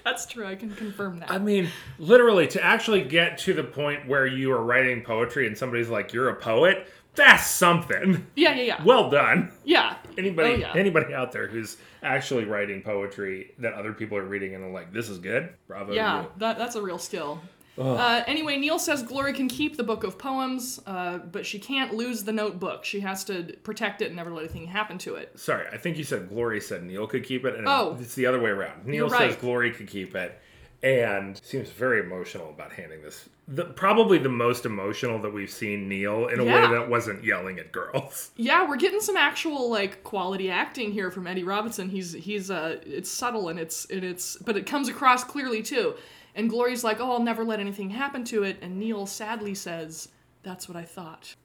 That's 0.03 0.25
true. 0.25 0.45
I 0.45 0.55
can 0.55 0.69
confirm 0.75 1.19
that. 1.19 1.31
I 1.31 1.37
mean, 1.37 1.69
literally, 1.97 2.45
to 2.47 2.61
actually 2.61 3.03
get 3.03 3.37
to 3.39 3.53
the 3.53 3.63
point 3.63 4.05
where 4.05 4.27
you 4.27 4.51
are 4.51 4.61
writing 4.61 5.01
poetry 5.01 5.47
and 5.47 5.57
somebody's 5.57 5.87
like, 5.87 6.11
"You're 6.11 6.27
a 6.27 6.35
poet," 6.35 6.87
that's 7.15 7.47
something. 7.47 8.25
yeah, 8.35 8.53
yeah, 8.55 8.61
yeah. 8.63 8.83
Well 8.83 9.09
done. 9.09 9.51
yeah. 9.63 9.95
Anybody, 10.17 10.53
Oh, 10.53 10.55
yeah. 10.57 10.73
anybody 10.75 11.13
out 11.13 11.31
there 11.31 11.47
who's 11.47 11.77
actually 12.03 12.45
writing 12.45 12.81
poetry 12.81 13.53
that 13.59 13.73
other 13.73 13.93
people 13.93 14.17
are 14.17 14.23
reading 14.25 14.53
and 14.55 14.63
are 14.63 14.69
like, 14.71 14.93
"This 14.93 15.09
is 15.09 15.17
good," 15.17 15.49
bravo. 15.67 15.93
Yeah, 15.93 16.25
that, 16.37 16.57
that's 16.57 16.75
a 16.75 16.81
real 16.81 16.97
skill. 16.99 17.41
Uh, 17.75 18.21
anyway, 18.27 18.55
Neil 18.57 18.77
says 18.77 19.01
Glory 19.01 19.33
can 19.33 19.47
keep 19.47 19.77
the 19.77 19.83
book 19.83 20.03
of 20.03 20.19
poems, 20.19 20.79
uh, 20.85 21.17
but 21.17 21.43
she 21.43 21.57
can't 21.57 21.95
lose 21.95 22.23
the 22.23 22.31
notebook. 22.31 22.85
She 22.85 22.99
has 22.99 23.23
to 23.25 23.55
protect 23.63 24.03
it 24.03 24.07
and 24.07 24.15
never 24.15 24.29
let 24.29 24.43
anything 24.43 24.67
happen 24.67 24.99
to 24.99 25.15
it. 25.15 25.31
Sorry, 25.39 25.65
I 25.73 25.77
think 25.77 25.97
you 25.97 26.03
said 26.03 26.29
Glory 26.29 26.61
said 26.61 26.83
Neil 26.83 27.07
could 27.07 27.23
keep 27.23 27.45
it, 27.45 27.55
and 27.55 27.67
Oh. 27.67 27.97
it's 27.99 28.13
the 28.13 28.27
other 28.27 28.39
way 28.39 28.51
around. 28.51 28.85
Neil 28.85 29.09
says. 29.09 29.35
Glory 29.37 29.71
could 29.71 29.87
keep 29.87 30.15
it, 30.15 30.39
and 30.83 31.39
seems 31.43 31.69
very 31.69 32.01
emotional 32.01 32.49
about 32.49 32.71
handing 32.73 33.01
this. 33.01 33.29
The, 33.47 33.65
probably 33.65 34.17
the 34.17 34.29
most 34.29 34.65
emotional 34.65 35.17
that 35.19 35.33
we've 35.33 35.49
seen 35.49 35.87
Neil 35.89 36.27
in 36.27 36.39
a 36.39 36.45
Yeah. 36.45 36.69
way 36.69 36.75
that 36.77 36.89
wasn't 36.89 37.23
yelling 37.23 37.57
at 37.59 37.71
girls. 37.71 38.31
Yeah, 38.37 38.67
we're 38.67 38.77
getting 38.77 38.99
some 39.01 39.17
actual 39.17 39.69
like 39.69 40.03
quality 40.03 40.49
acting 40.51 40.91
here 40.91 41.09
from 41.11 41.25
Eddie 41.27 41.43
Robinson. 41.43 41.89
He's 41.89 42.13
he's 42.13 42.51
uh 42.51 42.79
it's 42.85 43.09
subtle 43.09 43.49
and 43.49 43.59
it's 43.59 43.85
and 43.85 44.03
it's 44.03 44.37
but 44.37 44.57
it 44.57 44.65
comes 44.65 44.89
across 44.89 45.23
clearly 45.23 45.61
too. 45.63 45.95
And 46.35 46.49
Glory's 46.49 46.83
like, 46.83 46.99
"Oh, 46.99 47.11
I'll 47.11 47.19
never 47.23 47.43
let 47.45 47.59
anything 47.59 47.89
happen 47.91 48.23
to 48.25 48.43
it." 48.43 48.57
And 48.61 48.77
Neil 48.79 49.05
sadly 49.05 49.53
says, 49.55 50.09
"That's 50.41 50.67
what 50.67 50.75
I 50.75 50.83
thought." 50.83 51.35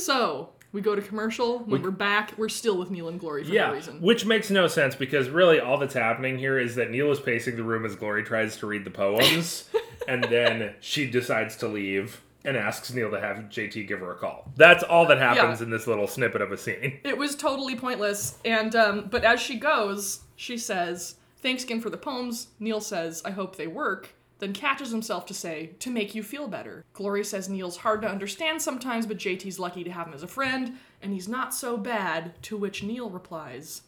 So, 0.00 0.50
we 0.74 0.80
go 0.82 0.94
to 0.94 1.00
commercial. 1.00 1.60
When 1.60 1.80
we, 1.80 1.88
are 1.88 1.90
back, 1.90 2.34
we're 2.36 2.48
still 2.50 2.76
with 2.76 2.90
Neil 2.90 3.08
and 3.08 3.18
Glory 3.18 3.44
for 3.44 3.48
no 3.50 3.54
Yeah, 3.54 3.70
reason. 3.72 4.02
which 4.02 4.26
makes 4.26 4.50
no 4.50 4.66
sense 4.66 4.94
because 4.94 5.30
really 5.30 5.60
all 5.60 5.78
that's 5.78 5.94
happening 5.94 6.36
here 6.38 6.58
is 6.58 6.74
that 6.74 6.90
Neil 6.90 7.10
is 7.10 7.20
pacing 7.20 7.56
the 7.56 7.62
room 7.62 7.86
as 7.86 7.94
Glory 7.96 8.24
tries 8.24 8.56
to 8.58 8.66
read 8.66 8.84
the 8.84 8.90
poems, 8.90 9.70
and 10.08 10.24
then 10.24 10.74
she 10.80 11.08
decides 11.08 11.56
to 11.58 11.68
leave 11.68 12.20
and 12.44 12.56
asks 12.58 12.92
Neil 12.92 13.10
to 13.10 13.20
have 13.20 13.36
JT 13.48 13.86
give 13.88 14.00
her 14.00 14.12
a 14.12 14.16
call. 14.16 14.50
That's 14.56 14.82
all 14.82 15.06
that 15.06 15.18
happens 15.18 15.60
Yeah. 15.60 15.64
in 15.64 15.70
this 15.70 15.86
little 15.86 16.06
snippet 16.06 16.42
of 16.42 16.52
a 16.52 16.58
scene. 16.58 16.98
It 17.04 17.16
was 17.16 17.36
totally 17.36 17.76
pointless. 17.76 18.36
And 18.44 18.74
um, 18.76 19.08
but 19.10 19.24
as 19.24 19.40
she 19.40 19.58
goes, 19.58 20.20
she 20.36 20.58
says, 20.58 21.14
"Thanks 21.38 21.64
again 21.64 21.80
for 21.80 21.88
the 21.88 21.96
poems." 21.96 22.48
Neil 22.58 22.80
says, 22.82 23.22
"I 23.24 23.30
hope 23.30 23.56
they 23.56 23.66
work." 23.68 24.10
Then 24.38 24.52
catches 24.52 24.90
himself 24.90 25.26
to 25.26 25.34
say, 25.34 25.74
"To 25.78 25.90
make 25.90 26.14
you 26.14 26.22
feel 26.22 26.48
better." 26.48 26.84
Glory 26.92 27.24
says 27.24 27.48
Neil's 27.48 27.78
hard 27.78 28.02
to 28.02 28.08
understand 28.08 28.60
sometimes, 28.60 29.06
but 29.06 29.18
JT's 29.18 29.58
lucky 29.58 29.84
to 29.84 29.92
have 29.92 30.08
him 30.08 30.14
as 30.14 30.22
a 30.22 30.28
friend, 30.28 30.78
and 31.00 31.12
he's 31.12 31.28
not 31.28 31.54
so 31.54 31.76
bad. 31.76 32.42
To 32.42 32.56
which 32.56 32.82
Neil 32.82 33.10
replies, 33.10 33.82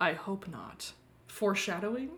"I 0.00 0.12
hope 0.12 0.46
not." 0.46 0.92
Foreshadowing, 1.26 2.10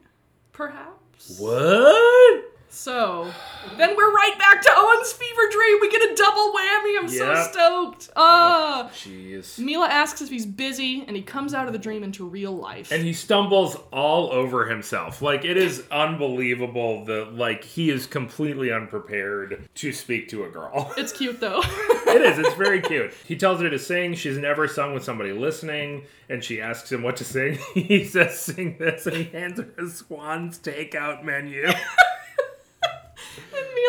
perhaps. 0.52 1.38
What? 1.38 2.49
So 2.72 3.28
then 3.76 3.96
we're 3.96 4.12
right 4.14 4.34
back 4.38 4.62
to 4.62 4.70
Owen's 4.74 5.12
fever 5.12 5.42
dream. 5.50 5.78
We 5.80 5.90
get 5.90 6.02
a 6.02 6.14
double 6.14 6.52
whammy. 6.52 6.98
I'm 7.00 7.08
so 7.08 7.32
Yep. 7.32 7.52
stoked. 7.52 8.10
Ah. 8.14 8.88
Jeez. 8.94 9.58
Mila 9.58 9.86
asks 9.88 10.22
if 10.22 10.28
he's 10.28 10.46
busy, 10.46 11.04
and 11.06 11.16
he 11.16 11.22
comes 11.22 11.52
out 11.52 11.66
of 11.66 11.72
the 11.72 11.78
dream 11.80 12.04
into 12.04 12.24
real 12.24 12.52
life. 12.56 12.92
And 12.92 13.02
he 13.02 13.12
stumbles 13.12 13.76
all 13.92 14.30
over 14.32 14.66
himself. 14.68 15.20
Like 15.20 15.44
it 15.44 15.56
is 15.56 15.82
unbelievable 15.90 17.04
that 17.06 17.34
like 17.34 17.64
he 17.64 17.90
is 17.90 18.06
completely 18.06 18.70
unprepared 18.72 19.68
to 19.74 19.92
speak 19.92 20.28
to 20.28 20.44
a 20.44 20.48
girl. 20.48 20.94
it's 20.96 21.12
cute 21.12 21.40
though. 21.40 21.60
it 21.64 22.22
is. 22.22 22.38
It's 22.38 22.54
very 22.54 22.80
cute. 22.90 23.12
He 23.26 23.36
tells 23.36 23.60
her 23.60 23.68
to 23.68 23.78
sing. 23.80 24.14
She's 24.14 24.38
never 24.38 24.68
sung 24.68 24.94
with 24.94 25.02
somebody 25.02 25.32
listening, 25.32 26.04
and 26.28 26.42
she 26.44 26.60
asks 26.60 26.92
him 26.92 27.02
what 27.02 27.16
to 27.16 27.24
sing. 27.24 27.58
He 27.74 28.04
says, 28.04 28.38
"Sing 28.38 28.76
this," 28.78 29.06
and 29.06 29.16
he 29.16 29.24
hands 29.24 29.58
her 29.58 29.68
a 29.76 29.88
Swan's 29.88 30.58
takeout 30.58 31.24
menu. 31.24 31.66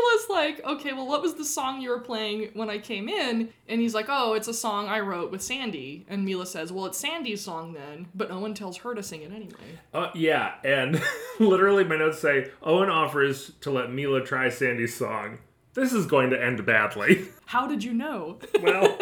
Mila's 0.01 0.29
like, 0.29 0.65
okay, 0.65 0.93
well, 0.93 1.07
what 1.07 1.21
was 1.21 1.35
the 1.35 1.45
song 1.45 1.81
you 1.81 1.89
were 1.89 1.99
playing 1.99 2.49
when 2.53 2.69
I 2.69 2.77
came 2.77 3.09
in? 3.09 3.49
And 3.67 3.81
he's 3.81 3.93
like, 3.93 4.07
oh, 4.09 4.33
it's 4.33 4.47
a 4.47 4.53
song 4.53 4.87
I 4.87 4.99
wrote 4.99 5.31
with 5.31 5.41
Sandy. 5.41 6.05
And 6.09 6.25
Mila 6.25 6.45
says, 6.45 6.71
well, 6.71 6.85
it's 6.85 6.97
Sandy's 6.97 7.43
song 7.43 7.73
then. 7.73 8.07
But 8.13 8.31
Owen 8.31 8.53
tells 8.53 8.77
her 8.77 8.93
to 8.95 9.03
sing 9.03 9.21
it 9.21 9.31
anyway. 9.31 9.79
Uh, 9.93 10.09
yeah, 10.13 10.55
and 10.63 11.01
literally 11.39 11.83
my 11.83 11.97
notes 11.97 12.19
say 12.19 12.51
Owen 12.63 12.89
offers 12.89 13.51
to 13.61 13.71
let 13.71 13.91
Mila 13.91 14.23
try 14.23 14.49
Sandy's 14.49 14.95
song. 14.95 15.39
This 15.73 15.93
is 15.93 16.05
going 16.05 16.31
to 16.31 16.43
end 16.43 16.65
badly. 16.65 17.27
How 17.45 17.67
did 17.67 17.83
you 17.83 17.93
know? 17.93 18.39
Well, 18.61 18.97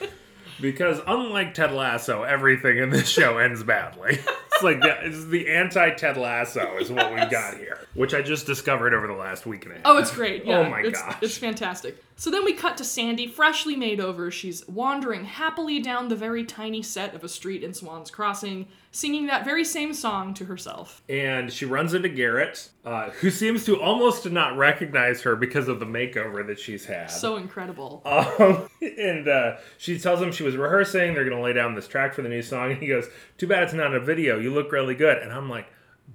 because 0.60 1.00
unlike 1.06 1.54
Ted 1.54 1.72
Lasso, 1.72 2.22
everything 2.22 2.78
in 2.78 2.90
this 2.90 3.08
show 3.08 3.38
ends 3.38 3.62
badly. 3.62 4.18
It's 4.56 4.64
like 4.64 4.80
the, 4.80 5.06
it's 5.06 5.26
the 5.26 5.48
anti 5.48 5.90
Ted 5.90 6.16
Lasso 6.16 6.78
is 6.78 6.90
what 6.90 7.12
we've 7.14 7.30
got 7.30 7.58
here, 7.58 7.78
which 7.94 8.14
I 8.14 8.22
just 8.22 8.46
discovered 8.46 8.94
over 8.94 9.06
the 9.06 9.12
last 9.12 9.44
week 9.46 9.64
and 9.64 9.72
a 9.72 9.76
half. 9.76 9.84
Oh, 9.84 9.98
it's 9.98 10.10
great. 10.10 10.42
Oh 10.46 10.50
yeah, 10.50 10.58
Oh 10.58 10.70
my 10.70 10.80
it's, 10.80 11.00
gosh. 11.00 11.16
It's 11.20 11.36
fantastic. 11.38 12.02
So 12.16 12.30
then 12.30 12.44
we 12.46 12.54
cut 12.54 12.78
to 12.78 12.84
Sandy, 12.84 13.26
freshly 13.26 13.76
made 13.76 14.00
over. 14.00 14.30
She's 14.30 14.66
wandering 14.66 15.26
happily 15.26 15.80
down 15.80 16.08
the 16.08 16.16
very 16.16 16.44
tiny 16.44 16.80
set 16.80 17.14
of 17.14 17.22
a 17.22 17.28
street 17.28 17.62
in 17.62 17.74
Swan's 17.74 18.10
Crossing, 18.10 18.68
singing 18.90 19.26
that 19.26 19.44
very 19.44 19.64
same 19.64 19.92
song 19.92 20.32
to 20.34 20.46
herself. 20.46 21.02
and 21.10 21.52
she 21.52 21.66
runs 21.66 21.92
into 21.92 22.08
Garrett, 22.08 22.70
uh, 22.86 23.10
who 23.10 23.30
seems 23.30 23.64
to 23.64 23.80
almost 23.80 24.30
not 24.30 24.56
recognize 24.56 25.20
her 25.22 25.34
because 25.34 25.66
of 25.66 25.80
the 25.80 25.84
makeover 25.84 26.46
that 26.46 26.58
she's 26.58 26.84
had. 26.84 27.10
So 27.10 27.36
incredible. 27.36 28.00
Um, 28.04 28.68
and 28.80 29.26
uh, 29.26 29.56
she 29.76 29.98
tells 29.98 30.22
him 30.22 30.30
she 30.30 30.44
was 30.44 30.56
rehearsing. 30.56 31.12
They're 31.12 31.28
going 31.28 31.36
to 31.36 31.42
lay 31.42 31.52
down 31.52 31.74
this 31.74 31.88
track 31.88 32.14
for 32.14 32.22
the 32.22 32.28
new 32.28 32.42
song. 32.42 32.70
And 32.70 32.80
he 32.80 32.86
goes, 32.86 33.08
Too 33.38 33.48
bad 33.48 33.64
it's 33.64 33.72
not 33.72 33.92
a 33.92 33.98
video. 33.98 34.38
You 34.38 34.54
look 34.54 34.70
really 34.70 34.94
good. 34.94 35.18
And 35.18 35.32
I'm 35.32 35.50
like, 35.50 35.66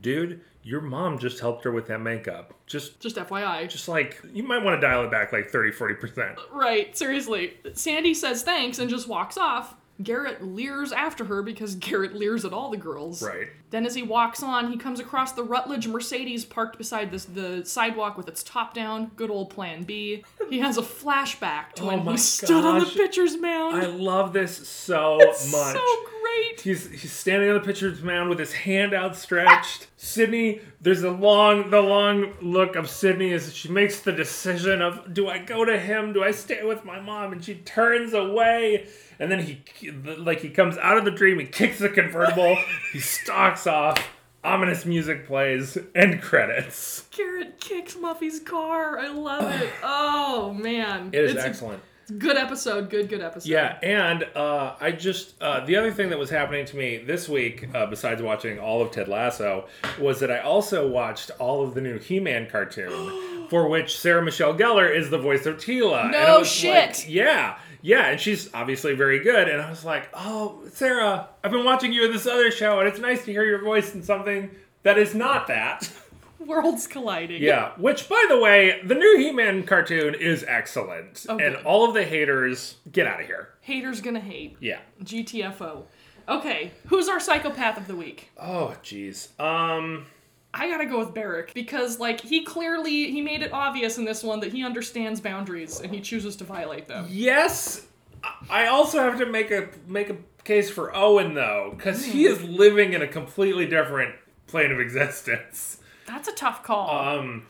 Dude, 0.01 0.39
your 0.63 0.79
mom 0.79 1.19
just 1.19 1.41
helped 1.41 1.65
her 1.65 1.71
with 1.73 1.87
that 1.87 1.99
makeup. 1.99 2.53
Just, 2.67 3.01
Just 3.01 3.17
FYI. 3.17 3.67
just 3.67 3.89
like, 3.89 4.21
you 4.31 4.43
might 4.43 4.63
want 4.63 4.79
to 4.79 4.87
dial 4.87 5.03
it 5.03 5.11
back 5.11 5.33
like 5.33 5.49
30, 5.49 5.71
40%. 5.71 6.37
Right, 6.53 6.95
seriously. 6.97 7.57
Sandy 7.73 8.13
says 8.13 8.43
thanks 8.43 8.79
and 8.79 8.89
just 8.89 9.09
walks 9.09 9.37
off. 9.37 9.75
Garrett 10.01 10.43
leers 10.43 10.91
after 10.91 11.25
her 11.25 11.41
because 11.41 11.75
Garrett 11.75 12.15
leers 12.15 12.45
at 12.45 12.53
all 12.53 12.69
the 12.71 12.77
girls. 12.77 13.21
Right. 13.21 13.49
Then, 13.69 13.85
as 13.85 13.95
he 13.95 14.01
walks 14.01 14.43
on, 14.43 14.71
he 14.71 14.77
comes 14.77 14.99
across 14.99 15.31
the 15.31 15.43
Rutledge 15.43 15.87
Mercedes 15.87 16.43
parked 16.43 16.77
beside 16.77 17.11
this, 17.11 17.25
the 17.25 17.63
sidewalk 17.65 18.17
with 18.17 18.27
its 18.27 18.43
top 18.43 18.73
down. 18.73 19.11
Good 19.15 19.29
old 19.29 19.49
Plan 19.49 19.83
B. 19.83 20.23
He 20.49 20.59
has 20.59 20.77
a 20.77 20.81
flashback 20.81 21.73
to 21.75 21.83
Oh 21.83 21.87
when 21.87 22.01
he 22.07 22.17
stood 22.17 22.65
on 22.65 22.79
the 22.79 22.85
pitcher's 22.85 23.37
mound. 23.37 23.77
I 23.81 23.85
love 23.85 24.33
this 24.33 24.67
so 24.67 25.17
it's 25.21 25.51
much. 25.51 25.75
so 25.75 25.95
great. 26.21 26.61
He's 26.61 26.89
he's 26.89 27.11
standing 27.13 27.49
on 27.49 27.55
the 27.55 27.61
pitcher's 27.61 28.01
mound 28.01 28.29
with 28.29 28.39
his 28.39 28.51
hand 28.53 28.93
outstretched. 28.93 29.87
Sydney, 30.03 30.61
there's 30.81 31.03
a 31.03 31.11
long 31.11 31.69
the 31.69 31.79
long 31.79 32.33
look 32.41 32.75
of 32.75 32.89
Sydney 32.89 33.33
as 33.33 33.53
she 33.53 33.69
makes 33.69 33.99
the 33.99 34.11
decision 34.11 34.81
of 34.81 35.13
do 35.13 35.27
I 35.27 35.37
go 35.37 35.63
to 35.63 35.77
him? 35.77 36.11
Do 36.11 36.23
I 36.23 36.31
stay 36.31 36.63
with 36.63 36.83
my 36.83 36.99
mom? 36.99 37.33
And 37.33 37.45
she 37.45 37.53
turns 37.53 38.15
away. 38.15 38.87
And 39.19 39.31
then 39.31 39.39
he 39.41 39.61
like 39.91 40.39
he 40.39 40.49
comes 40.49 40.75
out 40.79 40.97
of 40.97 41.05
the 41.05 41.11
dream, 41.11 41.37
he 41.37 41.45
kicks 41.45 41.77
the 41.77 41.87
convertible, 41.87 42.57
he 42.91 42.99
stalks 42.99 43.67
off. 43.67 44.03
Ominous 44.43 44.87
music 44.87 45.27
plays. 45.27 45.77
End 45.93 46.19
credits. 46.19 47.05
Garrett 47.11 47.59
kicks 47.61 47.95
Muffy's 47.95 48.39
car. 48.39 48.97
I 48.97 49.09
love 49.09 49.61
it. 49.61 49.71
Oh, 49.83 50.51
man. 50.51 51.11
It 51.13 51.25
is 51.25 51.35
it's 51.35 51.43
excellent. 51.43 51.79
A 51.79 51.85
good 52.17 52.37
episode. 52.37 52.89
Good, 52.89 53.09
good 53.09 53.21
episode. 53.21 53.49
Yeah, 53.49 53.77
and 53.81 54.23
uh, 54.35 54.75
I 54.79 54.91
just 54.91 55.41
uh, 55.41 55.65
the 55.65 55.75
other 55.75 55.91
thing 55.91 56.09
that 56.09 56.19
was 56.19 56.29
happening 56.29 56.65
to 56.65 56.77
me 56.77 56.97
this 56.97 57.27
week, 57.29 57.67
uh, 57.73 57.85
besides 57.87 58.21
watching 58.21 58.59
all 58.59 58.81
of 58.81 58.91
Ted 58.91 59.07
Lasso, 59.07 59.67
was 59.99 60.19
that 60.19 60.31
I 60.31 60.39
also 60.39 60.87
watched 60.87 61.31
all 61.39 61.63
of 61.63 61.73
the 61.73 61.81
new 61.81 61.97
He-Man 61.99 62.49
cartoon, 62.49 63.47
for 63.49 63.67
which 63.67 63.99
Sarah 63.99 64.21
Michelle 64.23 64.53
Gellar 64.55 64.93
is 64.95 65.09
the 65.09 65.17
voice 65.17 65.45
of 65.45 65.57
Teela. 65.57 66.11
No 66.11 66.39
it 66.41 66.45
shit. 66.47 66.73
like- 66.89 67.09
yeah, 67.09 67.57
yeah, 67.81 68.07
and 68.11 68.19
she's 68.19 68.53
obviously 68.53 68.93
very 68.95 69.19
good. 69.19 69.47
And 69.49 69.61
I 69.61 69.69
was 69.69 69.83
like, 69.85 70.09
oh, 70.13 70.61
Sarah, 70.71 71.29
I've 71.43 71.51
been 71.51 71.65
watching 71.65 71.91
you 71.93 72.05
in 72.05 72.11
this 72.11 72.27
other 72.27 72.51
show, 72.51 72.79
and 72.79 72.87
it's 72.87 72.99
nice 72.99 73.25
to 73.25 73.31
hear 73.31 73.43
your 73.43 73.63
voice 73.63 73.93
in 73.95 74.03
something 74.03 74.51
that 74.83 74.97
is 74.97 75.13
not 75.15 75.47
that. 75.47 75.89
Worlds 76.47 76.87
colliding. 76.87 77.41
Yeah, 77.41 77.71
which 77.77 78.07
by 78.09 78.25
the 78.29 78.39
way, 78.39 78.81
the 78.83 78.95
new 78.95 79.17
He-Man 79.17 79.63
cartoon 79.63 80.15
is 80.15 80.43
excellent, 80.47 81.25
Oh, 81.29 81.37
and 81.37 81.55
all 81.57 81.87
of 81.87 81.93
the 81.93 82.03
haters 82.05 82.75
get 82.91 83.07
out 83.07 83.19
of 83.21 83.25
here. 83.25 83.49
Haters 83.61 84.01
gonna 84.01 84.19
hate. 84.19 84.57
Yeah. 84.59 84.79
GTFO. 85.03 85.83
Okay, 86.29 86.71
who's 86.87 87.09
our 87.09 87.19
psychopath 87.19 87.77
of 87.77 87.87
the 87.87 87.95
week? 87.95 88.29
Oh, 88.39 88.75
jeez. 88.83 89.37
Um, 89.39 90.05
I 90.53 90.69
gotta 90.69 90.85
go 90.85 90.99
with 90.99 91.13
Barrick 91.13 91.53
because, 91.53 91.99
like, 91.99 92.21
he 92.21 92.43
clearly 92.43 93.11
he 93.11 93.21
made 93.21 93.41
it 93.41 93.51
obvious 93.53 93.97
in 93.97 94.05
this 94.05 94.23
one 94.23 94.39
that 94.41 94.51
he 94.51 94.63
understands 94.63 95.19
boundaries 95.19 95.79
and 95.79 95.93
he 95.93 95.99
chooses 96.01 96.35
to 96.37 96.43
violate 96.43 96.87
them. 96.87 97.07
yes. 97.09 97.85
I 98.51 98.67
also 98.67 98.99
have 98.99 99.17
to 99.17 99.25
make 99.25 99.49
a 99.49 99.69
make 99.87 100.11
a 100.11 100.17
case 100.43 100.69
for 100.69 100.95
Owen 100.95 101.33
though, 101.33 101.73
because 101.75 102.05
he 102.05 102.25
is 102.25 102.43
living 102.43 102.93
in 102.93 103.01
a 103.01 103.07
completely 103.07 103.65
different 103.65 104.13
plane 104.45 104.71
of 104.71 104.79
existence. 104.79 105.79
That's 106.11 106.27
a 106.27 106.33
tough 106.33 106.63
call. 106.63 107.17
Um, 107.19 107.47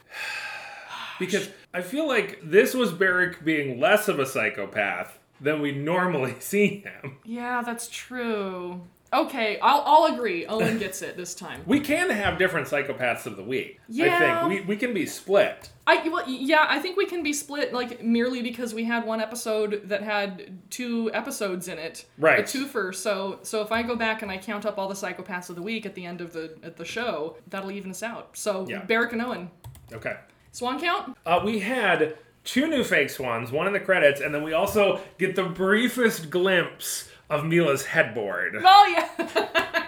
because 1.20 1.49
I 1.74 1.82
feel 1.82 2.07
like 2.07 2.39
this 2.43 2.74
was 2.74 2.91
Barrick 2.91 3.43
being 3.43 3.80
less 3.80 4.07
of 4.07 4.20
a 4.20 4.26
psychopath 4.26 5.18
than 5.39 5.62
we 5.62 5.72
normally 5.72 6.36
see 6.39 6.84
him. 6.86 7.18
yeah, 7.26 7.62
that's 7.64 7.88
true. 7.88 8.82
Okay, 9.14 9.59
I'll 9.62 9.84
I'll 9.86 10.14
agree. 10.14 10.45
Owen 10.45 10.80
gets 10.80 11.01
it 11.01 11.18
this 11.18 11.36
time. 11.36 11.62
We 11.66 11.82
can 11.82 12.09
have 12.09 12.38
different 12.38 12.68
psychopaths 12.68 13.26
of 13.26 13.36
the 13.36 13.43
week. 13.43 13.82
Yeah. 13.89 14.16
I 14.16 14.47
think 14.47 14.62
we 14.68 14.76
we 14.76 14.78
can 14.78 14.93
be 14.93 15.05
split. 15.05 15.70
I 15.86 16.07
well, 16.07 16.24
yeah, 16.30 16.66
I 16.70 16.80
think 16.80 16.95
we 16.95 17.05
can 17.05 17.22
be 17.22 17.34
split 17.34 17.74
like 17.74 18.01
merely 18.01 18.41
because 18.41 18.74
we 18.74 18.86
had 18.86 19.05
one 19.05 19.20
episode 19.20 19.82
that 19.89 20.01
had 20.01 20.59
two 20.70 21.12
episodes 21.14 21.68
in 21.68 21.78
it, 21.78 22.05
Right. 22.18 22.39
A 22.39 22.43
twofer. 22.43 22.95
So 22.95 23.39
so 23.43 23.62
if 23.62 23.72
I 23.74 23.84
go 23.84 23.97
back 23.97 24.22
and 24.22 24.32
I 24.32 24.38
count 24.38 24.66
up 24.66 24.78
all 24.78 24.88
the 24.88 24.95
psychopaths 24.95 25.49
of 25.49 25.57
the 25.57 25.62
week 25.62 25.86
at 25.86 25.93
the 25.93 26.05
end 26.05 26.22
of 26.22 26.32
the 26.32 26.57
at 26.64 26.78
the 26.78 26.86
show, 26.86 27.36
that'll 27.49 27.72
even 27.72 27.91
us 27.91 28.03
out. 28.03 28.38
So 28.38 28.66
Yeah. 28.70 28.86
Barrick 28.86 29.12
and 29.12 29.22
Owen, 29.22 29.51
Okay. 29.91 30.16
Swan 30.53 30.80
count. 30.80 31.18
Uh, 31.26 31.41
we 31.43 31.59
had 31.59 32.18
two 32.45 32.68
new 32.68 32.84
fake 32.86 33.09
swans, 33.09 33.51
one 33.51 33.68
in 33.68 33.74
the 33.74 33.80
credits, 33.80 34.22
and 34.22 34.34
then 34.34 34.41
we 34.43 34.53
also 34.53 35.01
get 35.18 35.36
the 35.36 35.43
briefest 35.43 36.30
glimpse 36.30 37.09
of 37.32 37.46
Mila's 37.46 37.86
headboard. 37.86 38.62
Oh 38.64 38.86
yeah, 39.18 39.28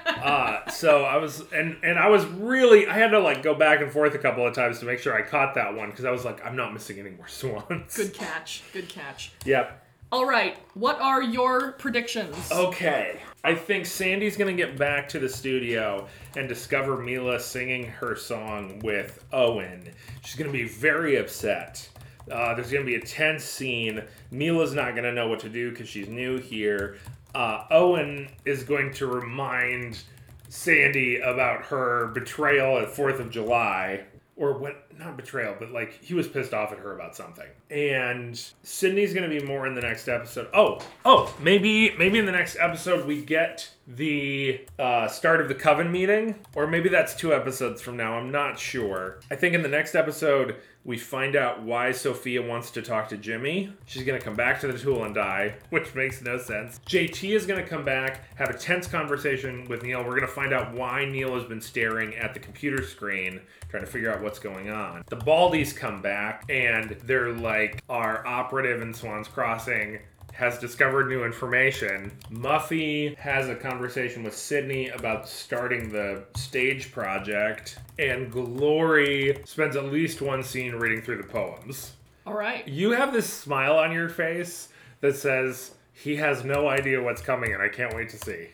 uh, 0.24 0.70
so 0.72 1.04
I 1.04 1.18
was, 1.18 1.44
and 1.52 1.78
and 1.84 2.00
I 2.00 2.08
was 2.08 2.26
really, 2.26 2.88
I 2.88 2.94
had 2.94 3.10
to 3.12 3.20
like 3.20 3.44
go 3.44 3.54
back 3.54 3.82
and 3.82 3.92
forth 3.92 4.16
a 4.16 4.18
couple 4.18 4.48
of 4.48 4.56
times 4.56 4.80
to 4.80 4.86
make 4.86 5.00
sure 5.00 5.14
I 5.14 5.22
caught 5.22 5.54
that 5.56 5.76
one 5.76 5.90
because 5.92 6.06
I 6.06 6.12
was 6.12 6.24
like, 6.26 6.44
I'm 6.46 6.56
not 6.56 6.74
missing 6.74 6.98
any 7.00 7.12
more 7.12 7.28
swans. 7.28 7.96
Good 7.96 8.14
catch. 8.14 8.64
Good 8.72 8.88
catch. 8.90 9.34
Yep. 9.46 9.82
All 10.12 10.26
right. 10.26 10.58
What 10.76 11.02
are 11.02 11.22
your 11.22 11.74
predictions? 11.74 12.36
Okay. 12.52 13.20
I 13.44 13.56
think 13.56 13.86
Sandy's 13.86 14.38
gonna 14.38 14.54
get 14.54 14.78
back 14.78 15.10
to 15.10 15.20
the 15.20 15.28
studio 15.28 16.08
and 16.38 16.48
discover 16.48 16.98
Mila 16.98 17.40
singing 17.40 17.88
her 17.88 18.16
song 18.16 18.80
with 18.84 19.26
Owen. 19.34 19.92
She's 20.24 20.36
gonna 20.36 20.52
be 20.52 20.64
very 20.68 21.18
upset. 21.18 21.90
Uh, 22.32 22.54
there's 22.54 22.72
gonna 22.72 22.86
be 22.86 22.96
a 22.96 23.02
tense 23.02 23.44
scene. 23.44 24.02
Mila's 24.32 24.74
not 24.74 24.96
gonna 24.96 25.12
know 25.12 25.28
what 25.28 25.42
to 25.42 25.50
do 25.50 25.72
because 25.72 25.90
she's 25.90 26.08
new 26.08 26.38
here. 26.38 26.98
Uh, 27.34 27.66
Owen 27.72 28.30
is 28.46 28.64
going 28.64 28.94
to 28.94 29.08
remind 29.08 30.02
Sandy 30.50 31.20
about 31.20 31.66
her 31.66 32.08
betrayal 32.08 32.78
at 32.78 32.90
Fourth 32.90 33.20
of 33.20 33.32
July, 33.32 34.04
or 34.36 34.58
what? 34.58 34.88
Not 35.00 35.18
betrayal, 35.18 35.56
but 35.58 35.72
like 35.72 36.00
he 36.04 36.14
was 36.14 36.28
pissed 36.28 36.54
off 36.54 36.72
at 36.72 36.78
her 36.78 36.94
about 36.94 37.16
something. 37.16 37.48
And 37.72 38.40
Sydney's 38.62 39.14
gonna 39.14 39.30
be 39.30 39.40
more 39.40 39.66
in 39.66 39.74
the 39.74 39.82
next 39.82 40.08
episode. 40.08 40.50
Oh, 40.54 40.80
oh, 41.06 41.36
maybe 41.42 41.96
maybe 41.98 42.20
in 42.20 42.28
the 42.28 42.32
next 42.32 42.58
episode 42.60 43.08
we 43.08 43.24
get 43.24 43.72
the 43.88 44.66
uh, 44.80 45.08
start 45.08 45.42
of 45.42 45.48
the 45.48 45.56
coven 45.56 45.92
meeting, 45.92 46.36
or 46.56 46.68
maybe 46.68 46.90
that's 46.90 47.16
two 47.16 47.34
episodes 47.34 47.82
from 47.82 47.98
now. 47.98 48.14
I'm 48.14 48.32
not 48.32 48.58
sure. 48.58 49.20
I 49.30 49.36
think 49.36 49.56
in 49.56 49.62
the 49.62 49.70
next 49.70 49.96
episode 49.96 50.56
we 50.86 50.98
find 50.98 51.36
out 51.36 51.62
why 51.62 51.92
Sophia 51.92 52.42
wants 52.42 52.70
to 52.72 52.82
talk 52.82 53.08
to 53.10 53.18
Jimmy. 53.18 53.74
She's 53.86 54.04
gonna 54.04 54.20
come 54.20 54.36
back 54.36 54.60
to 54.62 54.68
the 54.68 54.78
tool 54.78 55.04
and 55.04 55.16
die, 55.16 55.56
which 55.70 55.96
makes 55.96 56.22
no 56.22 56.38
sense. 56.38 56.80
JT 56.86 57.36
is 57.36 57.46
gonna 57.46 57.66
come 57.66 57.86
back, 57.86 58.36
have 58.36 58.50
a 58.50 58.58
tense 58.58 58.88
conversation 58.88 59.66
with 59.70 59.84
Neil. 59.84 60.04
We're 60.04 60.16
gonna 60.16 60.28
find 60.28 60.54
out 60.54 60.74
why 60.74 61.06
Neil 61.06 61.36
has 61.36 61.46
been 61.46 61.62
staring 61.62 62.16
at 62.16 62.34
the 62.34 62.40
computer 62.40 62.84
screen, 62.84 63.42
trying 63.70 63.84
to 63.84 63.90
figure 63.90 64.14
out 64.14 64.22
what's 64.22 64.40
going 64.40 64.70
on. 64.70 65.04
The 65.08 65.18
Baldies 65.18 65.76
come 65.76 66.02
back, 66.02 66.44
and 66.50 66.98
they're 67.06 67.32
like, 67.32 67.82
our 67.90 68.26
operative 68.28 68.82
in 68.82 68.94
Swan's 68.94 69.28
Crossing 69.28 70.00
has 70.34 70.58
discovered 70.58 71.08
new 71.08 71.24
information. 71.24 72.12
Muffy 72.30 73.16
has 73.18 73.50
a 73.50 73.56
conversation 73.56 74.24
with 74.24 74.36
Sydney 74.36 74.90
about 74.90 75.30
starting 75.30 75.90
the 75.90 76.24
stage 76.36 76.92
project, 76.92 77.78
and 78.00 78.32
Glory 78.32 79.40
spends 79.46 79.76
at 79.76 79.86
least 79.86 80.22
one 80.22 80.44
scene 80.44 80.74
reading 80.74 81.02
through 81.02 81.18
the 81.18 81.28
poems. 81.28 81.94
All 82.26 82.34
right. 82.34 82.68
You 82.68 82.92
have 82.92 83.14
this 83.14 83.32
smile 83.32 83.78
on 83.78 83.92
your 83.92 84.10
face 84.10 84.70
that 85.02 85.16
says 85.16 85.76
he 85.94 86.16
has 86.16 86.44
no 86.44 86.68
idea 86.68 87.02
what's 87.02 87.22
coming, 87.22 87.54
and 87.54 87.62
I 87.62 87.70
can't 87.70 87.96
wait 87.96 88.10
to 88.10 88.18
see. 88.18 88.48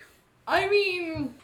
I 0.47 0.67
mean, 0.67 1.35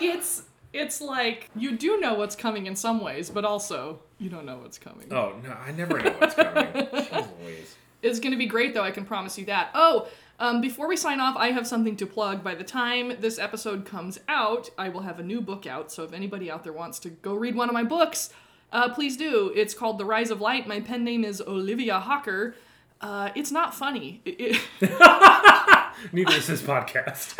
it's 0.00 0.42
it's 0.72 1.00
like 1.00 1.48
you 1.56 1.76
do 1.76 1.98
know 1.98 2.14
what's 2.14 2.36
coming 2.36 2.66
in 2.66 2.76
some 2.76 3.00
ways, 3.00 3.30
but 3.30 3.44
also 3.44 4.00
you 4.18 4.28
don't 4.28 4.44
know 4.44 4.58
what's 4.58 4.78
coming. 4.78 5.10
Oh 5.12 5.34
no, 5.42 5.52
I 5.52 5.72
never 5.72 5.98
know 5.98 6.10
what's 6.18 6.34
coming. 6.34 6.66
Jeez 6.72 7.28
Louise. 7.42 7.76
It's 8.02 8.20
going 8.20 8.32
to 8.32 8.38
be 8.38 8.46
great, 8.46 8.74
though. 8.74 8.82
I 8.84 8.90
can 8.90 9.04
promise 9.04 9.36
you 9.38 9.44
that. 9.46 9.70
Oh, 9.74 10.08
um, 10.40 10.60
before 10.60 10.86
we 10.86 10.96
sign 10.96 11.18
off, 11.20 11.36
I 11.36 11.48
have 11.50 11.66
something 11.66 11.96
to 11.96 12.06
plug. 12.06 12.44
By 12.44 12.54
the 12.54 12.62
time 12.64 13.12
this 13.20 13.38
episode 13.38 13.84
comes 13.84 14.20
out, 14.28 14.70
I 14.78 14.88
will 14.88 15.00
have 15.00 15.18
a 15.18 15.22
new 15.24 15.40
book 15.40 15.66
out. 15.66 15.90
So 15.90 16.04
if 16.04 16.12
anybody 16.12 16.48
out 16.50 16.62
there 16.62 16.72
wants 16.72 16.98
to 17.00 17.10
go 17.10 17.34
read 17.34 17.56
one 17.56 17.68
of 17.68 17.72
my 17.74 17.82
books, 17.82 18.30
uh, 18.72 18.88
please 18.90 19.16
do. 19.16 19.52
It's 19.56 19.74
called 19.74 19.98
The 19.98 20.04
Rise 20.04 20.30
of 20.30 20.40
Light. 20.40 20.68
My 20.68 20.80
pen 20.80 21.02
name 21.02 21.24
is 21.24 21.40
Olivia 21.40 21.98
Hawker. 21.98 22.54
Uh, 23.00 23.30
it's 23.34 23.50
not 23.50 23.74
funny. 23.74 24.20
It- 24.24 24.60
it- 24.80 24.92
Neither 26.12 26.34
is 26.34 26.46
this 26.46 26.62
podcast. 26.62 27.34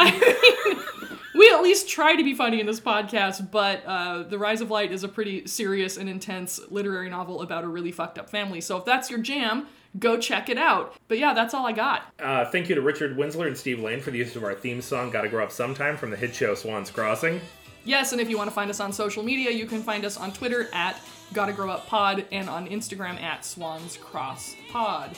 we 1.35 1.51
at 1.51 1.63
least 1.63 1.89
try 1.89 2.17
to 2.17 2.25
be 2.25 2.35
funny 2.35 2.59
in 2.59 2.67
this 2.67 2.81
podcast, 2.81 3.51
but 3.53 3.85
uh, 3.87 4.25
The 4.25 4.39
Rise 4.39 4.61
of 4.61 4.71
Light 4.73 4.91
is 4.91 5.05
a 5.05 5.09
pretty 5.09 5.47
serious 5.47 5.97
and 5.97 6.09
intense 6.09 6.59
literary 6.69 7.09
novel 7.11 7.43
about 7.43 7.63
a 7.63 7.69
really 7.69 7.93
fucked 7.93 8.19
up 8.19 8.29
family. 8.29 8.61
So 8.61 8.77
if 8.77 8.85
that's 8.85 9.11
your 9.11 9.21
jam, 9.21 9.69
go 9.99 10.18
check 10.18 10.49
it 10.49 10.59
out. 10.59 10.95
But 11.09 11.18
yeah, 11.18 11.34
that's 11.34 11.55
all 11.55 11.66
I 11.66 11.72
got. 11.72 12.03
Uh, 12.18 12.45
thank 12.51 12.68
you 12.68 12.74
to 12.74 12.80
Richard 12.80 13.16
Winsler 13.16 13.47
and 13.47 13.57
Steve 13.57 13.80
Lane 13.80 14.01
for 14.01 14.11
the 14.11 14.18
use 14.18 14.36
of 14.36 14.45
our 14.45 14.55
theme 14.55 14.82
song 14.82 15.11
"Gotta 15.11 15.28
Grow 15.28 15.45
Up 15.45 15.53
Sometime" 15.53 15.97
from 15.97 16.11
the 16.11 16.16
hit 16.16 16.34
show 16.34 16.55
Swans 16.55 16.91
Crossing. 16.91 17.41
Yes, 17.84 18.12
and 18.12 18.20
if 18.20 18.28
you 18.28 18.36
want 18.36 18.51
to 18.51 18.55
find 18.55 18.70
us 18.70 18.80
on 18.80 18.93
social 18.93 19.22
media, 19.22 19.51
you 19.51 19.64
can 19.66 19.82
find 19.82 20.05
us 20.05 20.16
on 20.16 20.32
Twitter 20.32 20.68
at 20.72 21.01
Gotta 21.32 21.53
Grow 21.53 21.70
Up 21.70 21.86
Pod 21.86 22.24
and 22.32 22.49
on 22.49 22.68
Instagram 22.68 23.20
at 23.22 23.45
Swans 23.45 23.97
Cross 23.97 24.57
Pod. 24.70 25.11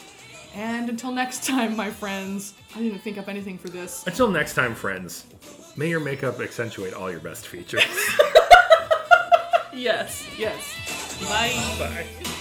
And 0.54 0.88
until 0.88 1.12
next 1.12 1.46
time, 1.46 1.76
my 1.76 1.90
friends, 1.90 2.54
I 2.74 2.80
didn't 2.80 3.00
think 3.00 3.18
up 3.18 3.28
anything 3.28 3.56
for 3.58 3.68
this. 3.68 4.06
Until 4.06 4.30
next 4.30 4.54
time, 4.54 4.74
friends. 4.74 5.26
May 5.76 5.88
your 5.88 6.00
makeup 6.00 6.40
accentuate 6.40 6.92
all 6.92 7.10
your 7.10 7.20
best 7.20 7.46
features. 7.46 7.84
Yes, 9.72 10.26
yes. 10.36 11.20
Bye. 11.28 11.54
Bye. 11.78 12.39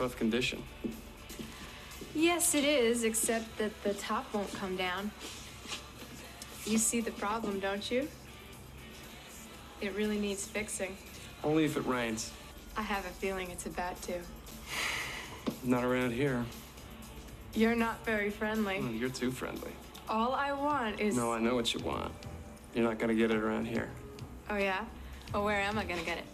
Puff 0.00 0.16
condition. 0.16 0.62
Yes, 2.14 2.54
it 2.54 2.64
is, 2.64 3.04
except 3.04 3.58
that 3.58 3.70
the 3.82 3.92
top 3.92 4.32
won't 4.32 4.50
come 4.54 4.74
down. 4.74 5.10
You 6.64 6.78
see 6.78 7.02
the 7.02 7.10
problem, 7.10 7.60
don't 7.60 7.90
you? 7.90 8.08
It 9.82 9.94
really 9.94 10.18
needs 10.18 10.46
fixing. 10.46 10.96
Only 11.42 11.64
if 11.64 11.76
it 11.76 11.86
rains. 11.86 12.30
I 12.76 12.82
have 12.82 13.04
a 13.04 13.08
feeling 13.08 13.50
it's 13.50 13.66
about 13.66 14.00
to. 14.02 14.20
Not 15.64 15.84
around 15.84 16.12
here. 16.12 16.44
You're 17.54 17.74
not 17.74 18.04
very 18.04 18.30
friendly. 18.30 18.80
Oh, 18.82 18.90
You're 18.90 19.08
too 19.08 19.30
friendly. 19.30 19.72
All 20.08 20.34
I 20.34 20.52
want 20.52 21.00
is. 21.00 21.16
No, 21.16 21.32
I 21.32 21.38
know 21.40 21.54
what 21.54 21.72
you 21.74 21.80
want. 21.80 22.12
You're 22.74 22.84
not 22.84 22.98
gonna 22.98 23.14
get 23.14 23.30
it 23.30 23.36
around 23.36 23.66
here. 23.66 23.88
Oh, 24.48 24.56
yeah? 24.56 24.84
Well, 25.32 25.44
where 25.44 25.60
am 25.60 25.78
I 25.78 25.84
gonna 25.84 26.02
get 26.02 26.18
it? 26.18 26.24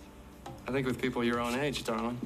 I 0.69 0.73
think 0.73 0.87
with 0.87 1.01
people 1.01 1.23
your 1.25 1.41
own 1.41 1.55
age, 1.59 1.85
darling. 1.85 2.19